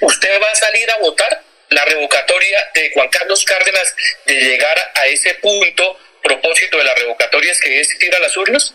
[0.00, 3.94] ¿Usted va a salir a votar la revocatoria de Juan Carlos Cárdenas
[4.26, 8.36] de llegar a ese punto, propósito de la revocatoria es que es ir a las
[8.36, 8.74] urnas?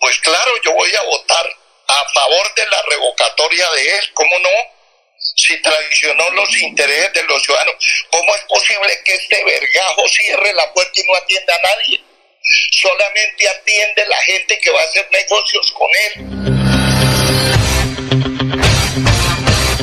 [0.00, 1.44] Pues claro, yo voy a votar
[1.88, 4.48] a favor de la revocatoria de él, ¿cómo no?
[5.36, 7.74] Si traicionó los intereses de los ciudadanos,
[8.10, 12.00] ¿cómo es posible que este vergajo cierre la puerta y no atienda a nadie?
[12.70, 16.12] Solamente atiende la gente que va a hacer negocios con él.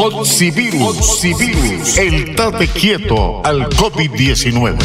[0.00, 4.78] Oxivirus, Oxivirus, el tate quieto al COVID-19.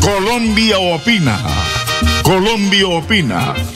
[0.00, 1.38] Colombia opina.
[2.22, 3.75] Colombia opina.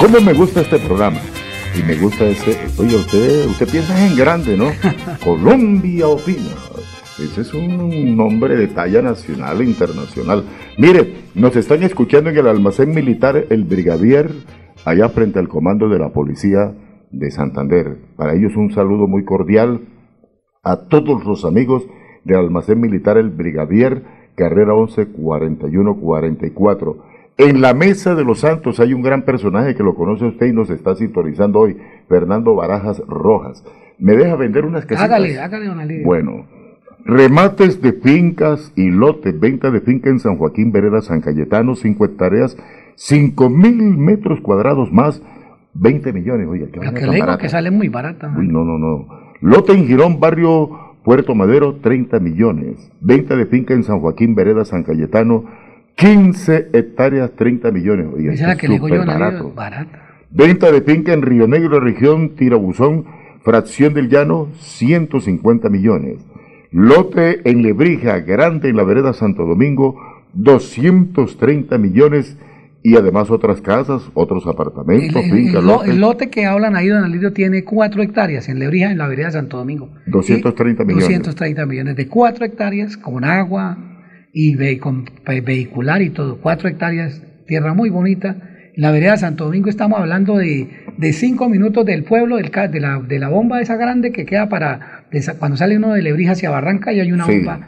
[0.00, 1.20] ¿Cómo me gusta este programa?
[1.78, 2.56] y me gusta ese.
[2.80, 4.66] Oye, usted, usted piensa en grande, ¿no?
[5.24, 6.54] Colombia opina.
[7.18, 10.44] Ese es un nombre de talla nacional e internacional.
[10.78, 14.30] Mire, nos están escuchando en el almacén militar El Brigadier,
[14.84, 16.74] allá frente al comando de la policía
[17.10, 17.96] de Santander.
[18.16, 19.80] Para ellos un saludo muy cordial
[20.62, 21.86] a todos los amigos
[22.24, 24.02] del almacén militar El Brigadier,
[24.34, 27.15] carrera 11 41 44.
[27.38, 30.52] En la Mesa de los Santos hay un gran personaje que lo conoce usted y
[30.52, 31.76] nos está sintonizando hoy,
[32.08, 33.62] Fernando Barajas Rojas.
[33.98, 35.04] ¿Me deja vender unas casitas?
[35.04, 36.06] Hágale, hágale una línea.
[36.06, 36.46] Bueno,
[37.04, 42.04] remates de fincas y lotes, venta de finca en San Joaquín, Vereda, San Cayetano, 5
[42.06, 42.56] hectáreas,
[42.94, 45.22] 5 mil metros cuadrados más,
[45.74, 46.48] 20 millones.
[46.48, 48.34] Oye, que, que le digo que sale muy barata.
[48.34, 49.08] Uy, no, no, no.
[49.42, 50.70] Lote en Girón, barrio
[51.04, 52.90] Puerto Madero, 30 millones.
[53.02, 55.44] Venta de finca en San Joaquín, Vereda, San Cayetano,
[55.96, 58.06] 15 hectáreas, 30 millones.
[58.14, 59.52] Oye, Esa es que le yo barato.
[60.30, 63.06] Venta de finca en Río Negro, región Tirabuzón,
[63.42, 66.18] fracción del llano, 150 millones.
[66.70, 69.98] Lote en Lebrija, grande en la vereda Santo Domingo,
[70.34, 72.36] 230 millones.
[72.82, 75.90] Y además otras casas, otros apartamentos, el, finca, lote.
[75.90, 76.30] el, lote.
[76.30, 79.90] que hablan ahí, don Alirio, tiene 4 hectáreas en Lebrija, en la vereda Santo Domingo.
[80.06, 81.08] 230 millones.
[81.08, 83.76] 230 millones de 4 hectáreas, con agua,
[84.38, 85.06] y con
[85.44, 88.36] vehicular y todo, cuatro hectáreas, tierra muy bonita.
[88.74, 92.80] En la vereda Santo Domingo estamos hablando de de cinco minutos del pueblo, del, de,
[92.80, 95.06] la, de la bomba esa grande que queda para,
[95.38, 97.60] cuando sale uno de Lebrija hacia Barranca y hay una bomba,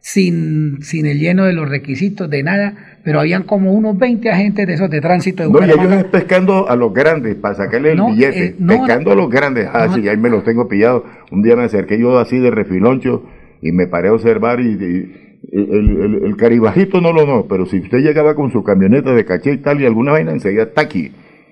[0.00, 4.66] sin, sin el lleno de los requisitos, de nada, pero habían como unos 20 agentes
[4.66, 8.02] de esos de tránsito de No, y ellos pescando a los grandes para sacarle el
[8.02, 11.02] billete, eh, pescando a los grandes, ah, sí, ahí me los tengo pillados.
[11.30, 13.24] Un día me acerqué yo así de refiloncho
[13.60, 17.98] y me paré a observar y, el, el, caribajito no lo no, pero si usted
[17.98, 20.82] llegaba con su camioneta de caché y tal y alguna vaina, enseguida está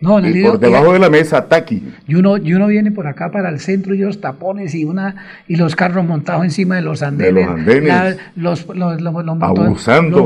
[0.00, 1.82] no, y por debajo de la mesa, taqui.
[2.06, 5.16] Y uno, y uno viene por acá para el centro y los tapones y una
[5.46, 7.46] y los carros montados encima de los andenes.
[8.34, 9.12] los, los, los,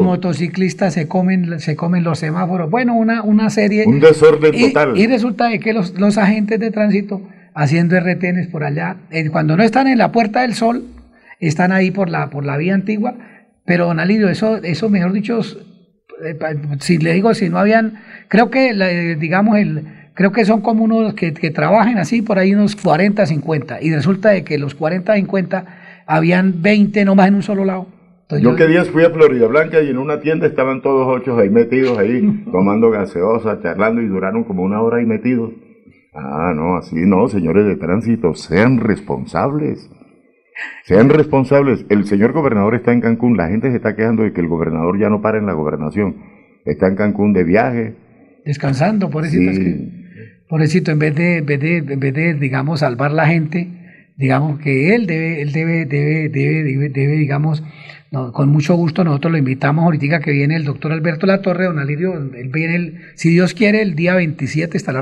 [0.02, 2.70] motociclistas se comen, se comen los semáforos.
[2.70, 3.84] Bueno, una, una serie.
[3.86, 4.96] Un desorden total.
[4.96, 7.20] Y resulta de que los, los agentes de tránsito
[7.54, 10.84] haciendo RTNs por allá, eh, cuando no están en la Puerta del Sol,
[11.40, 13.14] están ahí por la, por la vía antigua.
[13.64, 15.40] Pero, don Alido, eso, eso mejor dicho,
[16.80, 17.94] si le digo, si no habían,
[18.28, 22.38] creo que, eh, digamos, el, creo que son como unos que, que trabajen así por
[22.38, 25.64] ahí unos 40, 50, y resulta de que los 40, 50
[26.06, 27.86] habían 20 nomás en un solo lado.
[28.30, 31.50] yo, que días fui a Florida Blanca y en una tienda estaban todos ocho ahí
[31.50, 35.52] metidos ahí, tomando gaseosa, charlando y duraron como una hora ahí metidos.
[36.14, 39.90] Ah, no, así no, señores de tránsito, sean responsables.
[40.84, 41.84] Sean responsables.
[41.88, 43.36] El señor gobernador está en Cancún.
[43.36, 46.16] La gente se está quejando de que el gobernador ya no para en la gobernación.
[46.64, 47.94] Está en Cancún de viaje.
[48.44, 49.50] Descansando, pobrecito.
[50.48, 53.68] pobrecito, en vez de, en vez de, en vez de, digamos, salvar la gente,
[54.16, 57.62] digamos que él debe, él debe, debe, debe, debe, digamos,
[58.32, 62.14] con mucho gusto nosotros lo invitamos ahorita que viene el doctor Alberto Latorre, don Alirio,
[62.14, 65.00] él viene, el, si Dios quiere, el día 27 estará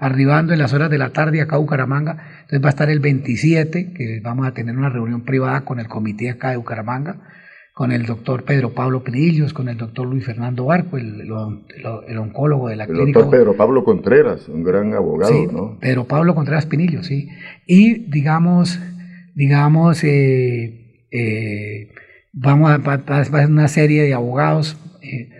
[0.00, 2.12] arribando en las horas de la tarde acá a Bucaramanga,
[2.42, 5.88] entonces va a estar el 27, que vamos a tener una reunión privada con el
[5.88, 7.20] comité acá de Bucaramanga,
[7.74, 12.68] con el doctor Pedro Pablo Pinillos, con el doctor Luis Fernando Barco, el, el, oncólogo
[12.68, 13.06] de la clínica.
[13.06, 15.78] El doctor Pedro Pablo Contreras, un gran abogado, sí, ¿no?
[15.78, 17.28] Pedro Pablo Contreras Pinillos, sí.
[17.66, 18.80] Y digamos,
[19.36, 21.88] digamos, eh, eh,
[22.32, 25.30] vamos a, hacer una serie de abogados eh,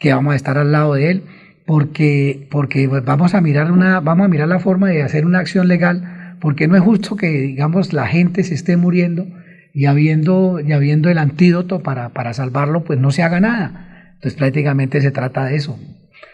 [0.00, 1.22] que vamos a estar al lado de él
[1.66, 5.68] porque, porque vamos a mirar una, vamos a mirar la forma de hacer una acción
[5.68, 9.26] legal, porque no es justo que digamos la gente se esté muriendo
[9.72, 14.12] y habiendo, y habiendo el antídoto para, para salvarlo, pues no se haga nada.
[14.14, 15.78] Entonces prácticamente se trata de eso.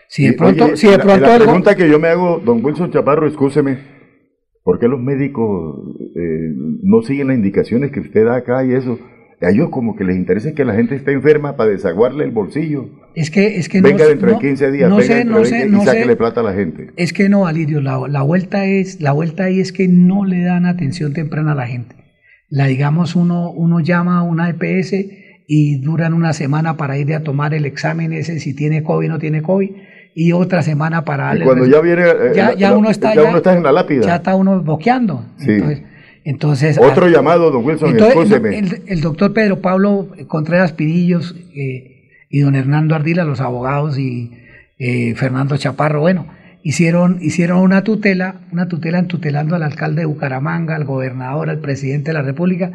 [0.08, 3.28] Si de pronto, si de pronto la, pregunta que yo me hago, don Wilson Chaparro,
[3.28, 3.78] escúcheme,
[4.64, 5.78] ¿por qué los médicos
[6.16, 6.52] eh,
[6.82, 8.98] no siguen las indicaciones que usted da acá y eso?
[9.42, 12.90] A ellos como que les interesa que la gente esté enferma para desaguarle el bolsillo.
[13.14, 16.16] Es que, es que venga dentro de 15 días, venga dentro de 20 y sáquele
[16.16, 16.90] plata a la gente.
[16.96, 20.42] Es que no, Alirio, la, la, vuelta es, la vuelta ahí es que no le
[20.42, 21.96] dan atención temprana a la gente.
[22.50, 24.94] La digamos, uno, uno llama a una EPS
[25.52, 29.12] y duran una semana para ir a tomar el examen ese si tiene COVID o
[29.14, 29.70] no tiene COVID
[30.14, 33.56] y otra semana para y cuando ya viene eh, ya, uno está ya, uno está
[33.56, 35.50] en la lápida ya está uno boqueando sí.
[35.50, 35.82] entonces
[36.24, 37.97] entonces, Otro llamado, don Wilson,
[38.86, 44.32] el, doctor Pedro Pablo Contreras Pinillos eh, y don Hernando Ardila, los abogados, y
[44.78, 46.26] eh, Fernando Chaparro, bueno,
[46.62, 52.10] hicieron, hicieron una tutela, una tutela tutelando al alcalde de Bucaramanga, al gobernador, al presidente
[52.10, 52.70] de la República,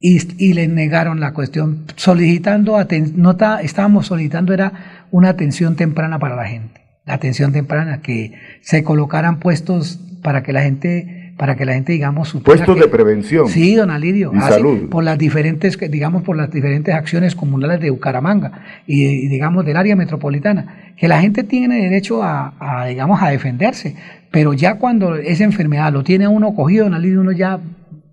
[0.00, 2.76] y, y le negaron la cuestión, solicitando,
[3.14, 8.82] no estábamos solicitando, era una atención temprana para la gente, la atención temprana, que se
[8.82, 13.48] colocaran puestos para que la gente para que la gente, digamos, puestos de prevención.
[13.48, 14.32] Sí, don Alidio.
[14.34, 14.88] Y salud.
[14.88, 18.52] Por las diferentes, digamos, por las diferentes acciones comunales de Bucaramanga
[18.86, 20.92] y, digamos, del área metropolitana.
[20.96, 23.96] Que la gente tiene derecho a, digamos, a defenderse.
[24.30, 27.60] Pero ya cuando esa enfermedad lo tiene uno cogido, don Alidio, uno ya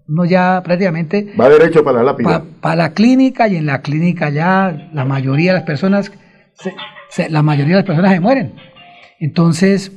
[0.07, 1.31] uno ya prácticamente...
[1.39, 2.43] Va derecho para la lápida.
[2.59, 6.11] Para la clínica y en la clínica ya la mayoría de las personas
[7.29, 8.53] la mayoría de las personas se mueren.
[9.19, 9.91] Entonces,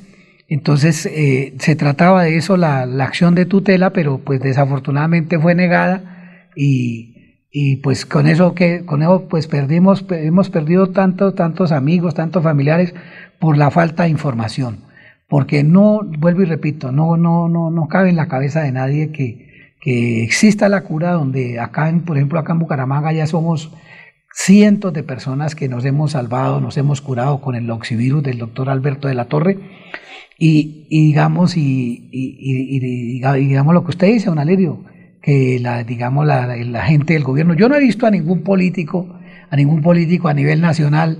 [0.48, 5.54] entonces eh, se trataba de eso, la, la, acción de tutela, pero pues desafortunadamente fue
[5.54, 11.72] negada y, y pues con eso que con eso pues perdimos hemos perdido tantos tantos
[11.72, 12.94] amigos, tantos familiares
[13.38, 14.80] por la falta de información,
[15.28, 19.12] porque no vuelvo y repito, no no no no cabe en la cabeza de nadie
[19.12, 23.72] que, que exista la cura donde acá por ejemplo acá en Bucaramanga ya somos
[24.34, 28.68] cientos de personas que nos hemos salvado, nos hemos curado con el oxivirus del doctor
[28.68, 29.58] Alberto de la Torre
[30.38, 34.84] y, digamos, y, digamos lo que usted dice, don Alirio,
[35.22, 39.18] que la, digamos, la, gente del gobierno, yo no he visto a ningún político,
[39.50, 41.18] a ningún político a nivel nacional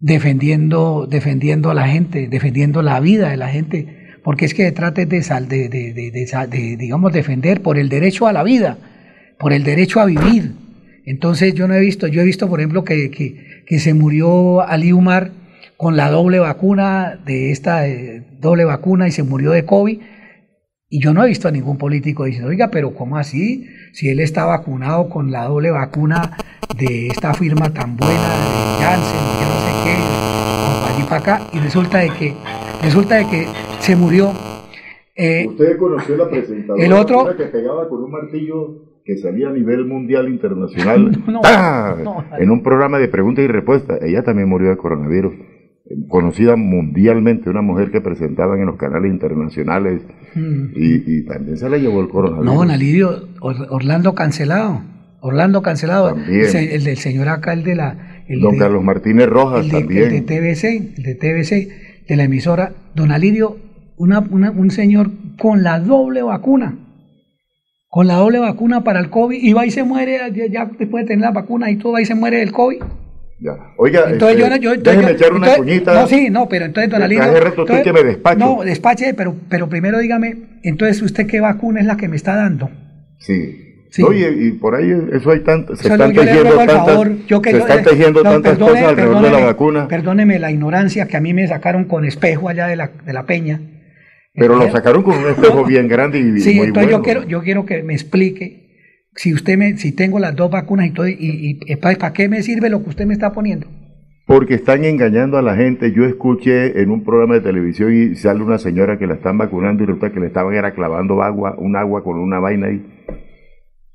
[0.00, 5.06] defendiendo, defendiendo a la gente, defendiendo la vida de la gente, porque es que trate
[5.06, 8.78] de, de, de, de, digamos, defender por el derecho a la vida,
[9.38, 10.54] por el derecho a vivir.
[11.04, 14.60] Entonces yo no he visto, yo he visto, por ejemplo, que, que, que se murió
[14.60, 15.41] Ali Umar
[15.82, 20.00] con la doble vacuna de esta eh, doble vacuna y se murió de COVID.
[20.88, 23.66] Y yo no he visto a ningún político diciendo, oiga, pero ¿cómo así?
[23.92, 26.36] Si él está vacunado con la doble vacuna
[26.78, 31.58] de esta firma tan buena de Janssen, yo no sé qué, allí para acá, y
[31.58, 32.32] resulta de que,
[32.80, 33.46] resulta de que
[33.80, 34.32] se murió.
[35.16, 39.52] Eh, Usted conoció la presentadora el otro, que pegaba con un martillo que salía a
[39.52, 41.10] nivel mundial internacional
[42.38, 44.00] en un programa de preguntas y respuestas.
[44.00, 45.32] Ella también murió de coronavirus
[46.08, 50.02] conocida mundialmente, una mujer que presentaban en los canales internacionales
[50.34, 50.64] hmm.
[50.74, 52.44] y, también se la llevó el coronavirus.
[52.44, 54.82] No, Nalidio, Orlando cancelado,
[55.20, 58.24] Orlando cancelado, el, del señor acá, el de la...
[58.28, 60.04] El don Carlos Martínez Rojas también.
[60.04, 60.64] El de TBC,
[60.96, 63.58] el de TBC, de la emisora, don Alidio,
[63.96, 66.78] una, un señor con la doble vacuna,
[67.88, 71.04] con la doble vacuna para el COVID, y va y se muere, ya, ya después
[71.04, 72.82] de tener la vacuna y todo, va y se muere del COVID.
[73.76, 75.94] Oiga, entonces, este, yo, déjeme echar una cuñita.
[75.94, 77.24] No, sí, no, pero entonces, don Alirio.
[77.24, 78.38] Entonces, que me despache.
[78.38, 82.36] No, despache, pero, pero primero dígame, entonces, ¿usted qué vacuna es la que me está
[82.36, 82.70] dando?
[83.18, 83.68] Sí.
[83.90, 84.02] Sí.
[84.02, 89.22] Oye, y por ahí eso hay tantas, se están tejiendo tantas, yo tantas cosas alrededor
[89.22, 89.86] de la vacuna.
[89.86, 93.26] Perdóneme la ignorancia que a mí me sacaron con espejo allá de la, de la
[93.26, 93.60] peña.
[94.34, 97.42] Pero lo sacaron con un espejo bien grande y sí, muy entonces yo quiero, yo
[97.42, 98.61] quiero que me explique
[99.14, 102.42] si usted me, si tengo las dos vacunas y todo, y, y ¿para qué me
[102.42, 103.66] sirve lo que usted me está poniendo?
[104.26, 105.92] Porque están engañando a la gente.
[105.92, 109.82] Yo escuché en un programa de televisión y sale una señora que la están vacunando
[109.82, 112.86] y resulta que le estaban era clavando agua, un agua con una vaina ahí.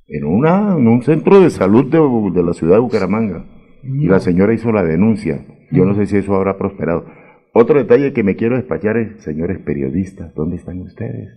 [0.08, 3.46] En, una, en un centro de salud de, la ciudad de Bucaramanga.
[3.84, 5.46] Y la señora hizo la denuncia.
[5.72, 7.06] Yo no sé si eso habrá prosperado.
[7.54, 11.30] Otro detalle que me quiero despachar es, señores periodistas, ¿dónde están ustedes?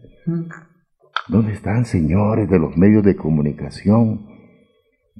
[1.31, 4.27] ¿Dónde están, señores de los medios de comunicación?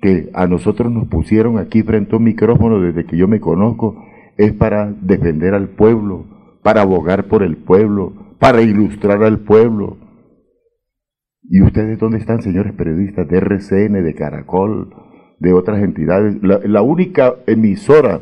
[0.03, 4.03] Que a nosotros nos pusieron aquí frente a un micrófono desde que yo me conozco,
[4.37, 6.25] es para defender al pueblo,
[6.65, 9.99] para abogar por el pueblo, para ilustrar al pueblo.
[11.49, 14.93] ¿Y ustedes dónde están, señores periodistas de RCN, de Caracol,
[15.39, 16.39] de otras entidades?
[16.43, 18.21] La, única emisora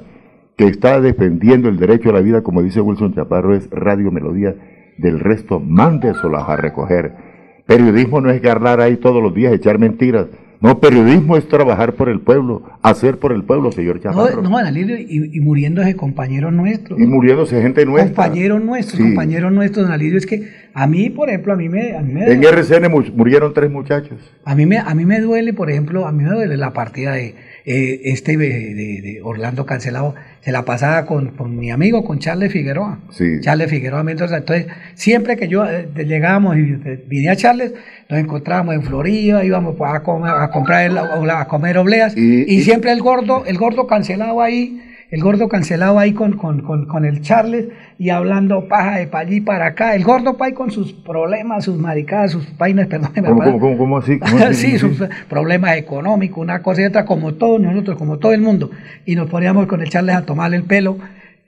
[0.59, 4.55] que está defendiendo el derecho a la vida, como dice Wilson Chaparro, es Radio Melodía.
[4.98, 7.27] Del resto, mándeselas a recoger
[7.69, 10.24] Periodismo no es ganar ahí todos los días, echar mentiras.
[10.62, 14.40] No, periodismo es trabajar por el pueblo, hacer por el pueblo, señor Chaparro.
[14.40, 16.99] No, no y, y, muriéndose compañeros nuestros.
[16.99, 18.24] Y muriéndose gente nuestra.
[18.24, 21.95] Compañeros nuestros, compañeros nuestros, don Alirio, es que a mí, por ejemplo, a mí me...
[21.95, 24.19] A mí me en RCN murieron tres muchachos.
[24.47, 27.12] A mí, me, a mí me duele, por ejemplo, a mí me duele la partida
[27.12, 33.01] de eh, este de, Orlando Cancelado, se la pasaba con, mi amigo, con Charles Figueroa.
[33.10, 33.40] Sí.
[33.40, 34.39] Charles Figueroa Mendoza.
[34.39, 36.62] Entonces, siempre que yo eh, llegábamos y
[37.06, 37.74] vine a Charles,
[38.09, 42.93] nos encontrábamos en Florida, íbamos pues, a, comer, a comprar a comer obleas, y, siempre
[42.93, 44.80] el gordo, el gordo cancelado ahí
[45.10, 47.68] el gordo cancelado ahí con, con, con, el Charles
[47.98, 49.94] y hablando paja de pa' allí para acá.
[49.94, 53.12] El gordo pay con sus problemas, sus maricadas, sus vainas, perdón.
[53.59, 54.20] ¿Cómo, cómo, así?
[54.52, 58.70] sí, sus problemas económicos, una cosa y otra, como todos nosotros, como todo el mundo.
[59.06, 60.98] Y nos poníamos con el Charles a tomarle el pelo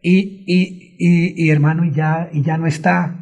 [0.00, 3.14] y, y, y, y hermano, y ya, y ya no está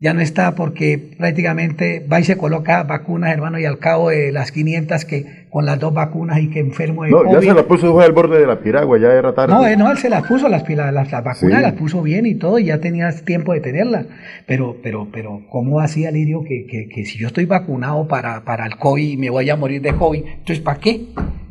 [0.00, 4.32] ya no está porque prácticamente va y se coloca vacunas, hermano, y al cabo de
[4.32, 7.64] las 500 que con las dos vacunas y que enfermo de No, ya se las
[7.64, 9.52] puso al borde de la piragua, ya era tarde.
[9.52, 12.34] No, eh, no, él se las puso, las, las, las vacunas las puso bien y
[12.34, 14.06] todo, y ya tenías tiempo de tenerlas.
[14.46, 18.64] Pero, pero, pero, ¿cómo hacía Lirio que, que, que si yo estoy vacunado para, para
[18.64, 21.08] el COVID y me voy a morir de COVID, entonces ¿para qué?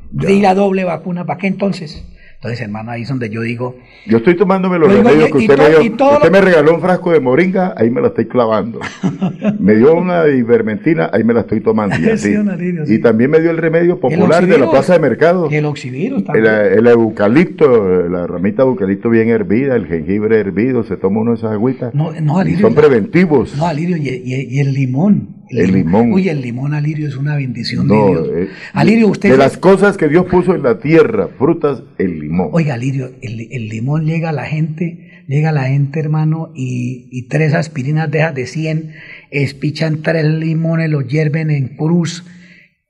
[0.09, 2.03] De ir a doble vacuna, ¿para qué entonces?
[2.39, 3.75] Entonces, hermano, ahí es donde yo digo...
[4.07, 6.07] Yo estoy tomándome los remedios que usted me dio.
[6.13, 8.79] Usted me regaló un frasco de moringa, ahí me la estoy clavando.
[9.59, 11.97] me dio una ivermentina, ahí me la estoy tomando.
[11.97, 15.49] Y, y también me dio el remedio popular de la plaza de mercado.
[15.51, 16.45] El oxivirus también.
[16.45, 21.39] El, eucalipto, la ramita de eucalipto bien hervida, el jengibre hervido, se toma uno de
[21.39, 21.93] esas agüitas.
[21.93, 23.57] No, no, Alirio, son preventivos.
[23.57, 25.38] No, Alirio, y el limón.
[25.49, 26.13] El, limón.
[26.13, 28.29] Uy, el limón, Alirio, es una bendición de Dios.
[28.35, 29.31] Eh, Alirio, usted.
[29.31, 32.49] De las cosas que Dios puso en la tierra, frutas, el limón.
[32.51, 37.53] Oiga, Alirio, el, limón llega a la gente, llega a la gente, hermano, y, tres
[37.53, 38.93] aspirinas dejas de 100,
[39.31, 42.25] espichan tres limones, los hierven en cruz,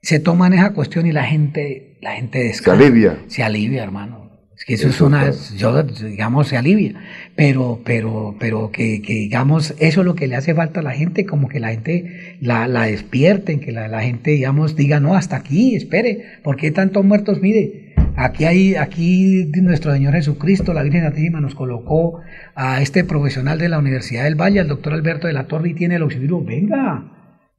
[0.02, 2.78] se toman esa cuestión y la gente, la gente descansa.
[2.78, 3.18] Se alivia.
[3.26, 4.19] Se alivia, hermano.
[4.60, 6.92] Es que eso, es una, yo, digamos, se alivia,
[7.34, 10.92] pero, pero, pero que, que, digamos, eso es lo que le hace falta a la
[10.92, 15.14] gente, como que la gente la, la despierten, que la, la, gente, digamos, diga, no,
[15.14, 17.40] hasta aquí, espere, ¿por qué tantos muertos?
[17.40, 22.20] Mire, aquí hay, aquí nuestro Señor Jesucristo, la Virgen Santísima, nos colocó
[22.54, 25.74] a este profesional de la Universidad del Valle, al doctor Alberto de la Torre, y
[25.74, 27.02] tiene el auxilio, venga,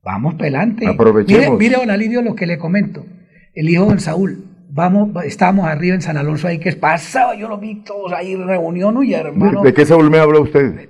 [0.04, 0.86] vamos pelante.
[0.86, 1.58] Aprovechemos.
[1.58, 3.08] Mire, mire, don Alidio, lo que le comento,
[3.56, 7.48] el hijo de don Saúl, vamos, estábamos arriba en San Alonso ahí, que pasaba, yo
[7.48, 9.62] lo vi todos ahí, reunión, y hermano.
[9.62, 10.90] ¿De, qué Saúl me habla usted?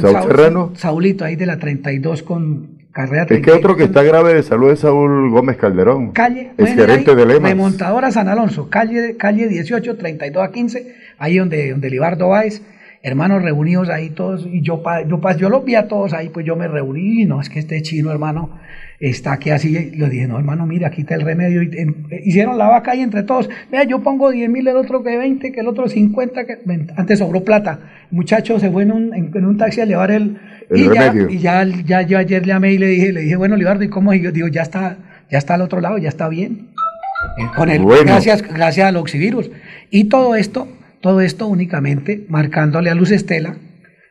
[0.00, 0.72] ¿Saúl Serrano?
[0.74, 3.30] Saúlito, ahí de la 32 con carrera 32.
[3.30, 6.12] Es que otro que está grave de salud es Saúl Gómez Calderón.
[6.12, 7.50] Calle, es gerente de Lemas.
[7.50, 12.62] Remontadora San Alonso, calle, calle 18, 32 a 15, ahí donde, donde Libardo Báez
[13.02, 16.54] hermanos reunidos ahí todos, y yo, yo, yo los vi a todos ahí, pues yo
[16.54, 18.59] me reuní, y no, es que este chino, hermano,
[19.00, 21.70] está aquí así, le dije, no, hermano, mira, aquí está el remedio, y,
[22.24, 25.50] hicieron la vaca ahí entre todos, mira, yo pongo 10 mil, el otro que 20,
[25.50, 26.58] que el otro 50, que
[26.96, 30.38] antes sobró plata, muchacho se fue en un, en, un taxi a llevar el,
[30.70, 31.28] y, remedio.
[31.30, 33.84] Ya, y ya, ya, yo ayer le llamé y le dije, le dije, bueno, Libardo,
[33.84, 34.12] ¿y cómo?
[34.14, 34.98] Y yo digo, ya está,
[35.30, 36.68] ya está al otro lado, ya está bien.
[37.38, 39.50] Eh, con el, gracias, gracias al oxivirus.
[39.90, 40.68] Y todo esto
[41.00, 43.56] todo esto únicamente marcándole a Luz Estela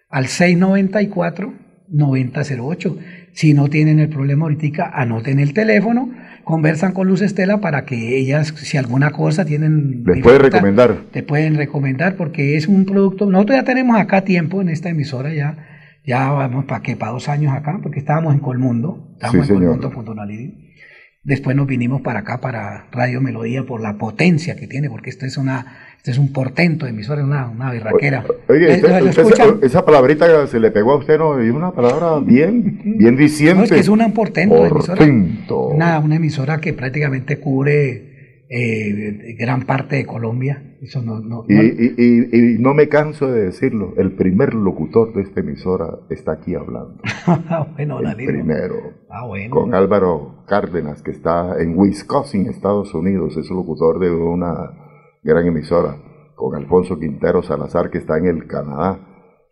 [0.10, 2.98] al 694-9008.
[3.40, 6.10] Si no tienen el problema ahorita, anoten el teléfono,
[6.44, 10.04] conversan con Luz Estela para que ellas, si alguna cosa tienen...
[10.06, 10.94] Les puede recomendar.
[11.14, 13.28] Te pueden recomendar porque es un producto...
[13.28, 15.56] Nosotros ya tenemos acá tiempo en esta emisora, ya,
[16.06, 19.90] ya vamos para que para dos años acá, porque estábamos en Colmundo, estábamos en Colmundo
[21.24, 25.26] Después nos vinimos para acá, para Radio Melodía, por la potencia que tiene, porque esto
[25.26, 28.24] es una este es un portento de emisora, una, una birraquera.
[28.48, 28.82] Oye,
[29.62, 31.38] esa, palabrita se le pegó a usted, ¿no?
[31.38, 33.56] Es una palabra bien, bien diciente.
[33.56, 35.06] No, es que es un portento, de emisora.
[35.50, 38.09] Una, una emisora que prácticamente cubre
[38.50, 40.78] eh, gran parte de Colombia.
[40.82, 45.22] Eso no, no, y, y, y, no me canso de decirlo, el primer locutor de
[45.22, 47.02] esta emisora está aquí hablando.
[47.76, 48.76] bueno, el primero.
[49.10, 49.54] Ah, bueno.
[49.54, 54.72] Con Álvaro Cárdenas, que está en Wisconsin, Estados Unidos, es locutor de una
[55.22, 55.98] gran emisora,
[56.36, 59.09] con Alfonso Quintero Salazar, que está en el Canadá,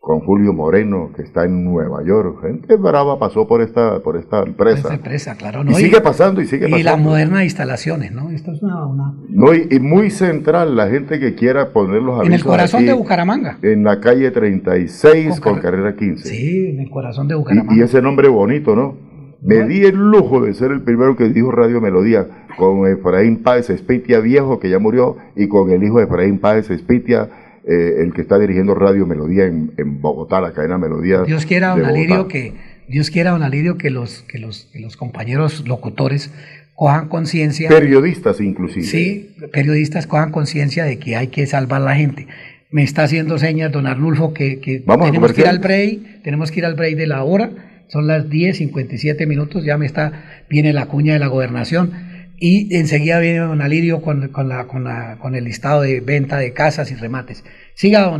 [0.07, 2.41] con Julio Moreno, que está en Nueva York.
[2.41, 4.77] Gente brava pasó por esta, por esta empresa.
[4.77, 5.65] Esta empresa, claro.
[5.67, 6.79] Y, sigue pasando, y sigue pasando.
[6.79, 8.29] Y las modernas instalaciones, ¿no?
[8.29, 8.85] Esto es una...
[9.27, 12.93] No, y, muy central, la gente que quiera poner los avisos En el corazón de
[12.93, 13.57] Bucaramanga.
[13.61, 16.25] En la calle 36 con, carrera 15.
[16.25, 17.75] Sí, en el corazón de Bucaramanga.
[17.75, 18.95] y ese nombre bonito, ¿no?
[19.41, 23.69] Me di el lujo de ser el primero que dijo Radio Melodía con Efraín Páez
[23.69, 27.29] Espitia viejo, que ya murió, y con el hijo de Efraín Páez Espitia,
[27.67, 31.23] eh, el que está dirigiendo Radio Melodía en, Bogotá, la cadena Melodía.
[31.23, 32.53] Dios quiera, don Alirio, que,
[32.87, 36.31] Dios quiera, don Alirio, que los, que los, que los compañeros locutores
[36.75, 37.69] cojan conciencia.
[37.69, 38.85] Periodistas inclusive.
[38.85, 42.27] Sí, periodistas cojan conciencia de que hay que salvar la gente.
[42.71, 46.59] Me está haciendo señas don Arnulfo que, que tenemos que ir al break, tenemos que
[46.59, 47.51] ir al break de la hora
[47.87, 51.91] son las 10.57 minutos, ya me está, viene la cuña de la gobernación
[52.39, 56.37] y enseguida viene don Alirio con, con, la, con, la, con el listado de venta
[56.37, 57.43] de casas y remates.
[57.73, 58.19] Siga, don,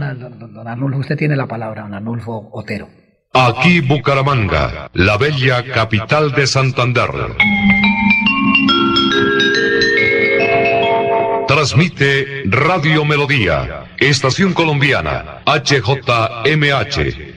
[0.53, 2.89] don, Arnulfo, usted tiene la palabra, don Arnulfo Otero.
[3.34, 7.10] Aquí Bucaramanga, la bella capital de Santander.
[11.48, 17.36] Transmite Radio Melodía, Estación Colombiana, HJMH.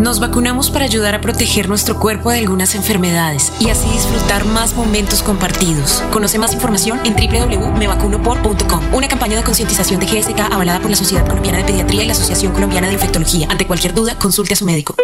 [0.00, 4.74] Nos vacunamos para ayudar a proteger nuestro cuerpo de algunas enfermedades y así disfrutar más
[4.74, 6.04] momentos compartidos.
[6.12, 8.94] Conoce más información en www.mevacunopor.com.
[8.94, 12.12] Una campaña de concientización de GSK avalada por la Sociedad Colombiana de Pediatría y la
[12.12, 13.48] Asociación Colombiana de Infectología.
[13.50, 14.94] Ante cualquier duda, consulte a su médico.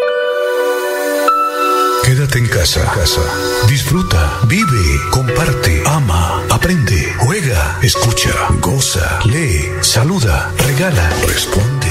[2.04, 2.84] Quédate en casa.
[2.92, 3.22] casa.
[3.68, 11.88] Disfruta, vive, comparte, ama, aprende, juega, escucha, goza, lee, saluda, regala, responde,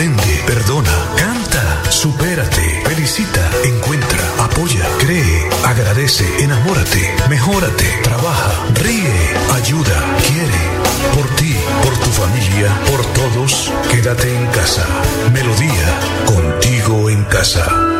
[0.00, 10.80] comprende, perdona, canta, supérate, felicita, encuentra, apoya, cree, agradece, enamórate, mejórate, trabaja, ríe, ayuda, quiere.
[11.14, 14.86] Por ti, por tu familia, por todos, quédate en casa.
[15.32, 17.99] Melodía, contigo en casa.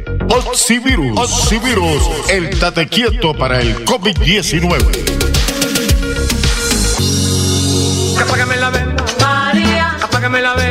[0.29, 1.17] Oxivirus.
[1.17, 2.03] Oxivirus.
[2.29, 4.77] El tate quieto para el COVID-19.
[8.21, 9.97] Apágame la vela, María.
[10.01, 10.70] Apágame la vela.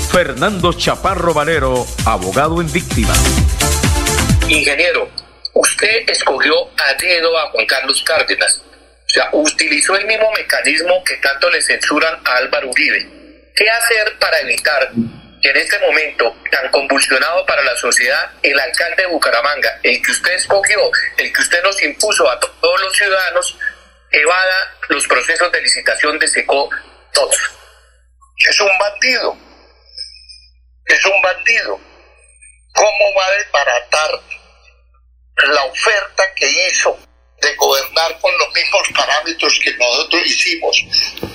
[0.11, 3.13] Fernando Chaparro Valero, abogado en víctima.
[4.49, 5.09] Ingeniero,
[5.53, 8.61] usted escogió a dedo a Juan Carlos Cárdenas.
[8.61, 13.07] O sea, utilizó el mismo mecanismo que tanto le censuran a Álvaro Uribe.
[13.55, 14.91] ¿Qué hacer para evitar
[15.41, 20.11] que en este momento tan convulsionado para la sociedad, el alcalde de Bucaramanga, el que
[20.11, 23.57] usted escogió, el que usted nos impuso a todos los ciudadanos,
[24.11, 26.69] evada los procesos de licitación de SECO
[27.13, 27.37] todos?
[28.49, 28.71] Es un
[30.91, 31.79] Es un bandido.
[32.73, 34.21] ¿Cómo va a desbaratar
[35.53, 36.99] la oferta que hizo
[37.41, 40.77] de gobernar con los mismos parámetros que nosotros hicimos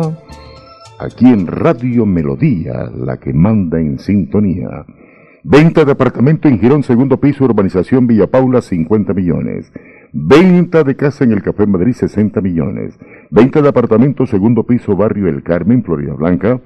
[0.98, 4.86] aquí en Radio Melodía, la que manda en sintonía.
[5.44, 9.70] Venta de apartamento en Girón, segundo piso, urbanización Villa Paula, 50 millones.
[10.12, 12.98] Venta de casa en el Café Madrid, 60 millones.
[13.30, 16.60] Venta de apartamento, segundo piso, barrio El Carmen, Florida Blanca,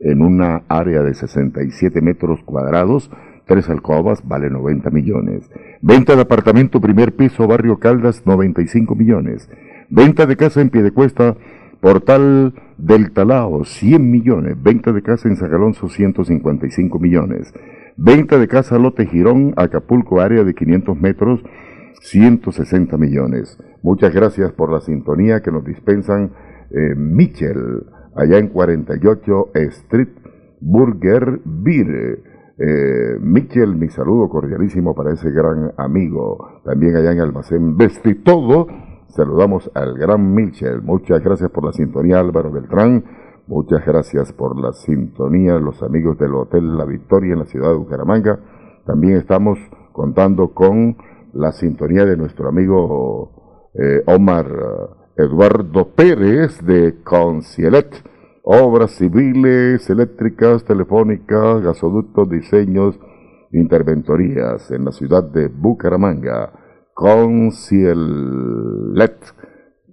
[0.00, 3.10] en una área de 67 metros cuadrados,
[3.46, 5.50] tres alcobas, vale 90 millones.
[5.82, 9.48] Venta de apartamento, primer piso, barrio Caldas, 95 millones.
[9.88, 11.36] Venta de casa en Piedecuesta,
[11.80, 14.60] Portal del Talao, 100 millones.
[14.60, 17.52] Venta de casa en San Alonso, 155 millones.
[17.96, 21.40] Venta de casa Lote Girón, Acapulco, área de 500 metros,
[22.00, 23.58] 160 millones.
[23.82, 26.32] Muchas gracias por la sintonía que nos dispensan
[26.70, 27.84] eh, Michel,
[28.16, 30.08] allá en 48 Street
[30.60, 32.18] Burger Beer.
[32.58, 36.62] Eh, Michel, mi saludo cordialísimo para ese gran amigo.
[36.64, 37.76] También allá en Almacén
[38.24, 38.66] Todo
[39.08, 40.82] Saludamos al gran Michel.
[40.82, 43.04] Muchas gracias por la sintonía Álvaro Beltrán.
[43.46, 47.76] Muchas gracias por la sintonía los amigos del Hotel La Victoria en la ciudad de
[47.76, 48.40] Bucaramanga.
[48.84, 49.58] También estamos
[49.92, 50.96] contando con
[51.32, 58.02] la sintonía de nuestro amigo eh, Omar eh, Eduardo Pérez de Concielet.
[58.42, 62.98] Obras civiles, eléctricas, telefónicas, gasoductos, diseños,
[63.52, 66.65] interventorías en la ciudad de Bucaramanga.
[66.96, 68.00] Concielet,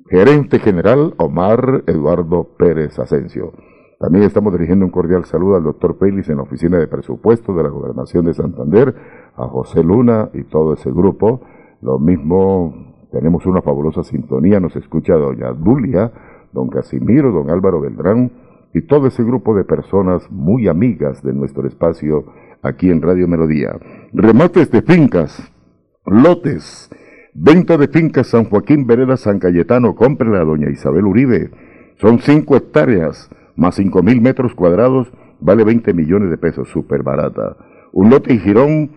[0.10, 3.52] gerente general Omar Eduardo Pérez Asensio.
[4.00, 7.64] También estamos dirigiendo un cordial saludo al doctor Félix en la oficina de presupuesto de
[7.64, 8.96] la Gobernación de Santander,
[9.36, 11.42] a José Luna y todo ese grupo.
[11.82, 12.74] Lo mismo,
[13.12, 16.10] tenemos una fabulosa sintonía, nos escucha doña Dulia,
[16.54, 18.32] don Casimiro, don Álvaro Beltrán
[18.74, 22.24] y todo ese grupo de personas muy amigas de nuestro espacio
[22.62, 23.78] aquí en Radio Melodía.
[24.14, 25.53] Remates de fincas,
[26.06, 26.90] Lotes.
[27.34, 29.96] Venta de fincas San Joaquín Vereda San Cayetano.
[29.96, 31.50] Cómprela a doña Isabel Uribe.
[31.98, 35.12] Son 5 hectáreas más 5 mil metros cuadrados.
[35.40, 36.70] Vale 20 millones de pesos.
[36.70, 37.58] Súper barata.
[37.94, 38.92] Un lote en Girón.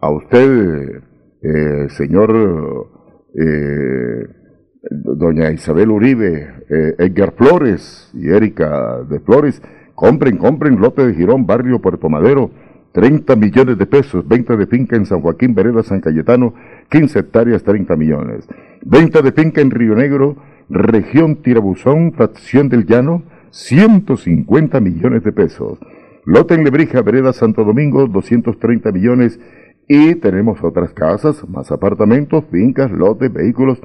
[0.00, 1.02] A usted,
[1.42, 2.88] eh, señor
[3.34, 4.28] eh,
[4.90, 9.60] doña Isabel Uribe, eh, Edgar Flores y Erika de Flores.
[9.96, 12.50] Compren, compren lote de Girón, barrio Puerto Madero
[12.92, 16.54] 30 millones de pesos, venta de finca en San Joaquín, Vereda, San Cayetano,
[16.90, 18.48] 15 hectáreas, 30 millones.
[18.82, 20.36] Venta de finca en Río Negro,
[20.68, 25.78] región Tirabuzón, fracción del Llano, 150 millones de pesos.
[26.24, 29.40] Lote en Lebrija, Vereda, Santo Domingo, 230 millones.
[29.86, 33.80] Y tenemos otras casas, más apartamentos, fincas, lotes, vehículos,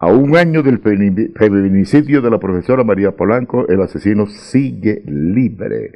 [0.02, 5.92] A un año del feminicidio de la profesora María Polanco, el asesino sigue libre.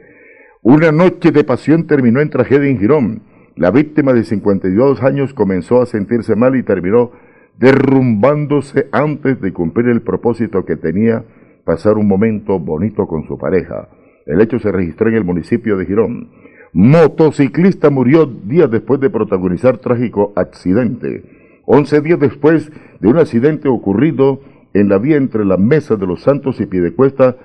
[0.61, 3.22] Una noche de pasión terminó en tragedia en Girón.
[3.55, 7.11] La víctima de 52 años comenzó a sentirse mal y terminó
[7.59, 11.23] derrumbándose antes de cumplir el propósito que tenía
[11.63, 13.89] pasar un momento bonito con su pareja.
[14.25, 16.30] El hecho se registró en el municipio de Girón.
[16.73, 21.23] Motociclista murió días después de protagonizar trágico accidente.
[21.65, 24.41] Once días después de un accidente ocurrido
[24.73, 27.38] en la vía entre la Mesa de los Santos y Piedecuesta,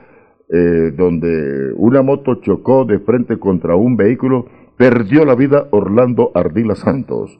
[0.49, 4.47] eh, donde una moto chocó de frente contra un vehículo
[4.79, 7.37] perdió la vida Orlando Ardila Santos.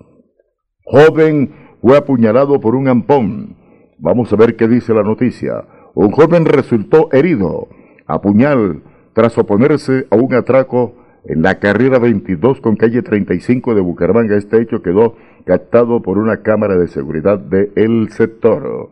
[0.85, 3.57] Joven fue apuñalado por un ampón.
[3.99, 5.65] Vamos a ver qué dice la noticia.
[5.95, 7.69] Un joven resultó herido
[8.07, 8.83] a puñal
[9.15, 10.95] tras oponerse a un atraco
[11.25, 14.37] en la carrera 22 con calle 35 de Bucaramanga.
[14.37, 18.91] Este hecho quedó captado por una cámara de seguridad de el sector.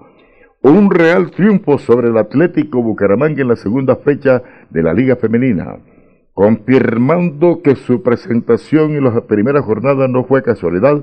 [0.63, 5.79] Un real triunfo sobre el Atlético Bucaramanga en la segunda fecha de la Liga Femenina
[6.37, 11.03] confirmando que su presentación en las primeras jornadas no fue casualidad,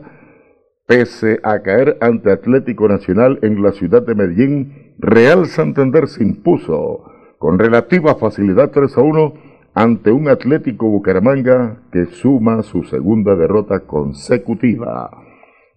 [0.85, 7.05] pese a caer ante Atlético Nacional en la ciudad de Medellín, Real Santander se impuso
[7.39, 9.33] con relativa facilidad 3 a 1
[9.73, 15.09] ante un Atlético Bucaramanga que suma su segunda derrota consecutiva.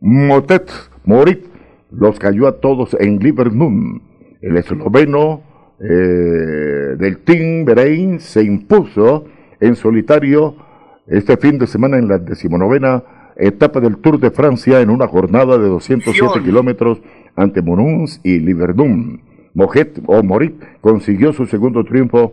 [0.01, 0.71] Motet
[1.07, 1.47] Morit
[1.91, 4.03] los cayó a todos en Liverpool.
[4.43, 5.41] El esloveno
[5.81, 9.25] eh, del Team Bahrein se impuso
[9.61, 10.57] en solitario
[11.07, 13.03] este fin de semana en la decimonovena
[13.37, 17.01] etapa del Tour de Francia en una jornada de 207 kilómetros
[17.37, 19.21] ante Monuns y Liverdun.
[19.55, 22.33] Mojet o Morit consiguió su segundo triunfo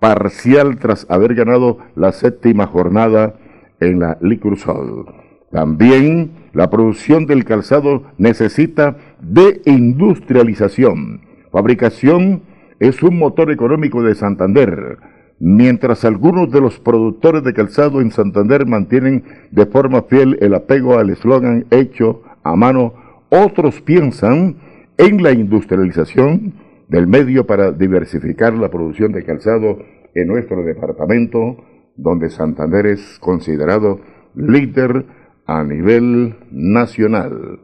[0.00, 3.34] parcial tras haber ganado la séptima jornada
[3.80, 5.06] en la Licursol.
[5.50, 11.20] También la producción del calzado necesita de industrialización.
[11.52, 12.42] Fabricación
[12.80, 14.98] es un motor económico de Santander.
[15.46, 20.98] Mientras algunos de los productores de calzado en Santander mantienen de forma fiel el apego
[20.98, 22.94] al eslogan hecho a mano,
[23.28, 24.56] otros piensan
[24.96, 26.54] en la industrialización
[26.88, 29.80] del medio para diversificar la producción de calzado
[30.14, 31.58] en nuestro departamento,
[31.94, 34.00] donde Santander es considerado
[34.34, 35.04] líder
[35.44, 37.60] a nivel nacional.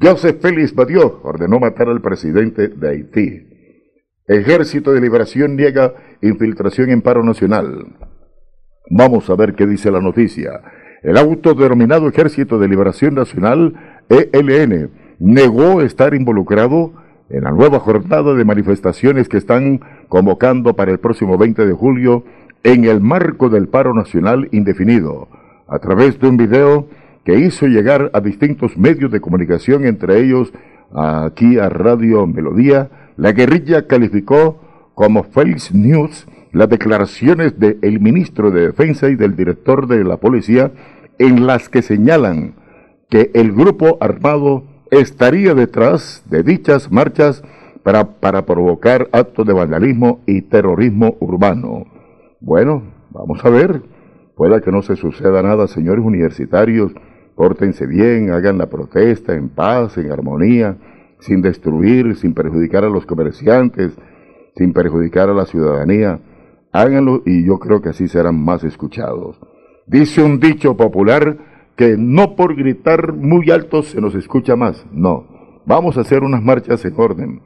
[0.00, 3.49] Joseph Félix Badió ordenó matar al presidente de Haití.
[4.30, 5.92] Ejército de Liberación niega
[6.22, 7.86] infiltración en paro nacional.
[8.88, 10.60] Vamos a ver qué dice la noticia.
[11.02, 13.74] El autodenominado Ejército de Liberación Nacional,
[14.08, 16.92] ELN, negó estar involucrado
[17.28, 22.22] en la nueva jornada de manifestaciones que están convocando para el próximo 20 de julio
[22.62, 25.26] en el marco del paro nacional indefinido,
[25.66, 26.86] a través de un video
[27.24, 30.52] que hizo llegar a distintos medios de comunicación, entre ellos
[30.94, 32.90] aquí a Radio Melodía,
[33.20, 34.58] la guerrilla calificó
[34.94, 40.72] como false news las declaraciones del ministro de Defensa y del director de la policía
[41.18, 42.54] en las que señalan
[43.10, 47.42] que el grupo armado estaría detrás de dichas marchas
[47.82, 51.84] para, para provocar actos de vandalismo y terrorismo urbano.
[52.40, 53.82] Bueno, vamos a ver.
[54.34, 56.92] Pueda que no se suceda nada, señores universitarios.
[57.34, 60.78] Pórtense bien, hagan la protesta en paz, en armonía,
[61.20, 63.92] sin destruir, sin perjudicar a los comerciantes,
[64.56, 66.20] sin perjudicar a la ciudadanía.
[66.72, 69.38] Háganlo y yo creo que así serán más escuchados.
[69.86, 71.38] Dice un dicho popular
[71.76, 74.86] que no por gritar muy alto se nos escucha más.
[74.92, 77.40] No, vamos a hacer unas marchas en orden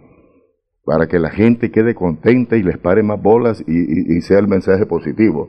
[0.84, 4.86] para que la gente quede contenta y les pare más bolas y, sea el mensaje
[4.86, 5.48] positivo.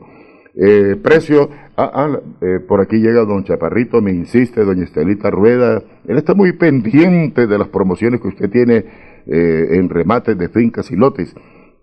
[0.58, 5.82] Eh, precio, ah, ah, eh, por aquí llega don Chaparrito, me insiste, doña Estelita Rueda,
[6.08, 8.86] él está muy pendiente de las promociones que usted tiene
[9.26, 11.34] eh, en remates de fincas y lotes.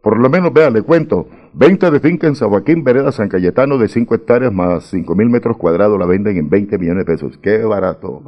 [0.02, 3.88] Por lo menos, vea, le cuento, venta de finca en Joaquín, Vereda, San Cayetano, de
[3.88, 7.38] 5 hectáreas más 5 mil metros cuadrados, la venden en 20 millones de pesos.
[7.38, 8.22] ¡Qué barato!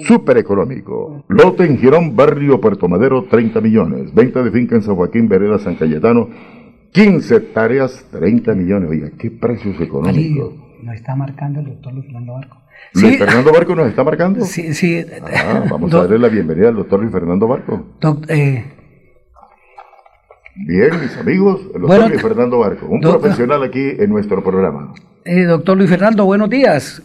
[0.00, 1.24] Súper económico.
[1.28, 4.12] Lote en Girón, Barrio Puerto Madero, 30 millones.
[4.12, 6.28] Venta de finca en San Joaquín, Vereda, San Cayetano,
[6.92, 8.90] 15 hectáreas, 30 millones.
[8.90, 10.54] Oiga, qué precios económicos.
[10.82, 12.56] Nos está marcando el doctor Luis Fernando Barco.
[12.94, 14.44] ¿Luis Fernando Barco nos está marcando?
[14.44, 15.04] Sí, sí.
[15.34, 17.86] Ah, vamos a darle la bienvenida al doctor Luis Fernando Barco.
[18.28, 18.64] eh,
[20.54, 24.92] Bien, mis amigos, el doctor Luis Fernando Barco, un profesional aquí en nuestro programa.
[25.24, 27.02] Eh, doctor Luis Fernando, buenos días.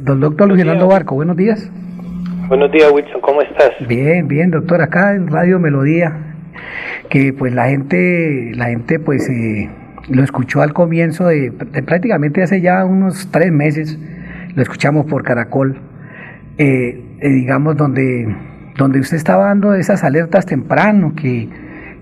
[0.00, 1.70] don doctor Luis Fernando Barco, buenos días.
[2.48, 3.70] Buenos días, Wilson, ¿cómo estás?
[3.86, 6.33] Bien, bien, doctor, acá en Radio Melodía,
[7.08, 9.68] que pues la gente, la gente pues eh,
[10.08, 13.98] lo escuchó al comienzo de, prácticamente hace ya unos tres meses,
[14.54, 15.78] lo escuchamos por Caracol,
[16.58, 18.34] eh, digamos, donde,
[18.76, 21.48] donde usted estaba dando esas alertas temprano, que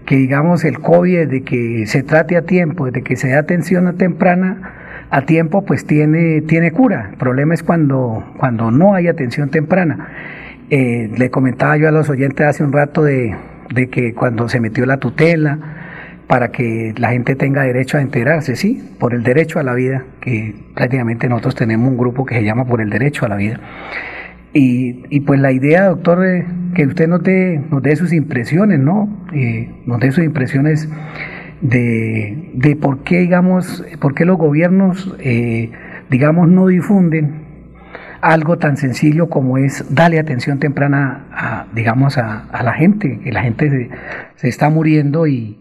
[0.06, 3.96] que digamos el COVID, de que se trate a tiempo, de que se dé atención
[3.96, 7.10] temprana a tiempo, pues tiene, tiene cura.
[7.12, 10.08] El problema es cuando, cuando no hay atención temprana.
[10.70, 13.34] Eh, le comentaba yo a los oyentes hace un rato de,
[13.72, 15.58] de que cuando se metió la tutela,
[16.26, 20.04] para que la gente tenga derecho a enterarse, sí, por el derecho a la vida,
[20.20, 23.60] que prácticamente nosotros tenemos un grupo que se llama por el derecho a la vida.
[24.54, 28.78] Y, y, pues la idea, doctor, eh, que usted nos dé, nos dé sus impresiones,
[28.78, 29.08] ¿no?
[29.34, 30.88] Eh, nos dé sus impresiones
[31.60, 35.70] de, de, por qué, digamos, por qué los gobiernos, eh,
[36.10, 37.41] digamos, no difunden
[38.22, 43.32] algo tan sencillo como es darle atención temprana, a, digamos, a, a la gente, que
[43.32, 43.90] la gente se,
[44.36, 45.58] se está muriendo y,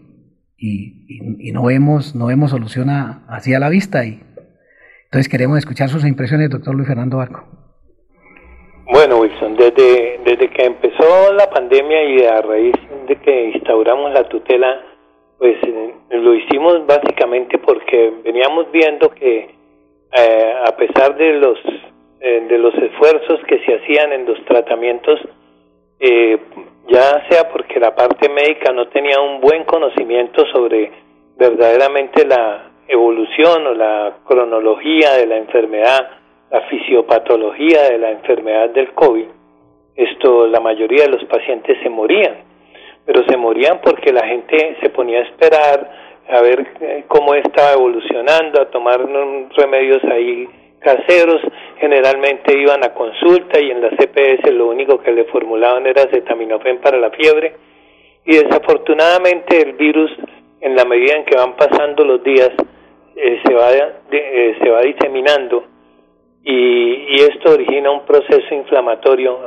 [0.56, 4.04] y, y, no vemos, no vemos solución hacia la vista.
[4.04, 4.20] Y,
[5.04, 7.44] entonces queremos escuchar sus impresiones, doctor Luis Fernando Barco.
[8.92, 12.74] Bueno, Wilson, desde, desde que empezó la pandemia y a raíz
[13.08, 14.80] de que instauramos la tutela,
[15.38, 19.50] pues eh, lo hicimos básicamente porque veníamos viendo que
[20.12, 21.58] eh, a pesar de los
[22.22, 25.20] eh, de los esfuerzos que se hacían en los tratamientos,
[26.88, 30.90] ya sea porque la parte médica no tenía un buen conocimiento sobre
[31.36, 36.10] verdaderamente la evolución o la cronología de la enfermedad,
[36.50, 39.26] la fisiopatología de la enfermedad del COVID,
[39.94, 42.50] esto la mayoría de los pacientes se morían.
[43.04, 45.90] pero se morían porque la gente se ponía a esperar
[46.28, 49.00] a ver eh, cómo estaba evolucionando, a tomar
[49.56, 50.48] remedios ahí
[50.82, 51.40] caseros,
[51.78, 56.80] generalmente iban a consulta y en la CPS lo único que le formulaban era acetaminofén
[56.80, 57.54] para la fiebre.
[58.24, 60.10] Y desafortunadamente el virus
[60.60, 62.50] en la medida en que van pasando los días
[63.16, 65.64] eh, se va eh, se va diseminando
[66.44, 69.38] y, y, esto origina un proceso inflamatorio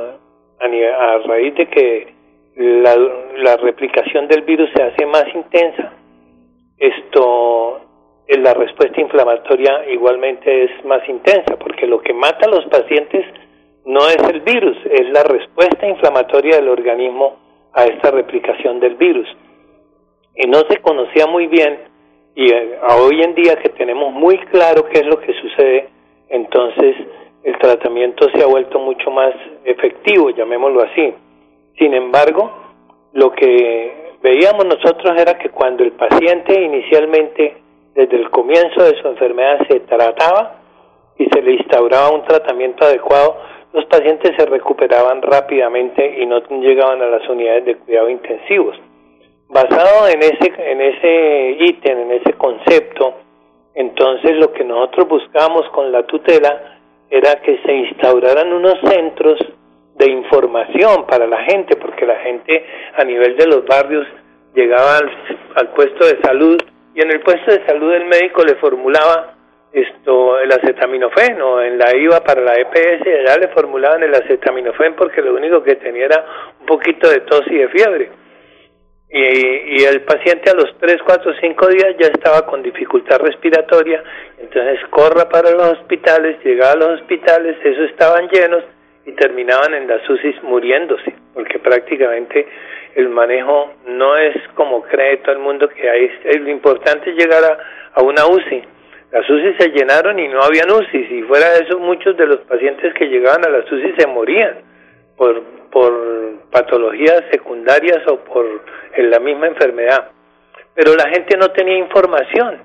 [0.60, 2.14] a, a raíz de que
[2.56, 2.96] la,
[3.38, 5.92] la replicación del virus se hace más intensa.
[6.78, 7.82] Esto
[8.28, 13.26] la respuesta inflamatoria igualmente es más intensa, porque lo que mata a los pacientes
[13.86, 17.38] no es el virus, es la respuesta inflamatoria del organismo
[17.74, 19.28] a esta replicación del virus.
[20.36, 21.80] Y no se conocía muy bien,
[22.36, 25.90] y eh, hoy en día que tenemos muy claro qué es lo que sucede,
[26.30, 26.96] entonces
[27.44, 29.34] el tratamiento se ha vuelto mucho más
[29.64, 31.14] efectivo, llamémoslo así.
[31.78, 32.52] Sin embargo,
[33.14, 37.65] lo que veíamos nosotros era que cuando el paciente inicialmente
[37.96, 40.58] desde el comienzo de su enfermedad se trataba
[41.18, 43.38] y se le instauraba un tratamiento adecuado,
[43.72, 48.78] los pacientes se recuperaban rápidamente y no llegaban a las unidades de cuidado intensivos.
[49.48, 53.14] Basado en ese en ese ítem, en ese concepto,
[53.74, 59.40] entonces lo que nosotros buscábamos con la tutela era que se instauraran unos centros
[59.96, 62.66] de información para la gente, porque la gente
[62.98, 64.06] a nivel de los barrios
[64.54, 65.12] llegaba al,
[65.56, 66.62] al puesto de salud
[66.96, 69.34] y en el puesto de salud el médico le formulaba
[69.74, 70.52] esto el
[71.42, 75.62] o en la IVA para la EPS allá le formulaban el acetaminofén porque lo único
[75.62, 76.26] que tenía era
[76.62, 78.10] un poquito de tos y de fiebre.
[79.10, 84.02] Y, y el paciente a los 3, 4, 5 días ya estaba con dificultad respiratoria
[84.38, 88.64] entonces corra para los hospitales llegaba a los hospitales esos estaban llenos
[89.06, 92.48] y terminaban en las UCIs muriéndose porque prácticamente
[92.96, 96.10] el manejo no es como cree todo el mundo que hay.
[96.40, 97.44] Lo importante es llegar
[97.94, 98.64] a, una UCI.
[99.12, 101.08] Las UCI se llenaron y no habían UCI.
[101.08, 104.56] Si fuera eso, muchos de los pacientes que llegaban a las UCI se morían
[105.18, 108.46] por, por patologías secundarias o por
[108.98, 110.12] la misma enfermedad.
[110.74, 112.62] Pero la gente no tenía información.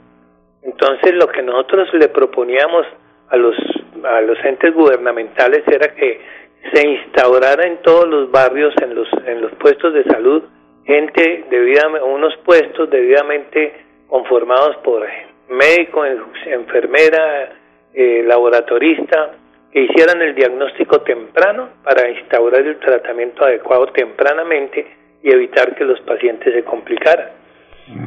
[0.63, 2.87] Entonces lo que nosotros le proponíamos
[3.31, 3.57] a los,
[4.05, 6.21] a los entes gubernamentales era que
[6.73, 10.43] se instaurara en todos los barrios, en los, en los puestos de salud,
[10.85, 15.07] gente debidamente, unos puestos debidamente conformados por
[15.49, 16.05] médico,
[16.47, 17.53] enfermera,
[17.95, 19.33] eh, laboratorista,
[19.73, 24.87] que hicieran el diagnóstico temprano para instaurar el tratamiento adecuado tempranamente
[25.23, 27.29] y evitar que los pacientes se complicaran.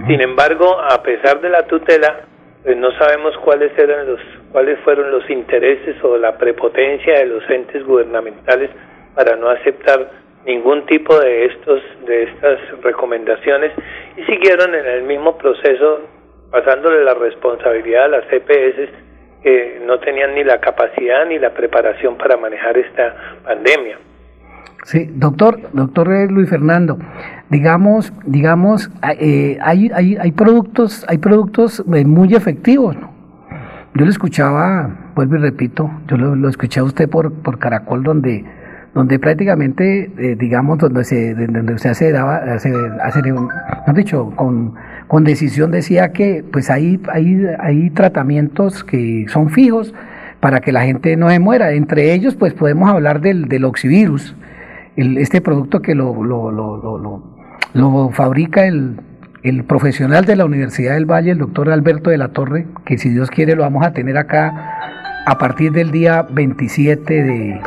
[0.08, 2.28] Sin embargo, a pesar de la tutela,
[2.64, 4.20] pues no sabemos cuáles eran los
[4.52, 8.70] cuáles fueron los intereses o la prepotencia de los entes gubernamentales
[9.16, 10.10] para no aceptar
[10.46, 13.72] ningún tipo de estos de estas recomendaciones
[14.18, 16.02] y siguieron en el mismo proceso
[16.52, 18.90] pasándole la responsabilidad a las CPS
[19.42, 23.98] que no tenían ni la capacidad ni la preparación para manejar esta pandemia.
[24.84, 26.98] Sí, doctor, doctor Luis Fernando,
[27.54, 33.14] digamos, digamos, eh, hay, hay, hay productos, hay productos eh, muy efectivos, ¿no?
[33.94, 38.44] Yo lo escuchaba, vuelvo y repito, yo lo, escuché a usted por, por Caracol, donde,
[38.96, 42.74] donde prácticamente, eh, digamos, donde se, donde se hace, daba, hace,
[43.04, 43.22] hace,
[43.94, 44.74] dicho, con,
[45.08, 46.98] con decisión decía que pues hay,
[47.94, 49.94] tratamientos que son fijos
[50.40, 51.72] para que la gente no se muera.
[51.74, 54.36] Entre ellos, pues podemos hablar del, del oxivirus,
[54.96, 57.33] este producto que lo, lo, lo, lo,
[57.74, 58.98] lo fabrica el
[59.44, 63.10] el profesional de la Universidad del Valle, el doctor Alberto de la Torre, que si
[63.10, 64.80] Dios quiere lo vamos a tener acá
[65.26, 67.62] a partir del día 27 de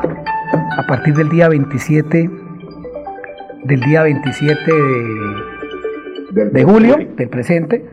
[0.76, 2.30] a partir del día 27
[3.64, 4.72] del día 27
[6.32, 7.84] de, de julio del presente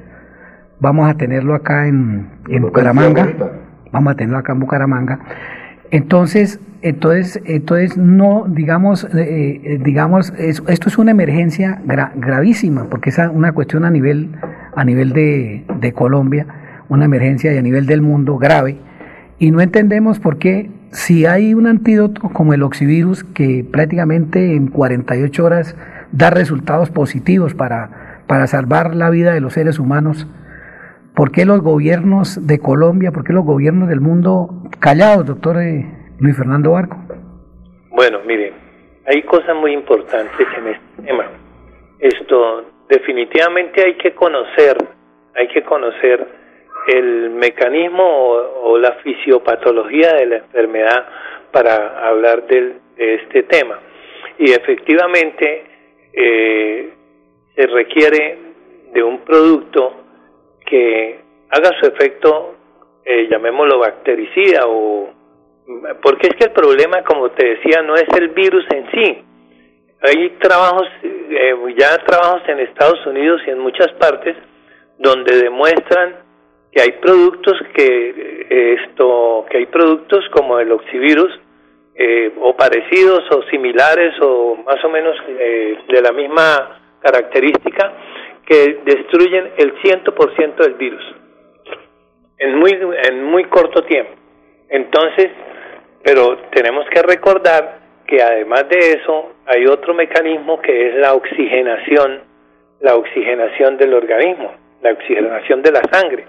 [0.79, 3.33] vamos a tenerlo acá en, en Bucaramanga.
[3.91, 5.19] vamos a tenerlo acá en Bucaramanga
[5.93, 13.17] entonces entonces, entonces no, digamos, eh, eh, digamos, esto es una emergencia gravísima, porque es
[13.31, 14.31] una cuestión a nivel,
[14.75, 16.45] a nivel de, Colombia,
[16.89, 18.75] una emergencia y a nivel del mundo grave,
[19.39, 24.67] y no entendemos por qué, si hay un antídoto como el oxivirus, que prácticamente en
[24.67, 25.77] 48 horas
[26.11, 30.27] da resultados positivos para, para salvar la vida de los seres humanos,
[31.15, 35.61] ¿por qué los gobiernos de Colombia, por qué los gobiernos del mundo callados, doctor?
[35.61, 35.85] Eh,
[36.19, 36.97] Luis Fernando Barco.
[37.89, 38.53] Bueno, mire,
[39.05, 41.25] hay cosas muy importantes en este tema.
[41.99, 44.77] Esto definitivamente hay que conocer,
[45.35, 46.27] hay que conocer
[46.87, 51.07] el mecanismo o, la fisiopatología de la enfermedad
[51.51, 53.79] para hablar de este tema.
[54.37, 55.65] Y efectivamente,
[56.13, 56.89] eh,
[57.55, 58.37] se requiere
[58.93, 60.02] de un producto
[60.65, 61.19] que
[61.49, 62.55] haga su efecto,
[63.05, 65.09] eh, llamémoslo bactericida o
[66.01, 69.23] porque es que el problema, como te decía, no es el virus en sí.
[70.01, 74.35] Hay trabajos, eh, ya trabajos en Estados Unidos y en muchas partes
[74.97, 76.17] donde demuestran
[76.71, 81.39] que hay productos que eh, esto, que hay productos como el oxivirus
[81.95, 87.93] eh, o parecidos o similares o más o menos de la misma característica
[88.45, 91.03] que destruyen el 100% del virus
[92.37, 94.11] en muy en muy corto tiempo.
[94.69, 95.29] Entonces,
[96.03, 102.21] pero tenemos que recordar que además de eso hay otro mecanismo que es la oxigenación,
[102.81, 106.25] la oxigenación del organismo, la oxigenación de la sangre,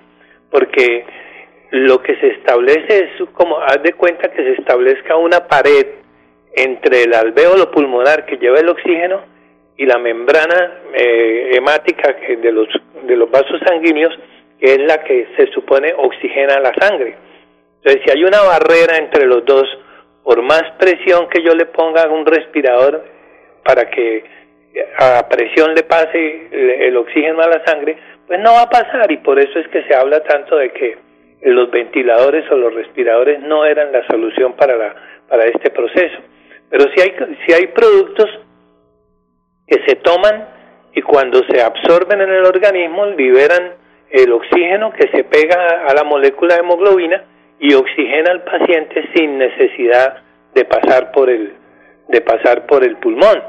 [0.50, 1.04] porque
[1.70, 5.86] lo que se establece es como, haz de cuenta que se establezca una pared
[6.54, 9.33] entre el alvéolo pulmonar que lleva el oxígeno
[9.76, 12.68] y la membrana eh, hemática de los,
[13.02, 14.14] de los vasos sanguíneos,
[14.58, 17.16] que es la que se supone oxigena la sangre.
[17.78, 19.64] Entonces, si hay una barrera entre los dos,
[20.22, 23.04] por más presión que yo le ponga a un respirador
[23.62, 24.24] para que
[24.98, 26.48] a presión le pase
[26.86, 27.96] el, oxígeno a la sangre,
[28.26, 30.96] pues no va a pasar y por eso es que se habla tanto de que
[31.42, 34.94] los ventiladores o los respiradores no eran la solución para la
[35.28, 36.18] para este proceso.
[36.70, 37.14] Pero si hay
[37.46, 38.30] si hay productos
[39.66, 40.48] que se toman
[40.94, 43.74] y cuando se absorben en el organismo liberan
[44.10, 47.24] el oxígeno que se pega a la molécula de hemoglobina
[47.58, 50.22] y oxigena al paciente sin necesidad
[50.54, 51.54] de pasar por el
[52.08, 53.42] de pasar por el pulmón.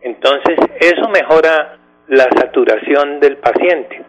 [0.00, 4.04] Entonces, eso mejora la saturación del paciente.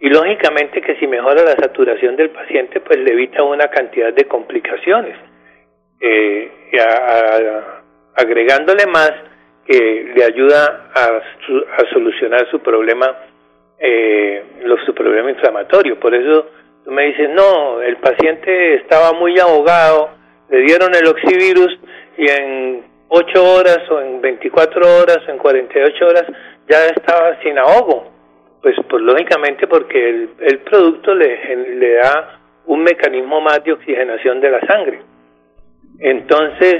[0.00, 4.26] Y lógicamente que si mejora la saturación del paciente, pues le evita una cantidad de
[4.26, 5.16] complicaciones.
[6.00, 6.52] Eh,
[8.14, 9.12] agregándole más
[9.68, 11.20] que le ayuda a,
[11.92, 13.06] solucionar su problema,
[13.78, 14.42] eh,
[14.86, 16.00] su problema inflamatorio.
[16.00, 16.46] Por eso
[16.86, 20.08] me dices, no, el paciente estaba muy ahogado,
[20.48, 21.78] le dieron el oxivirus
[22.16, 26.24] y en 8 horas o en 24 horas o en 48 horas
[26.66, 28.10] ya estaba sin ahogo.
[28.62, 34.40] Pues, pues lógicamente porque el, el producto le, le da un mecanismo más de oxigenación
[34.40, 35.02] de la sangre.
[36.00, 36.76] Entonces,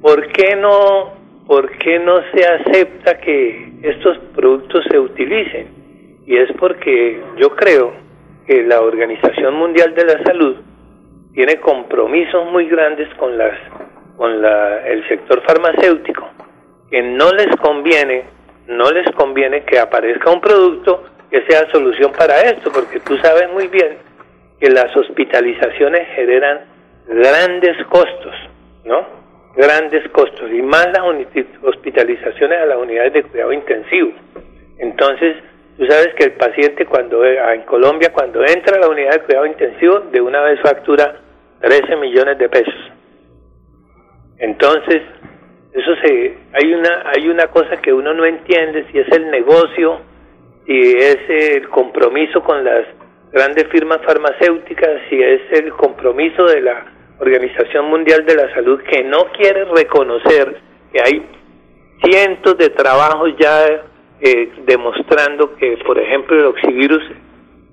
[0.00, 1.21] ¿por qué no,
[1.52, 5.68] por qué no se acepta que estos productos se utilicen?
[6.24, 7.92] Y es porque yo creo
[8.46, 10.56] que la Organización Mundial de la Salud
[11.34, 13.52] tiene compromisos muy grandes con las
[14.16, 16.26] con la, el sector farmacéutico
[16.90, 18.24] que no les conviene
[18.68, 23.52] no les conviene que aparezca un producto que sea solución para esto porque tú sabes
[23.52, 23.98] muy bien
[24.58, 26.60] que las hospitalizaciones generan
[27.08, 28.34] grandes costos
[28.86, 29.21] no
[29.56, 31.02] grandes costos y más las
[31.62, 34.12] hospitalizaciones a las unidades de cuidado intensivo
[34.78, 35.36] entonces
[35.76, 39.20] Tú sabes que el paciente cuando eh, en Colombia cuando entra a la unidad de
[39.20, 41.16] cuidado intensivo de una vez factura
[41.60, 42.92] 13 millones de pesos.
[44.38, 45.02] Entonces,
[45.72, 50.00] eso se hay una hay una cosa que uno no entiende si es el negocio,
[50.66, 52.86] si es el compromiso con las
[53.32, 56.84] grandes firmas farmacéuticas, si es el compromiso de la
[57.22, 60.60] Organización Mundial de la Salud que no quiere reconocer
[60.92, 61.24] que hay
[62.02, 63.64] cientos de trabajos ya
[64.20, 67.02] eh, demostrando que, por ejemplo, el oxivirus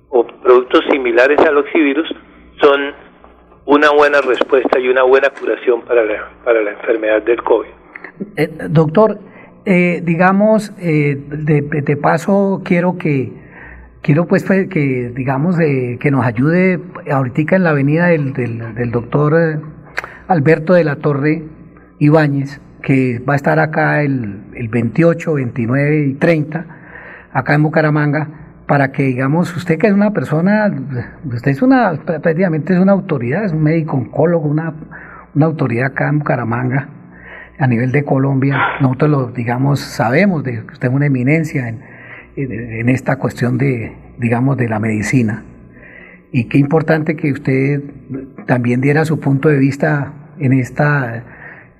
[0.08, 2.08] o productos similares al oxivirus
[2.60, 2.94] son
[3.66, 7.70] una buena respuesta y una buena curación para la, para la enfermedad del COVID.
[8.36, 9.18] Eh, doctor,
[9.64, 13.32] eh, digamos, de, paso quiero que
[14.02, 16.80] quiero pues que digamos que nos ayude
[17.10, 19.62] ahorita en la avenida del, del, doctor
[20.28, 21.44] Alberto de la Torre
[21.98, 26.66] Ibáñez que va a estar acá el, el 28, 29 y 30,
[27.32, 28.28] acá en Bucaramanga,
[28.66, 30.72] para que, digamos, usted que es una persona,
[31.24, 34.72] usted es una, prácticamente es una autoridad, es un médico oncólogo, una,
[35.34, 36.88] una autoridad acá en Bucaramanga,
[37.58, 41.82] a nivel de Colombia, nosotros lo, digamos, sabemos de que usted es una eminencia en,
[42.42, 45.44] en, esta cuestión de, digamos, de la medicina.
[46.32, 47.82] Y qué importante que usted
[48.46, 51.24] también diera su punto de vista en esta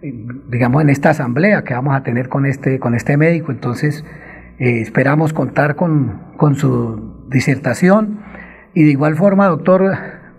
[0.03, 3.53] digamos, en esta asamblea que vamos a tener con este, con este médico.
[3.53, 4.05] Entonces,
[4.59, 8.21] eh, esperamos contar con, con, su disertación.
[8.75, 9.95] Y de igual forma, doctor,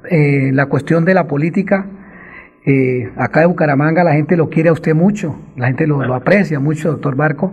[0.10, 1.86] eh, la cuestión de la política,
[2.66, 6.14] eh, acá de Bucaramanga la gente lo quiere a usted mucho, la gente lo, lo
[6.16, 7.52] aprecia mucho, doctor Barco.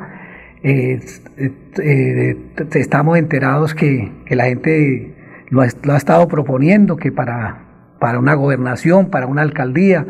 [2.75, 5.15] Estamos enterados que, que la gente
[5.51, 10.05] lo ha, lo ha, estado proponiendo, que para, para una gobernación, para una alcaldía,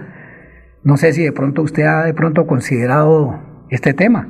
[0.84, 3.38] no sé si de pronto usted ha de pronto considerado
[3.70, 4.28] este tema.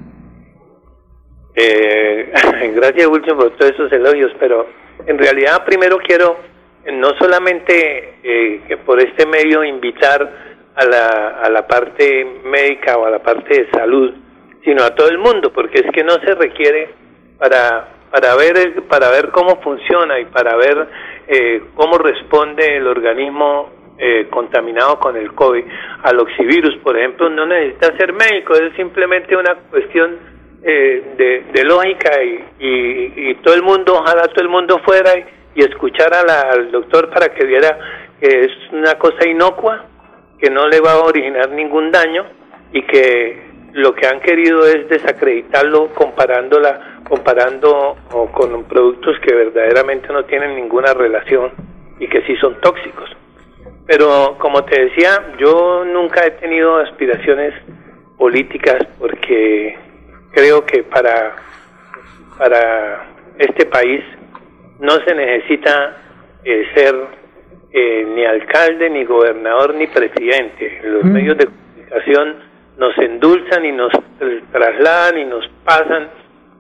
[1.54, 2.32] Eh,
[2.74, 4.66] gracias Wilson por todos esos elogios, pero
[5.06, 6.36] en realidad primero quiero
[6.84, 13.06] eh, no solamente eh, por este medio invitar a la, a la parte médica o
[13.06, 14.14] a la parte de salud,
[14.64, 16.90] sino a todo el mundo, porque es que no se requiere
[17.38, 20.88] para para ver para ver cómo funciona y para ver
[21.26, 25.64] eh, cómo responde el organismo eh, contaminado con el COVID
[26.04, 30.16] al oxivirus, por ejemplo, no necesita ser médico, es simplemente una cuestión
[30.62, 35.24] eh, de, lógica y, y, todo el mundo, ojalá todo el mundo fuera y,
[35.60, 36.20] y escuchara
[36.50, 37.76] al doctor para que viera
[38.20, 39.84] que es una cosa inocua,
[40.40, 42.24] que no le va a originar ningún daño
[42.72, 47.96] y que lo que han querido es desacreditarlo comparándola, comparando
[48.32, 51.52] con productos que verdaderamente no tienen ninguna relación
[51.98, 53.10] y que sí son tóxicos.
[53.86, 57.54] Pero como te decía, yo nunca he tenido aspiraciones
[58.16, 59.78] políticas porque
[60.32, 61.36] creo que para,
[62.36, 63.06] para
[63.38, 64.04] este país
[64.80, 65.96] no se necesita
[66.44, 66.94] eh, ser
[67.72, 70.80] eh, ni alcalde, ni gobernador, ni presidente.
[70.84, 71.12] Los mm.
[71.12, 72.47] medios de comunicación
[72.78, 73.92] nos endulzan y nos
[74.52, 76.08] trasladan y nos pasan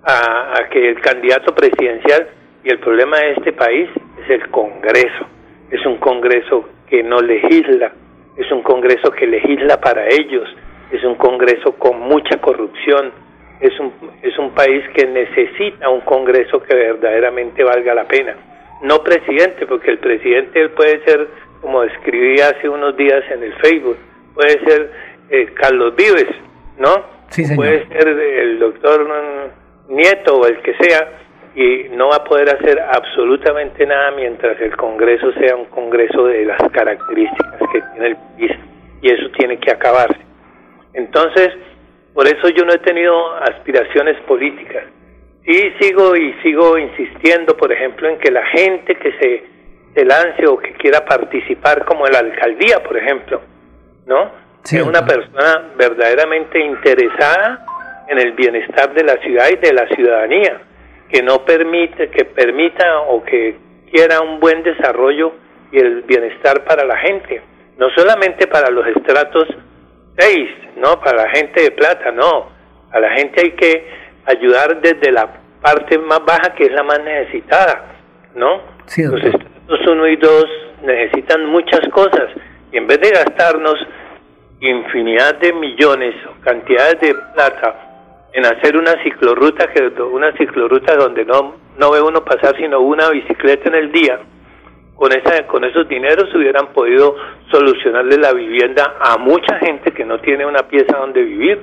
[0.02, 2.28] a, que el candidato presidencial
[2.64, 3.88] y el problema de este país
[4.22, 5.26] es el Congreso.
[5.70, 7.92] Es un Congreso que no legisla,
[8.36, 10.48] es un Congreso que legisla para ellos,
[10.90, 13.12] es un Congreso con mucha corrupción,
[13.60, 18.34] es un, es un país que necesita un Congreso que verdaderamente valga la pena.
[18.82, 21.28] No presidente, porque el presidente puede ser,
[21.60, 23.98] como escribí hace unos días en el Facebook,
[24.34, 24.90] puede ser
[25.30, 26.28] eh, Carlos Vives,
[26.78, 27.18] ¿no?
[27.28, 29.06] Sí, Puede ser el doctor
[29.88, 31.08] Nieto o el que sea,
[31.54, 36.44] y no va a poder hacer absolutamente nada mientras el Congreso sea un Congreso de
[36.44, 38.52] las características que tiene el país,
[39.02, 40.20] y eso tiene que acabarse.
[40.94, 41.50] Entonces,
[42.14, 44.84] por eso yo no he tenido aspiraciones políticas.
[45.44, 49.44] Y sigo y sigo insistiendo, por ejemplo, en que la gente que se,
[49.94, 53.40] se lance o que quiera participar, como en la alcaldía, por ejemplo,
[54.06, 54.47] ¿no?
[54.76, 57.64] Es una persona verdaderamente interesada
[58.08, 60.60] en el bienestar de la ciudad y de la ciudadanía,
[61.08, 63.56] que no permite, que permita o que
[63.90, 65.32] quiera un buen desarrollo
[65.72, 67.42] y el bienestar para la gente,
[67.78, 69.46] no solamente para los estratos
[70.16, 72.48] 6, no, para la gente de plata, no,
[72.90, 73.86] a la gente hay que
[74.26, 75.28] ayudar desde la
[75.62, 77.84] parte más baja que es la más necesitada,
[78.34, 78.60] ¿no?
[78.96, 80.44] los estratos 1 y 2
[80.82, 82.30] necesitan muchas cosas.
[82.72, 83.76] Y en vez de gastarnos
[84.60, 91.24] infinidad de millones o cantidades de plata en hacer una ciclorruta que una ciclorruta donde
[91.24, 94.18] no no ve uno pasar sino una bicicleta en el día
[94.96, 97.14] con esa con esos dineros hubieran podido
[97.50, 101.62] solucionarle la vivienda a mucha gente que no tiene una pieza donde vivir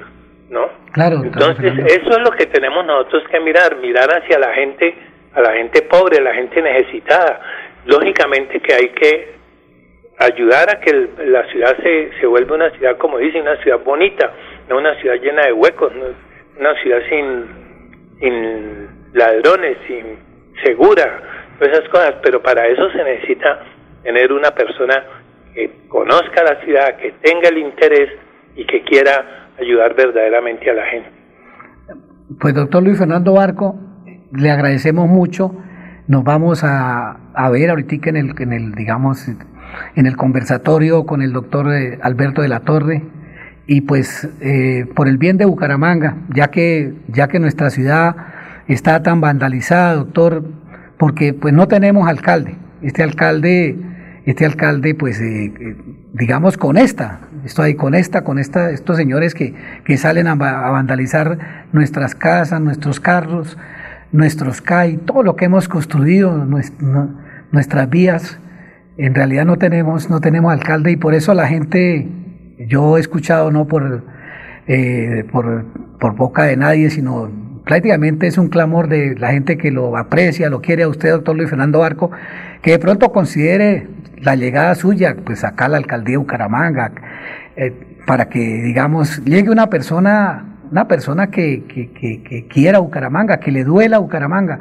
[0.49, 4.95] no claro entonces eso es lo que tenemos nosotros que mirar mirar hacia la gente
[5.35, 7.41] a la gente pobre a la gente necesitada.
[7.85, 9.35] Lógicamente que hay que
[10.19, 10.92] ayudar a que
[11.26, 14.32] la ciudad se, se vuelva una ciudad, como dicen, una ciudad bonita,
[14.69, 15.92] no una ciudad llena de huecos,
[16.58, 17.45] una ciudad sin,
[18.19, 20.18] sin ladrones, sin
[20.64, 21.22] segura,
[21.60, 23.61] todas esas cosas, pero para eso se necesita
[24.03, 25.03] tener una persona
[25.53, 28.10] que conozca la ciudad, que tenga el interés
[28.56, 31.10] y que quiera ayudar verdaderamente a la gente.
[32.40, 33.76] Pues doctor Luis Fernando Barco,
[34.32, 35.52] le agradecemos mucho.
[36.08, 39.27] Nos vamos a, a ver ahorita en el, en el, digamos,
[39.95, 43.03] en el conversatorio con el doctor eh, Alberto de la Torre
[43.68, 48.16] y pues eh, por el bien de Bucaramanga, ya que, ya que nuestra ciudad
[48.68, 50.44] está tan vandalizada, doctor,
[50.98, 52.56] porque pues no tenemos alcalde.
[52.82, 53.76] Este alcalde,
[54.26, 55.76] este alcalde, pues eh,
[56.14, 59.53] digamos con esta, estoy con esta, con esta, estos señores que,
[59.84, 63.58] que salen a, vandalizar nuestras casas, nuestros carros,
[64.11, 66.45] nuestros CAI, todo lo que hemos construido,
[67.52, 68.40] nuestras vías,
[68.98, 72.07] en realidad no tenemos, no tenemos alcalde y por eso la gente,
[72.67, 74.03] yo he escuchado no por,
[74.67, 75.65] eh, por,
[75.99, 77.30] por boca de nadie, sino
[77.65, 81.35] prácticamente es un clamor de la gente que lo aprecia, lo quiere a usted, doctor
[81.35, 82.11] Luis Fernando Barco,
[82.61, 83.88] que de pronto considere
[84.22, 86.91] la llegada suya, pues acá a la alcaldía de Bucaramanga,
[87.57, 87.74] eh,
[88.06, 93.51] para que, digamos, llegue una persona, una persona que, que, que, que quiera Bucaramanga, que
[93.51, 94.59] le duela Bucaramanga,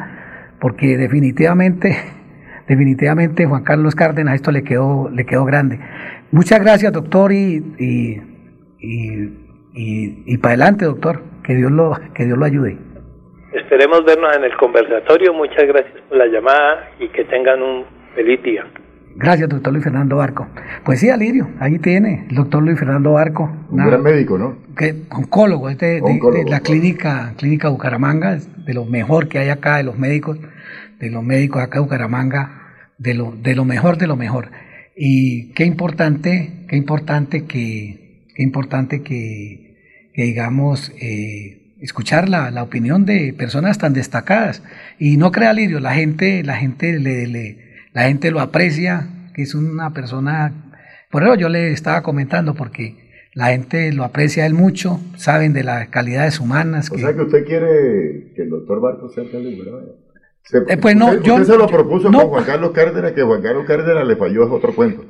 [0.58, 1.96] porque definitivamente
[2.68, 5.78] definitivamente Juan Carlos Cárdenas esto le quedó, le quedó grande.
[6.30, 8.20] Muchas gracias, doctor, y, y,
[8.80, 12.76] y, y, para adelante, doctor, que Dios, lo, que Dios lo ayude.
[13.52, 15.32] Esperemos vernos en el conversatorio.
[15.32, 17.84] Muchas gracias por la llamada y que tengan un
[18.14, 18.66] feliz día.
[19.16, 20.48] Gracias, doctor Luis Fernando Barco.
[20.84, 23.48] Pues sí, Alirio, ahí tiene, el doctor Luis Fernando Barco.
[23.70, 24.56] Un gran médico, ¿no?
[24.76, 29.84] Que, oncólogo, este, de, la clínica, clínica Bucaramanga, de lo mejor que hay acá, de
[29.84, 30.38] los médicos,
[31.04, 32.62] de los médicos acá de Bucaramanga,
[32.96, 34.50] de lo, de lo mejor de lo mejor.
[34.96, 42.62] Y qué importante, qué importante que, qué importante que, que digamos, eh, escuchar la, la,
[42.62, 44.62] opinión de personas tan destacadas.
[44.98, 47.58] Y no crea Lirio, la gente, la gente le, le
[47.92, 50.52] la gente lo aprecia, que es una persona,
[51.10, 52.96] por eso yo le estaba comentando, porque
[53.34, 56.90] la gente lo aprecia él mucho, saben de las calidades humanas.
[56.90, 59.50] O sea que usted quiere que el doctor Barco sea alcalde
[60.44, 63.64] se, eh, pues no, yo, se lo propuso con Juan Carlos Cárdenas, que Juan Carlos
[63.66, 65.04] Cárdenas le falló, es otro cuento.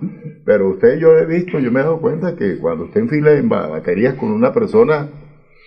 [0.45, 3.49] Pero usted, yo he visto, yo me he dado cuenta que cuando usted enfila en
[3.49, 5.09] baterías con una persona,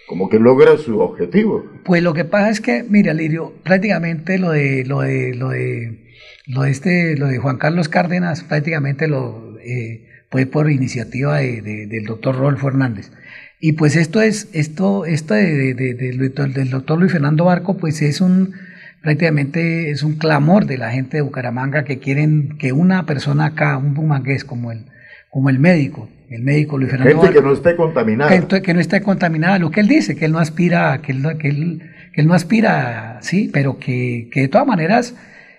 [0.07, 1.65] como que logra su objetivo.
[1.83, 6.07] Pues lo que pasa es que, mira, Lirio, prácticamente lo de, lo de, lo de
[6.47, 12.05] lo de, este, lo de Juan Carlos Cárdenas prácticamente lo eh, fue por iniciativa del
[12.05, 13.11] doctor Rolfo Hernández.
[13.59, 18.53] Y pues esto es, esto, esto de, del doctor Luis Fernando Barco, pues es un,
[19.01, 23.77] prácticamente es un clamor de la gente de Bucaramanga que quieren que una persona acá,
[23.77, 24.85] un bumangués como el,
[25.29, 28.47] como el médico, el médico Luis Fernando Gente que no esté contaminada.
[28.47, 31.23] Que, que, no esté contaminada, lo que él dice, que él no aspira, que él,
[31.39, 31.81] que él,
[32.13, 35.15] que él no aspira, sí, pero que, que de todas maneras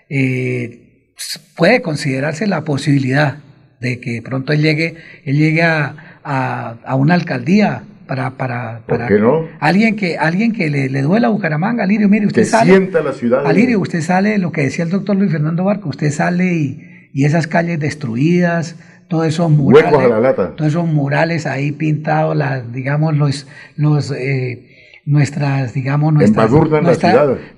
[0.09, 1.13] eh,
[1.55, 3.37] puede considerarse la posibilidad
[3.79, 9.07] de que pronto él llegue, él llegue a, a, una alcaldía para, para, para ¿Por
[9.07, 9.45] qué no?
[9.59, 12.71] alguien que, alguien que le, le duela a Bucaramanga, Alirio, mire, usted que sale.
[12.71, 13.45] Sienta la ciudad.
[13.45, 17.25] Alirio, usted sale, lo que decía el doctor Luis Fernando Barco, usted sale y, y
[17.25, 18.77] esas calles destruidas,
[19.09, 20.55] todos esos murales, a la lata.
[20.55, 24.68] todos esos murales ahí pintados, las, digamos, los, los eh,
[25.05, 26.51] nuestras, digamos, nuestras,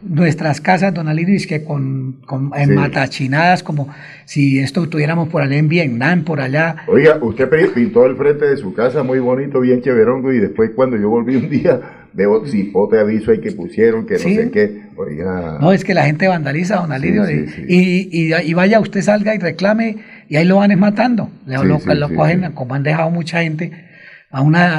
[0.01, 3.89] nuestras casas, don Alirio, es que con, con matachinadas, como
[4.25, 6.77] si esto tuviéramos por allá en Vietnam, por allá.
[6.87, 10.97] Oiga, usted pintó el frente de su casa muy bonito, bien cheverongo, y después cuando
[10.97, 11.81] yo volví un día,
[12.13, 14.81] veo cipote aviso ahí que pusieron, que no sé qué.
[14.95, 15.57] Oiga.
[15.59, 19.97] No, es que la gente vandaliza, don Alirio, y, y, vaya, usted salga y reclame,
[20.29, 21.29] y ahí lo van es matando.
[21.45, 23.89] lo, lo cogen, como han dejado mucha gente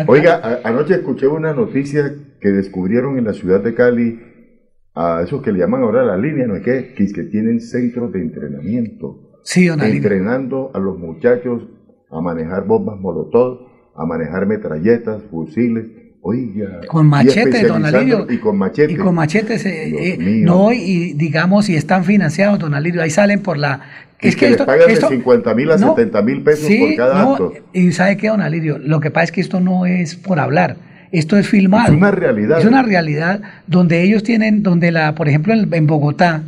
[0.07, 4.21] Oiga, anoche escuché una noticia que descubrieron en la ciudad de Cali
[4.95, 6.63] a esos que le llaman ahora la línea, ¿no es?
[6.63, 9.41] Que, que tienen centros de entrenamiento.
[9.45, 11.63] Sí, Entrenando a los muchachos
[12.11, 13.61] a manejar bombas molotov,
[13.97, 15.87] a manejar metralletas, fusiles.
[16.25, 18.27] Oiga, con machete, don Alirio.
[18.29, 18.93] Y con machete.
[18.93, 23.41] Y con machetes, eh, eh, no, y digamos, y están financiados, don Alirio, ahí salen
[23.43, 23.81] por la
[24.21, 27.55] es que, esto, pagan de 50 mil a 70 mil pesos por cada acto.
[27.73, 30.77] Y sabe qué, don Alirio, lo que pasa es que esto no es por hablar,
[31.13, 31.93] esto es filmado.
[31.93, 32.59] Es una realidad.
[32.59, 36.43] Es una realidad donde ellos tienen, donde la, por ejemplo, en Bogotá,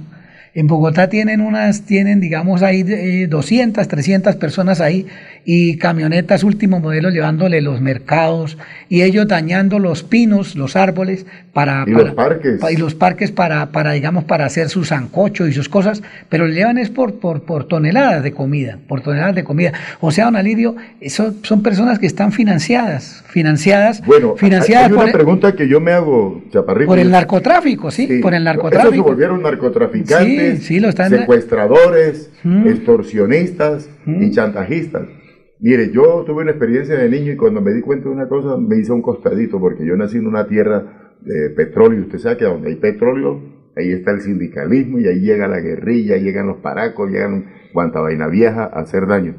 [0.55, 5.07] en Bogotá tienen unas, tienen, digamos, ahí 200, eh, 300 personas ahí
[5.45, 8.57] y camionetas último modelo llevándole los mercados
[8.89, 11.85] y ellos dañando los pinos, los árboles para...
[11.87, 12.61] Y los parques.
[12.71, 16.55] y los parques para, para, digamos, para hacer sus sancocho y sus cosas, pero le
[16.55, 19.73] llevan es por, por, por toneladas de comida, por toneladas de comida.
[20.01, 24.05] O sea, don Alirio, eso son personas que están financiadas, financiadas...
[24.05, 26.89] Bueno, financiadas hay una pregunta que yo me hago, Chaparrito.
[26.89, 28.95] Por el narcotráfico, sí, por el narcotráfico.
[28.95, 31.11] Esos se volvieron narcotraficantes, sí, lo están...
[31.11, 32.31] secuestradores,
[32.65, 35.03] extorsionistas y chantajistas.
[35.61, 38.57] Mire, yo tuve una experiencia de niño y cuando me di cuenta de una cosa
[38.57, 42.03] me hice un costadito porque yo nací en una tierra de petróleo.
[42.03, 43.41] Usted sabe que donde hay petróleo,
[43.77, 48.29] ahí está el sindicalismo y ahí llega la guerrilla, llegan los paracos, llegan cuanta vaina
[48.29, 49.37] vieja a hacer daño.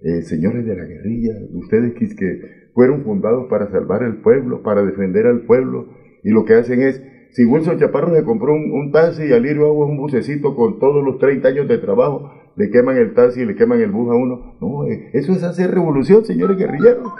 [0.00, 5.26] Eh, señores de la guerrilla, ustedes que fueron fundados para salvar al pueblo, para defender
[5.26, 5.88] al pueblo,
[6.22, 9.86] y lo que hacen es, si Wilson Chaparro se compró un, taxi y Alirio Agua
[9.86, 13.80] un bucecito con todos los 30 años de trabajo, le queman el taxi le queman
[13.80, 14.56] el bus a uno.
[14.60, 17.12] No, eh, eso es hacer revolución, señores guerrilleros.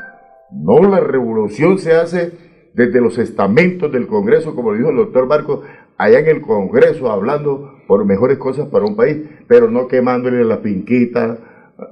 [0.52, 2.32] No, la revolución se hace
[2.74, 5.62] desde los estamentos del Congreso, como dijo el doctor Barco,
[5.96, 10.58] allá en el Congreso, hablando por mejores cosas para un país, pero no quemándole la
[10.58, 11.38] finquita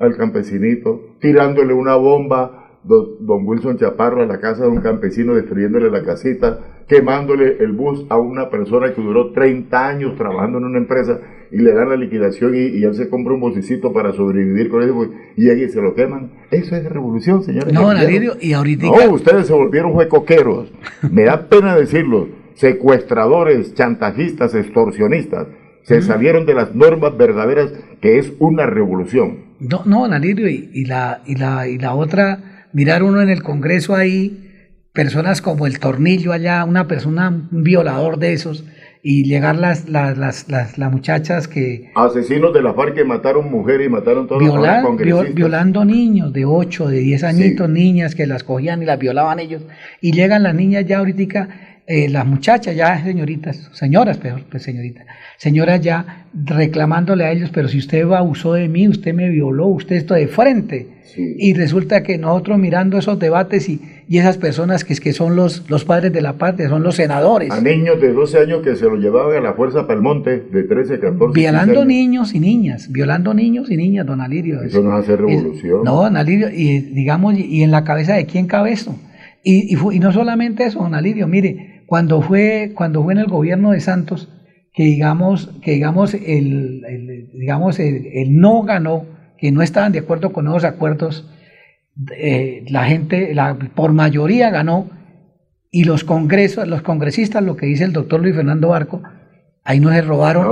[0.00, 5.90] al campesinito, tirándole una bomba don Wilson Chaparro a la casa de un campesino destruyéndole
[5.90, 10.78] la casita, quemándole el bus a una persona que duró 30 años trabajando en una
[10.78, 11.20] empresa
[11.52, 15.10] y le dan la liquidación y, él se compra un bolsicito para sobrevivir con eso
[15.36, 16.32] y ahí se lo queman.
[16.50, 17.72] Eso es revolución, señores.
[17.72, 17.92] No,
[18.40, 18.86] y ahorita...
[18.86, 20.72] No, ustedes se volvieron huecoqueros.
[21.10, 22.28] Me da pena decirlo.
[22.54, 25.46] Secuestradores, chantajistas, extorsionistas.
[25.82, 29.52] Se salieron de las normas verdaderas que es una revolución.
[29.60, 33.94] No, no, Nalirio, y, la, y, la, y la otra, mirar uno en el Congreso
[33.94, 34.48] ahí,
[34.92, 38.64] personas como el Tornillo allá, una persona, un violador de esos,
[39.04, 41.90] y llegar las, las, las, las, las muchachas que...
[41.96, 45.34] Asesinos de la FARC que mataron mujeres y mataron todos violar, los congresistas.
[45.34, 49.62] violando niños de 8, de 10 añitos, niñas que las cogían y las violaban ellos.
[50.00, 51.48] Y llegan las niñas ya ahorita,
[51.84, 55.04] eh, las muchachas ya señoritas, señoras peor, pues señoritas,
[55.36, 59.96] señoras ya reclamándole a ellos, pero si usted abusó de mí, usted me violó, usted
[59.96, 60.88] esto de frente.
[61.16, 63.80] Y resulta que nosotros mirando esos debates y,
[64.12, 67.50] y esas personas que, que son los, los padres de la patria, son los senadores.
[67.50, 70.38] A niños de 12 años que se los llevaban a la fuerza para el monte,
[70.52, 71.32] de 13, 14.
[71.32, 74.60] Violando niños y niñas, violando niños y niñas, don Alirio.
[74.60, 75.82] Eso no hace revolución.
[75.82, 78.94] no, don Alirio, y digamos, y en la cabeza de quién cabe esto.
[79.42, 83.28] Y, y, y no solamente eso, don Alirio, mire, cuando fue, cuando fue en el
[83.28, 84.28] gobierno de Santos,
[84.74, 89.06] que digamos, que digamos, el, el digamos, el, el no ganó
[89.38, 91.26] que no estaban de acuerdo con esos acuerdos,
[92.16, 94.88] eh, la gente la, por mayoría ganó
[95.70, 99.02] y los congresos, los congresistas, lo que dice el doctor Luis Fernando Barco,
[99.64, 100.46] ahí no se robaron,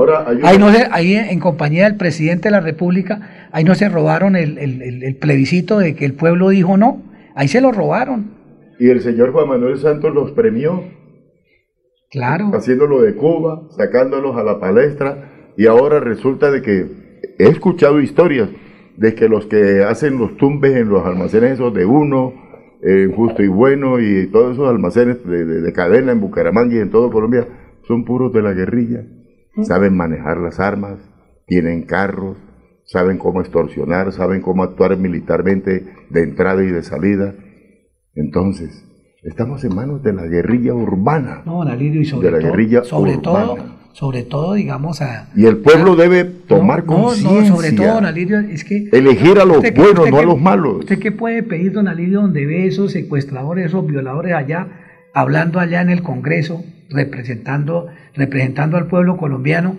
[0.44, 4.36] ahí, no se, ahí en compañía del presidente de la República, ahí no se robaron
[4.36, 7.02] el, el, el, plebiscito de que el pueblo dijo no,
[7.34, 8.32] ahí se lo robaron.
[8.78, 10.84] Y el señor Juan Manuel Santos los premió.
[12.10, 12.50] Claro.
[12.54, 16.86] Haciéndolo de Cuba, sacándolos a la palestra, y ahora resulta de que
[17.38, 18.48] he escuchado historias
[18.96, 22.34] de que los que hacen los tumbes en los almacenes esos de uno,
[22.82, 27.10] en Justo y Bueno y todos esos almacenes de, cadena en Bucaramanga y en todo
[27.10, 27.46] Colombia,
[27.86, 29.04] son puros de la guerrilla.
[29.62, 30.98] Saben manejar las armas,
[31.46, 32.38] tienen carros,
[32.84, 37.34] saben cómo extorsionar, saben cómo actuar militarmente de entrada y de salida.
[38.14, 38.86] Entonces,
[39.22, 41.42] estamos en manos de la guerrilla urbana.
[41.44, 45.28] No, y sobre de la guerrilla sobre todo sobre todo, digamos, a...
[45.34, 47.50] Y el pueblo debe tomar conciencia.
[47.50, 48.88] No, sobre todo, don Alirio, es que...
[48.92, 50.76] Elegir a los buenos, no a los malos.
[50.80, 54.68] ¿Usted qué puede pedir, don Alirio, donde ve esos secuestradores, esos violadores allá,
[55.12, 59.76] hablando allá en el Congreso, representando, representando al pueblo colombiano,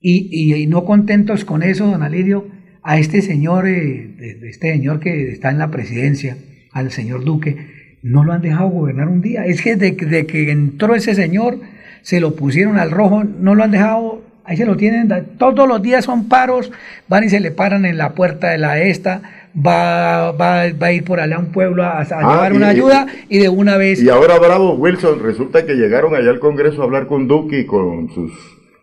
[0.00, 2.46] y, y, no contentos con eso, don Alirio,
[2.82, 6.36] a este señor, eh, este señor que está en la presidencia,
[6.72, 7.56] al señor Duque,
[8.02, 9.46] no lo han dejado gobernar un día.
[9.46, 11.58] Es que de que entró ese señor
[12.04, 15.08] se lo pusieron al rojo, no lo han dejado, ahí se lo tienen,
[15.38, 16.70] todos los días son paros,
[17.08, 19.22] van y se le paran en la puerta de la esta,
[19.56, 23.06] va, va, va a ir por allá a un pueblo a, ah, llevar una ayuda
[23.30, 24.02] y de una vez...
[24.02, 27.66] Y ahora Bravo Wilson, resulta que llegaron allá al Congreso a hablar con Duque y
[27.66, 28.30] con sus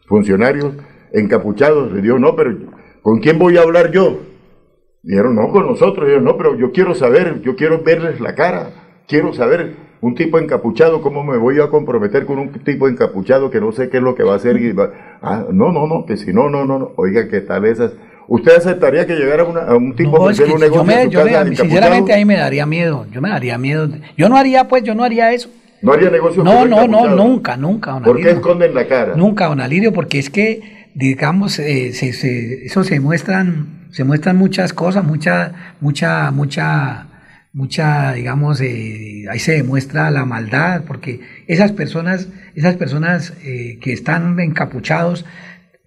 [0.08, 0.74] funcionarios
[1.14, 2.58] encapuchados, le dijo, no, pero
[3.03, 4.19] ¿con quién voy a hablar yo?
[5.03, 6.06] Dijeron, no, con nosotros.
[6.06, 8.72] Dijeron, no, pero yo quiero saber, yo quiero verles la cara,
[9.08, 13.61] quiero saber un tipo encapuchado, ¿cómo me voy a comprometer con un tipo encapuchado que
[13.61, 14.59] no sé qué es lo que va a hacer?
[15.21, 17.93] ah, no, no, no, que si no, no, no, oiga, ¿qué tal esas?
[18.27, 22.25] ¿Usted aceptaría que llegara a un tipo no, que un negocio yo me, Sinceramente, ahí
[22.25, 23.89] me daría miedo, yo me daría miedo.
[24.17, 25.49] Yo no haría, pues, yo no haría eso.
[25.81, 29.15] ¿No haría negocio No, no, no, nunca, nunca, don ¿Por qué esconden la cara?
[29.15, 34.38] Nunca, don Alirio, porque es que, digamos, eh, se, se, eso se muestran, se muestran
[34.38, 37.07] muchas cosas, mucha, mucha, mucha
[37.53, 43.93] mucha, digamos, eh, ahí se demuestra la maldad, porque esas personas, esas personas eh, que
[43.93, 45.25] están encapuchados,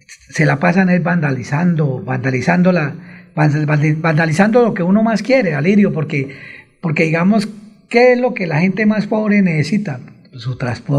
[0.07, 2.95] se la pasan es vandalizando, vandalizando la,
[3.35, 6.35] vandalizando lo que uno más quiere, Alirio, porque,
[6.81, 7.47] porque digamos,
[7.89, 9.99] ¿qué es lo que la gente más pobre necesita?
[10.33, 10.57] Su,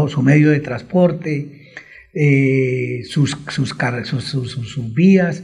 [0.09, 1.71] su medio de transporte,
[2.13, 5.43] eh, sus, sus, sus, sus vías,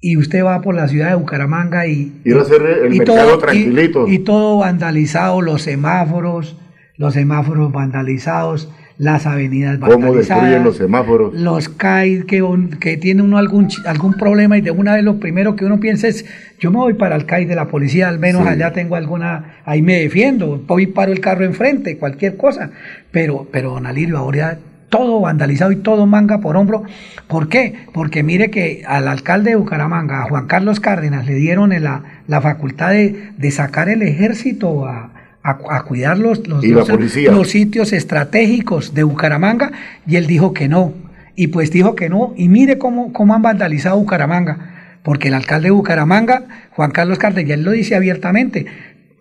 [0.00, 4.06] y usted va por la ciudad de Bucaramanga y, y, el todo, tranquilito.
[4.06, 6.56] Y, todo vandalizado, los semáforos,
[6.96, 10.06] los semáforos vandalizados, las avenidas vandalizadas.
[10.06, 11.34] ¿Cómo destruyen los semáforos?
[11.34, 12.44] Los CAI, que,
[12.78, 16.06] que tiene uno algún, algún problema y de una vez lo primero que uno piensa
[16.06, 16.24] es,
[16.60, 19.82] yo me voy para el CAI de la policía, al menos allá tengo alguna, ahí
[19.82, 22.70] me defiendo, voy y paro el carro enfrente, cualquier cosa.
[23.10, 26.84] Pero, pero don Alirio, ahora todo vandalizado y todo manga por hombro.
[27.26, 27.86] ¿Por qué?
[27.92, 32.40] Porque mire que al alcalde de Bucaramanga, a Juan Carlos Cárdenas, le dieron la, la
[32.40, 35.10] facultad de, de, sacar el ejército a,
[35.42, 39.72] a, cuidar los, los, los, sitios estratégicos de Bucaramanga
[40.06, 40.92] y él dijo que no.
[41.36, 42.34] Y pues dijo que no.
[42.36, 44.74] Y mire cómo, cómo han vandalizado Bucaramanga.
[45.02, 48.66] Porque el alcalde de Bucaramanga, Juan Carlos Cárdenas, ya él lo dice abiertamente,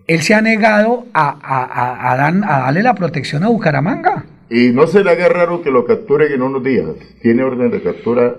[0.07, 4.25] él se ha negado a, a, a, a darle la protección a Bucaramanga.
[4.49, 6.85] Y no se le haga raro que lo capturen en unos días.
[7.21, 8.35] Tiene orden de captura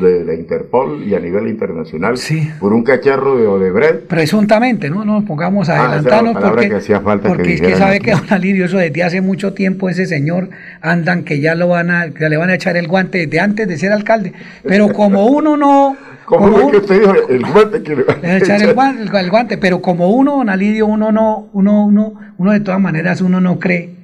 [0.00, 2.16] de la Interpol y a nivel internacional
[2.58, 4.08] por un cacharro de Odebrecht.
[4.08, 5.04] Presuntamente, ¿no?
[5.04, 8.10] No nos pongamos a ah, adelantarnos porque, que hacía falta porque es que sabe que
[8.10, 10.50] don Alirio, eso desde hace mucho tiempo ese señor
[10.80, 13.68] andan que ya lo van a, que le van a echar el guante desde antes
[13.68, 14.32] de ser alcalde.
[14.64, 15.96] Pero como uno no...
[16.24, 17.14] como es que usted dijo?
[17.28, 20.48] El guante que le van a echar el guante, el guante, pero como uno, don
[20.48, 24.01] Alirio, uno no, uno, uno, uno de todas maneras uno no cree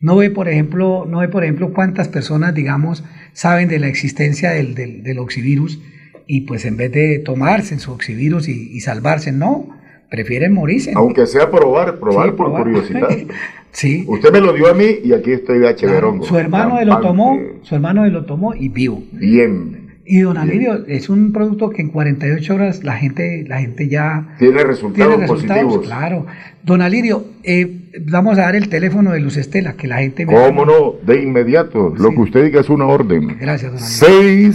[0.00, 4.50] No ve, por ejemplo, no ve, por ejemplo, cuántas personas, digamos, saben de la existencia
[4.50, 5.80] del, del, del oxivirus
[6.26, 9.68] y pues en vez de tomarse su oxivirus y, y salvarse, no,
[10.10, 10.92] prefieren morirse.
[10.94, 12.62] Aunque sea probar, probar Sí, por probar.
[12.64, 13.08] curiosidad.
[13.72, 14.04] sí.
[14.06, 15.86] Usted me lo dio a mí y aquí estoy de H.
[16.22, 19.02] Su hermano de lo tomó, su hermano de lo tomó y vivo.
[19.12, 19.82] Bien.
[20.06, 24.34] Y don Alirio, es un producto que en 48 horas la gente, la gente ya
[24.38, 25.86] Tiene resultados, tiene resultados, positivos.
[25.86, 26.26] claro.
[26.62, 30.34] Don Alirio, eh, vamos a dar el teléfono de Luz Estela, que la gente me
[30.34, 30.94] ¿Cómo no?
[31.04, 31.94] De inmediato.
[31.96, 33.36] Lo que usted diga es una orden.
[33.38, 34.52] Gracias, don Alirio.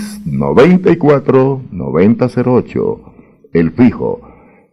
[1.72, 3.00] 694-9008.
[3.54, 4.22] El fijo.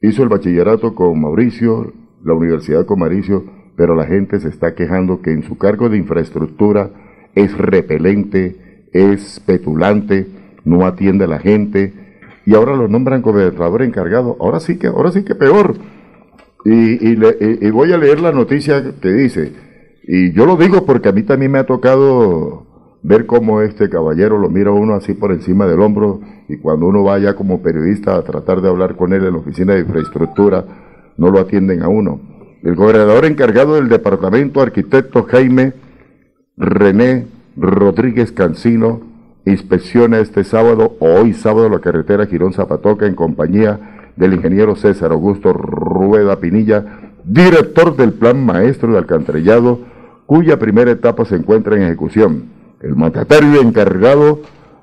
[0.00, 1.92] hizo el bachillerato con Mauricio,
[2.22, 3.44] la universidad con Mauricio,
[3.80, 6.90] pero la gente se está quejando que en su cargo de infraestructura
[7.34, 10.26] es repelente, es petulante,
[10.66, 11.94] no atiende a la gente
[12.44, 14.36] y ahora lo nombran gobernador encargado.
[14.38, 15.76] Ahora sí que, ahora sí que peor.
[16.66, 16.72] Y,
[17.08, 19.50] y le- y- voy a leer la noticia que dice,
[20.06, 22.66] y yo lo digo porque a mí también me ha tocado
[23.02, 27.02] ver cómo este caballero lo mira uno así por encima del hombro y cuando uno
[27.02, 30.66] vaya como periodista a tratar de hablar con él en la oficina de infraestructura,
[31.16, 32.39] no lo atienden a uno.
[32.62, 35.72] El gobernador encargado del departamento, arquitecto Jaime
[36.58, 39.00] René Rodríguez Cancino,
[39.46, 45.12] inspecciona este sábado o hoy sábado la carretera Girón Zapatoca en compañía del ingeniero César
[45.12, 46.84] Augusto Rueda Pinilla,
[47.24, 49.80] director del Plan Maestro de Alcantarillado,
[50.26, 52.44] cuya primera etapa se encuentra en ejecución.
[52.82, 54.40] El mandatario encargado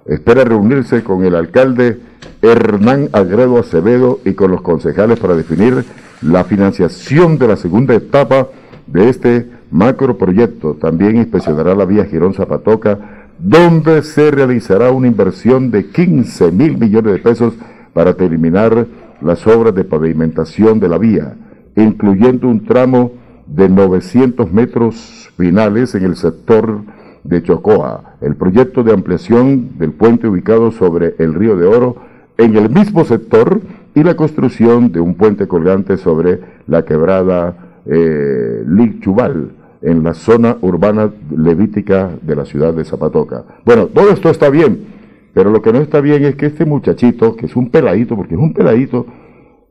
[0.08, 2.00] espera reunirse con el alcalde
[2.42, 5.84] Hernán Agredo Acevedo y con los concejales para definir
[6.22, 8.48] la financiación de la segunda etapa
[8.88, 10.76] de este macroproyecto.
[10.76, 17.14] También inspeccionará la vía Girón Zapatoca, donde se realizará una inversión de 15 mil millones
[17.14, 17.54] de pesos
[17.94, 18.88] para terminar
[19.22, 21.36] las obras de pavimentación de la vía,
[21.76, 23.12] incluyendo un tramo
[23.46, 26.82] de 900 metros finales en el sector
[27.24, 31.98] de Chocoa, el proyecto de ampliación del puente ubicado sobre el río de Oro
[32.38, 33.62] en el mismo sector
[33.96, 40.58] y la construcción de un puente colgante sobre la quebrada eh, Lichubal en la zona
[40.62, 43.44] urbana levítica de la ciudad de Zapatoca.
[43.66, 44.86] Bueno, todo esto está bien,
[45.34, 48.36] pero lo que no está bien es que este muchachito, que es un peladito, porque
[48.36, 49.06] es un peladito,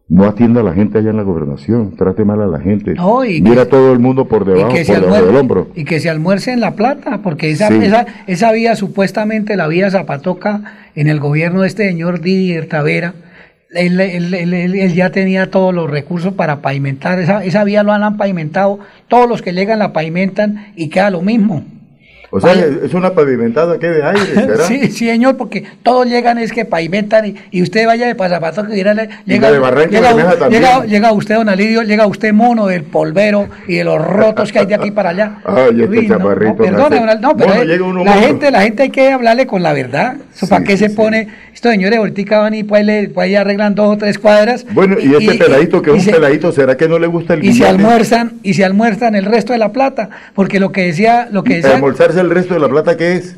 [0.09, 3.25] no atienda a la gente allá en la gobernación, trate mal a la gente, No,
[3.25, 5.69] y mira que- a todo el mundo por debajo, por debajo del hombro.
[5.75, 7.79] y que se almuerce en La Plata, porque esa, Sí.
[7.83, 10.63] esa, esa vía, supuestamente la vía Zapatoca,
[10.95, 13.15] en el gobierno de este señor Didier Tavera,
[13.75, 17.83] él, él- él- él- él ya tenía todos los recursos para pavimentar, esa, esa vía
[17.83, 18.79] lo han pavimentado,
[19.09, 21.65] todos los que llegan la pavimentan y queda lo mismo.
[22.31, 22.67] O sea, Vaya.
[22.85, 24.65] es una pavimentada que de aire, ¿será?
[24.65, 28.67] Sí, sí, señor, porque todos llegan es que pavimentan y, y usted vaya de pasapato
[28.67, 28.83] que Y
[29.25, 30.63] llega, de Barranca llega, también.
[30.63, 34.59] llega, llega usted, don Alidio, llega usted mono del polvero y de los rotos que
[34.61, 35.39] hay de aquí para allá.
[35.45, 38.13] Ay, este Uy, no, chaparrito no, perdone, don Al- no, pero llega la mono.
[38.13, 40.17] gente, la gente hay que hablarle con la verdad.
[40.35, 41.29] Eso, ¿Para qué se pone?
[41.57, 44.67] Estos señores ahorita van y pues, le, pues, arreglan dos o tres cuadras.
[44.75, 47.33] Bueno, y este peladito que y es un se- peladito, ¿será que no le gusta
[47.33, 50.83] el y se almuerzan y se almuerzan el resto de la plata, porque lo que
[50.83, 53.37] decía, lo que ¿Para decía, almorzarse el resto de la plata qué es?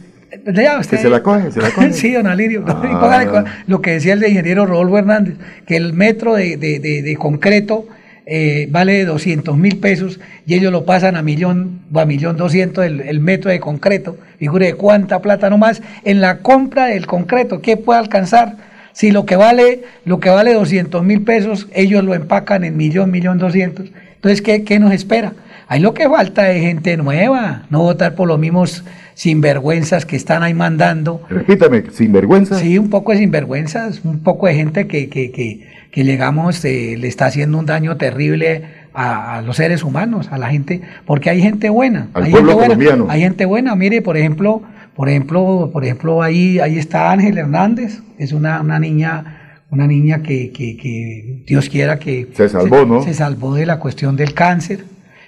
[0.52, 1.92] Ya, usted- Que se la coge, se la coge.
[1.92, 2.64] sí, don Alirio.
[2.66, 3.44] Ah.
[3.66, 7.02] Y lo que decía el de ingeniero Rodolfo Hernández, que el metro de, de- de-
[7.02, 7.86] de concreto
[8.31, 12.84] eh, vale 200 mil pesos y ellos lo pasan a millón o a millón doscientos
[12.84, 14.18] el, el metro de concreto.
[14.39, 18.57] Figure cuánta plata nomás en la compra del concreto, ¿qué puede alcanzar?
[18.92, 23.10] Si lo que vale, lo que vale 200 mil pesos, ellos lo empacan en millón,
[23.10, 23.92] millón doscientos.
[24.16, 25.34] Entonces, ¿qué, ¿qué nos espera?
[25.68, 28.84] Ahí lo que falta es gente nueva, no votar por los mismos
[29.15, 31.23] sinvergüenzas que están ahí mandando.
[31.28, 32.58] Repítame, sinvergüenza.
[32.58, 36.94] Sí, un poco de sinvergüenzas, un poco de gente que, que, que, que llegamos, eh,
[36.96, 38.62] le está haciendo un daño terrible
[38.94, 42.50] a, a los seres humanos, a la gente, porque hay gente buena, Al hay pueblo
[42.50, 43.06] gente buena, colombiano.
[43.10, 44.62] hay gente buena, mire, por ejemplo,
[44.94, 50.22] por ejemplo, por ejemplo, ahí, ahí está Ángel Hernández, es una, una niña, una niña
[50.22, 53.02] que, que, que Dios quiera que Se salvó, ¿no?
[53.02, 54.84] se salvó de la cuestión del cáncer,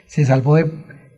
[0.07, 0.70] se salvó de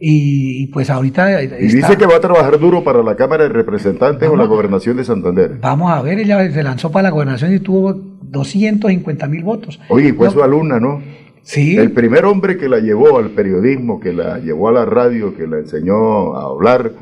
[0.05, 3.51] y, y pues ahorita Y dice que va a trabajar duro para la Cámara de
[3.51, 5.59] Representantes o la Gobernación de Santander.
[5.61, 9.81] Vamos a ver, ella se lanzó para la gobernación y tuvo 250 mil votos.
[9.89, 11.01] Oye, y fue No, su alumna, ¿no?
[11.43, 11.77] Sí.
[11.77, 15.47] El primer hombre que la llevó al periodismo, que la llevó a la radio, que
[15.47, 16.93] la enseñó a hablar,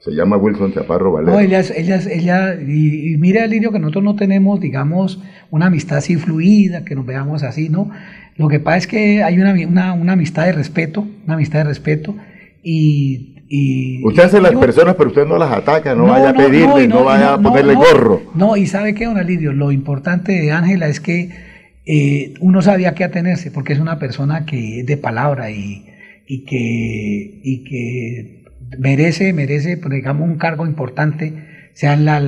[0.00, 1.32] se llama Wilson Chaparro Valero.
[1.32, 5.66] No, ella, es- ella, ella, y, y mira, Lirio, que nosotros no tenemos, digamos, una
[5.66, 7.90] amistad así fluida, que nos veamos así, ¿no?
[8.36, 11.64] Lo que pasa es que hay una, una, una amistad de respeto, una amistad de
[11.64, 12.14] respeto,
[12.64, 16.88] y Y, usted hace las personas, pero usted no las ataca, no, vaya a pedirle,
[16.88, 18.22] no, vaya a ponerle gorro.
[18.34, 21.30] No, y sabe qué, don Alirio, lo importante de Ángela es que
[21.86, 25.86] eh, uno sabía qué atenerse, porque es una persona que es de palabra y,
[26.26, 28.44] y, que, y que
[28.78, 32.20] merece, merece, pues, digamos, un cargo importante sea en la,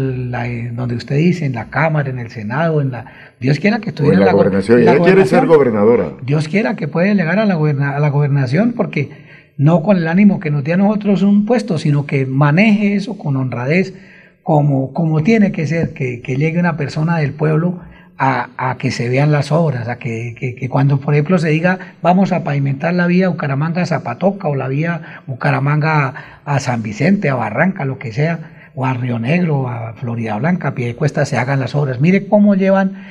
[0.72, 3.06] donde usted dice, en la Cámara, en el Senado, en la
[3.38, 4.80] Dios quiera que estuviera en la, gobernación.
[4.80, 6.14] Ella quiere ser gobernadora.
[6.24, 9.25] Dios quiera que pueda llegar a la, a la gobernación, porque
[9.56, 13.16] no con el ánimo que nos dé a nosotros un puesto, sino que maneje eso
[13.16, 13.94] con honradez,
[14.42, 17.80] como, como tiene que ser, que, llegue una persona del pueblo
[18.18, 21.78] a, a, que se vean las obras, a que, que, cuando, por ejemplo, se diga
[22.00, 27.84] vamos a pavimentar la vía Bucaramanga-Zapatoca o la vía Bucaramanga a San Vicente, a Barranca,
[27.84, 31.74] lo que sea, o a Río Negro, a Florida Blanca, a Piedecuesta, se hagan las
[31.74, 32.00] obras.
[32.00, 33.02] Mire cómo llevan,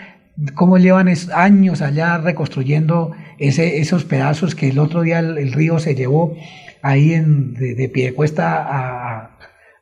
[0.53, 5.95] cómo llevan años allá reconstruyendo ese, esos pedazos que el otro día el, río se
[5.95, 6.35] llevó
[6.81, 9.37] ahí en, de, de Piedecuesta a,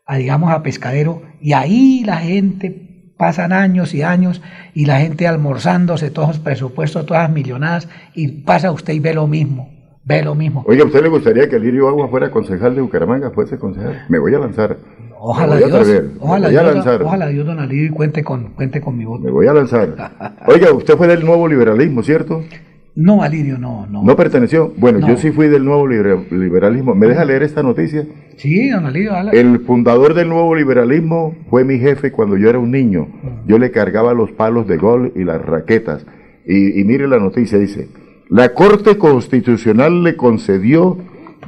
[0.06, 4.42] a, digamos, a Pescadero, y ahí la gente pasan años y años
[4.74, 9.28] y la gente almorzándose todos los presupuestos, todas millonadas, y pasa usted y ve lo
[9.28, 9.70] mismo,
[10.04, 10.64] ve lo mismo.
[10.68, 13.32] Oye, ¿a usted le gustaría que Lirio Agua fuera concejal de Bucaramanga?
[13.32, 14.06] ¿Fuese concejal?
[14.10, 14.78] Me voy a lanzar.
[15.26, 15.72] Ojalá Dios,
[16.20, 19.24] ojalá, Dios, ojalá Dios, don y cuente con, cuente con mi voto.
[19.24, 19.96] Me voy a lanzar.
[20.48, 22.44] Oiga, usted fue del nuevo liberalismo, ¿cierto?
[22.94, 24.04] No, Alirio, no, no.
[24.04, 24.74] ¿No perteneció?
[24.76, 26.94] Bueno, yo sí fui del nuevo liberalismo.
[26.94, 28.06] ¿Me deja leer esta noticia?
[28.36, 29.14] Sí, don Alirio.
[29.32, 33.04] El fundador del nuevo liberalismo fue mi jefe cuando yo era un niño.
[33.04, 33.48] Mm.
[33.48, 36.06] Yo le cargaba los palos de gol y las raquetas.
[36.46, 37.88] Y, y mire la noticia, dice,
[38.28, 40.98] la Corte Constitucional le concedió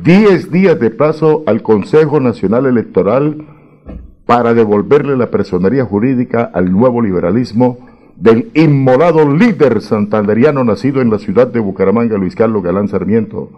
[0.02, 3.46] 10 días de plazo al Consejo Nacional Electoral
[4.26, 7.78] para devolverle la personería jurídica al nuevo liberalismo
[8.16, 13.50] del inmolado líder santanderiano nacido en la ciudad de Bucaramanga, Luis Carlos Galán Sarmiento.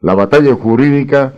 [0.00, 1.34] La batalla jurídica,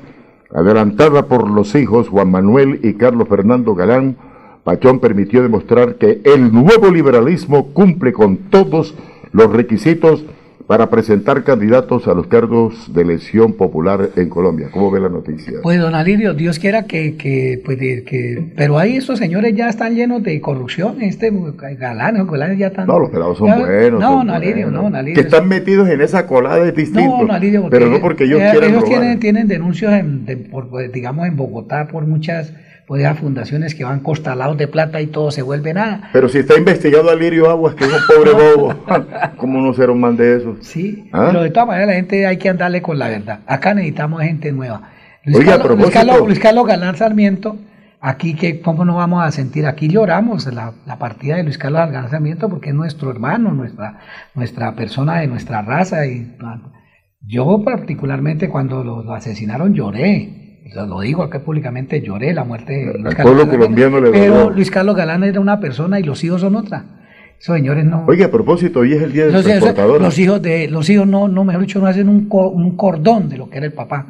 [0.54, 4.16] adelantada por los hijos Juan Manuel y Carlos Fernando Galán,
[4.64, 8.94] Pachón permitió demostrar que el nuevo liberalismo cumple con todos
[9.32, 10.24] los requisitos
[10.68, 14.68] para presentar candidatos a los cargos de elección popular en Colombia.
[14.70, 15.60] ¿Cómo ve la noticia?
[15.62, 19.94] Pues don Alirio, Dios quiera que, que, pues, que pero ahí estos señores ya están
[19.94, 21.32] llenos de corrupción, este
[21.78, 22.86] galán, galanes ya están...
[22.86, 23.98] No, los pelados son buenos.
[23.98, 25.14] No, don Alirio, no, don Alirio.
[25.14, 27.12] Que están metidos en esa colada de distinto.
[27.12, 30.68] No, don Alirio, pero no porque ellos eh, quieran Ellos tienen, tienen denuncios, en, por,
[30.68, 32.52] pues, digamos, en Bogotá por muchas
[32.88, 36.08] puede haber fundaciones que van costalados de plata y todo se vuelve nada.
[36.10, 38.74] Pero si está investigado a Lirio Aguas, que es un pobre bobo,
[39.36, 40.56] ¿cómo no ser un man de eso?
[40.62, 41.26] Sí, ¿Ah?
[41.28, 43.40] pero de todas maneras la gente hay que andarle con la verdad.
[43.46, 44.90] Acá necesitamos gente nueva.
[45.22, 47.58] Luis, Oiga, Carlos, Luis, Carlos, Luis Carlos Galán Sarmiento,
[48.00, 51.82] aquí que cómo nos vamos a sentir, aquí lloramos la, la partida de Luis Carlos
[51.82, 53.98] Galán Sarmiento porque es nuestro hermano, nuestra,
[54.34, 56.06] nuestra persona de nuestra raza.
[56.06, 56.34] y
[57.20, 60.37] Yo particularmente cuando lo asesinaron lloré
[60.74, 64.96] lo digo acá públicamente, lloré la muerte de Luis Carlos colombiano le Pero Luis Carlos
[64.96, 66.84] Galán era una persona y los hijos son otra.
[67.40, 68.04] Esos señores no.
[68.08, 70.00] Oye, a propósito, hoy es el día del transportador.
[70.00, 73.38] Los hijos de, los hijos no, no, mejor dicho, no hacen un, un cordón de
[73.38, 74.06] lo que era el papá.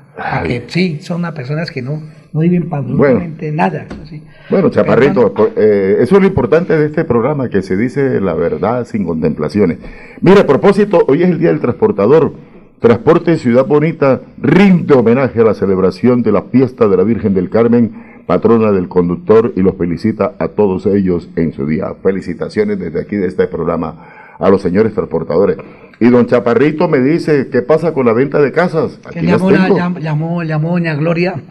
[0.46, 2.00] Que, sí, son unas personas que no,
[2.32, 3.86] no viven para absolutamente nada.
[4.48, 8.86] Bueno, Chaparrito, eh, eso es lo importante de este programa, que se dice la verdad
[8.86, 9.76] sin contemplaciones.
[10.22, 12.32] Mira, a propósito, hoy es el día del transportador.
[12.80, 17.50] Transporte Ciudad Bonita rinde homenaje a la celebración de la fiesta de la Virgen del
[17.50, 21.94] Carmen, patrona del conductor, y los felicita a todos ellos en su día.
[22.02, 25.56] Felicitaciones desde aquí de este programa a los señores transportadores.
[25.98, 29.00] Y don Chaparrito me dice, ¿qué pasa con la venta de casas?
[29.04, 29.50] Aquí llamó,
[29.98, 31.42] llamó, llamó, doña Gloria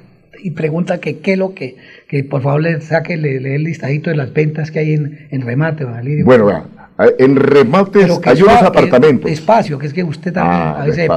[0.42, 1.76] y pregunta que qué lo que,
[2.08, 5.42] que por favor le saque le, el listadito de las ventas que hay en, en
[5.42, 6.24] remate, don Alirio.
[6.24, 6.64] Bueno, vea,
[7.20, 9.30] en remates hay unos apartamentos.
[9.30, 11.10] Espacio, que es que usted también ah, a veces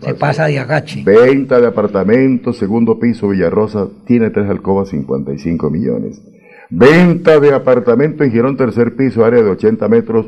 [0.00, 1.02] se pasa de agache.
[1.04, 6.22] Venta de apartamentos, segundo piso Villarrosa, tiene tres alcobas, 55 millones.
[6.70, 10.26] Venta de apartamento en Girón, tercer piso, área de 80 metros,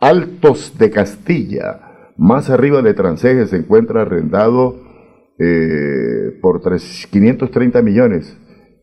[0.00, 2.12] Altos de Castilla.
[2.16, 4.76] Más arriba de Transeje se encuentra arrendado
[5.38, 8.36] eh, por 530 millones.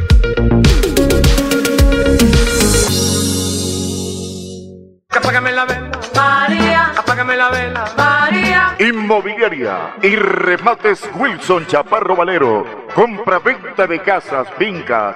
[7.37, 8.75] La vela, María.
[8.77, 12.65] Inmobiliaria y remates Wilson Chaparro Valero.
[12.93, 15.15] Compra-venta de casas, fincas,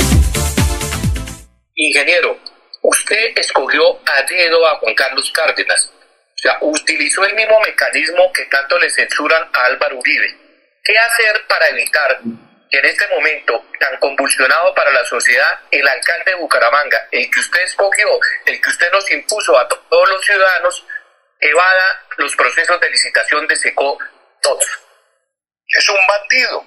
[1.75, 2.39] Ingeniero,
[2.83, 5.93] usted escogió a dedo a Juan Carlos Cárdenas.
[5.93, 10.50] O sea, utilizó el mismo mecanismo que tanto le censuran a Álvaro Uribe
[10.83, 12.21] ¿Qué hacer para evitar
[12.71, 17.41] que en este momento tan convulsionado para la sociedad, el alcalde de Bucaramanga, el que
[17.41, 18.09] usted escogió,
[18.47, 20.87] el que usted nos impuso a todos los ciudadanos,
[21.41, 23.99] evada los procesos de licitación de SECO
[24.41, 24.65] todos?
[25.67, 26.65] Es un bandido.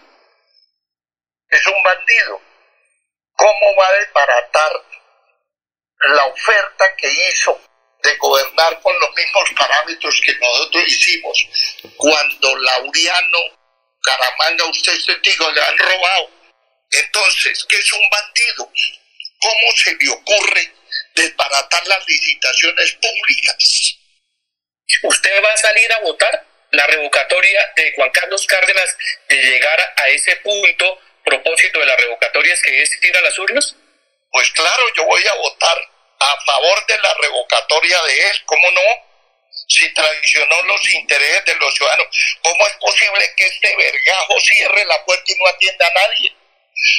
[1.50, 2.42] Es un bandido.
[3.36, 4.72] ¿Cómo va a desbaratar
[6.16, 7.60] la oferta que hizo
[8.04, 13.63] de gobernar con los mismos parámetros que nosotros hicimos cuando Laureano
[14.04, 16.30] Caramanga, usted es testigo, le han robado.
[16.92, 18.72] Entonces, ¿qué es un bandido?
[19.40, 20.74] ¿Cómo se le ocurre
[21.16, 23.98] desbaratar las licitaciones públicas?
[25.04, 28.98] ¿Usted va a salir a votar la revocatoria de Juan Carlos Cárdenas
[29.30, 33.40] de llegar a ese punto propósito de la revocatoria es que es ir a las
[33.40, 33.76] urnas?
[34.32, 35.78] Pues claro, yo voy a votar
[36.20, 39.13] a favor de la revocatoria de él, ¿cómo no?
[39.68, 42.08] Si traicionó los intereses de los ciudadanos,
[42.42, 46.36] ¿cómo es posible que este vergajo cierre la puerta y no atienda a nadie?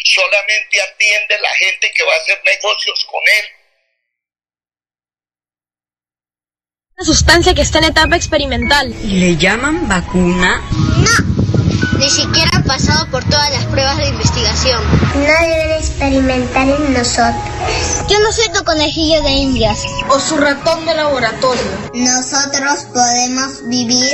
[0.04, 3.44] Solamente atiende la gente que va a hacer negocios con él.
[6.96, 8.94] Una sustancia que está en etapa experimental.
[9.02, 10.62] ¿Y le llaman vacuna?
[10.70, 15.03] No, ni siquiera ha pasado por todas las pruebas de investigación.
[15.14, 17.34] No deben experimentar en nosotros.
[18.08, 19.80] Yo no soy tu conejillo de indias.
[20.08, 21.62] O su ratón de laboratorio.
[21.94, 24.12] Nosotros podemos vivir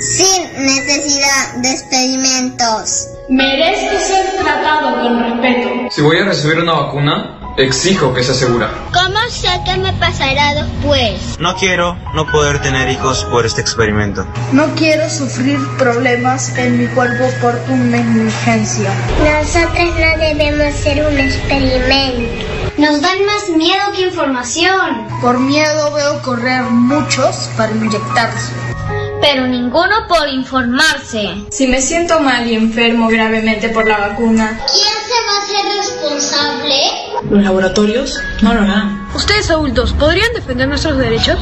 [0.00, 3.06] sin necesidad de experimentos.
[3.28, 5.68] Merezco ser tratado con respeto.
[5.90, 8.70] Si voy a recibir una vacuna, exijo que sea segura.
[8.92, 11.38] ¿Cómo sé qué me pasará después?
[11.38, 14.26] No quiero no poder tener hijos por este experimento.
[14.52, 18.90] No quiero sufrir problemas en mi cuerpo por tu negligencia.
[19.18, 22.44] Nosotros no debemos ser un experimento.
[22.78, 25.06] Nos dan más miedo que información.
[25.20, 28.52] Por miedo veo correr muchos para inyectarse.
[29.20, 31.34] Pero ninguno por informarse.
[31.50, 35.78] Si me siento mal y enfermo gravemente por la vacuna, ¿Quién se va a hacer
[35.78, 36.74] responsable?
[37.30, 39.08] ¿los laboratorios no lo harán?
[39.14, 41.38] Ustedes adultos, ¿podrían defender nuestros derechos?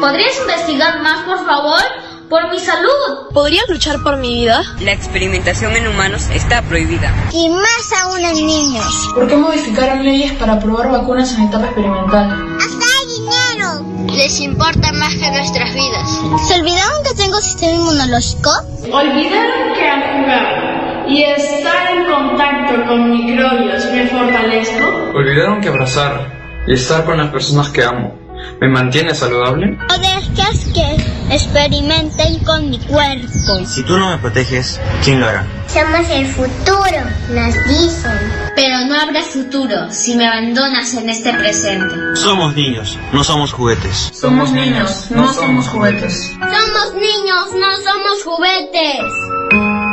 [0.00, 1.80] ¿Podrías investigar más, por favor?
[2.28, 3.28] Por mi salud.
[3.32, 4.62] ¿Podrían luchar por mi vida?
[4.80, 7.12] La experimentación en humanos está prohibida.
[7.32, 9.10] Y más aún en niños.
[9.14, 12.56] ¿Por qué modificaron leyes para probar vacunas en etapa experimental?
[12.58, 14.14] ¡Hasta hay dinero!
[14.16, 16.08] Les importa más que nuestras vidas.
[16.48, 18.50] ¿Se olvidaron que tengo sistema inmunológico?
[18.92, 24.84] ¿Olvidaron que al jugar y estar en contacto con microbios me fortalezco?
[25.14, 28.23] ¿Olvidaron que abrazar y estar con las personas que amo
[28.60, 29.78] me mantiene saludable?
[29.90, 33.64] ¿O dejas que experimenten con mi cuerpo?
[33.66, 35.46] Si tú no me proteges, ¿quién lo hará?
[35.66, 37.00] Somos el futuro,
[37.30, 38.18] nos dicen.
[38.54, 41.94] Pero no habrá futuro si me abandonas en este presente.
[42.14, 44.10] Somos niños, no somos juguetes.
[44.12, 46.32] Somos niños, no somos juguetes.
[46.38, 49.83] Somos niños, no somos juguetes.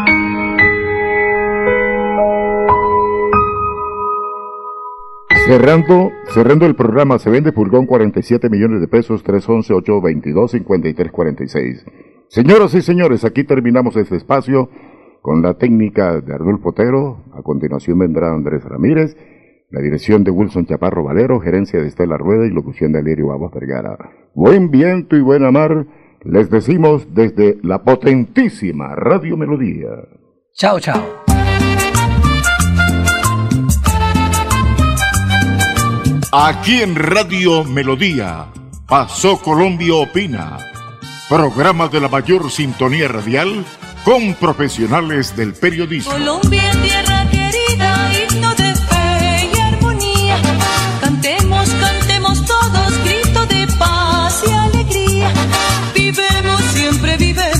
[5.51, 11.83] Cerrando, cerrando el programa, se vende Pulgón 47 millones de pesos, 311-822-5346.
[12.29, 14.69] Señoras y señores, aquí terminamos este espacio
[15.21, 17.25] con la técnica de Arnulfo Otero.
[17.33, 19.17] A continuación vendrá Andrés Ramírez,
[19.71, 23.51] la dirección de Wilson Chaparro Valero, gerencia de Estela Rueda y locución de Alirio Aguas
[23.51, 23.97] Vergara.
[24.33, 25.85] Buen viento y buena mar,
[26.23, 29.89] les decimos desde la potentísima Radio Melodía.
[30.53, 31.20] Chao, chao.
[36.33, 38.47] Aquí en Radio Melodía,
[38.87, 40.57] Pasó Colombia Opina,
[41.27, 43.65] programa de la mayor sintonía radial
[44.05, 46.13] con profesionales del periodismo.
[46.13, 50.37] Colombia, tierra querida, himno de fe y armonía.
[51.01, 55.33] Cantemos, cantemos todos, grito de paz y alegría.
[55.93, 57.50] Vivemos, siempre vivemos.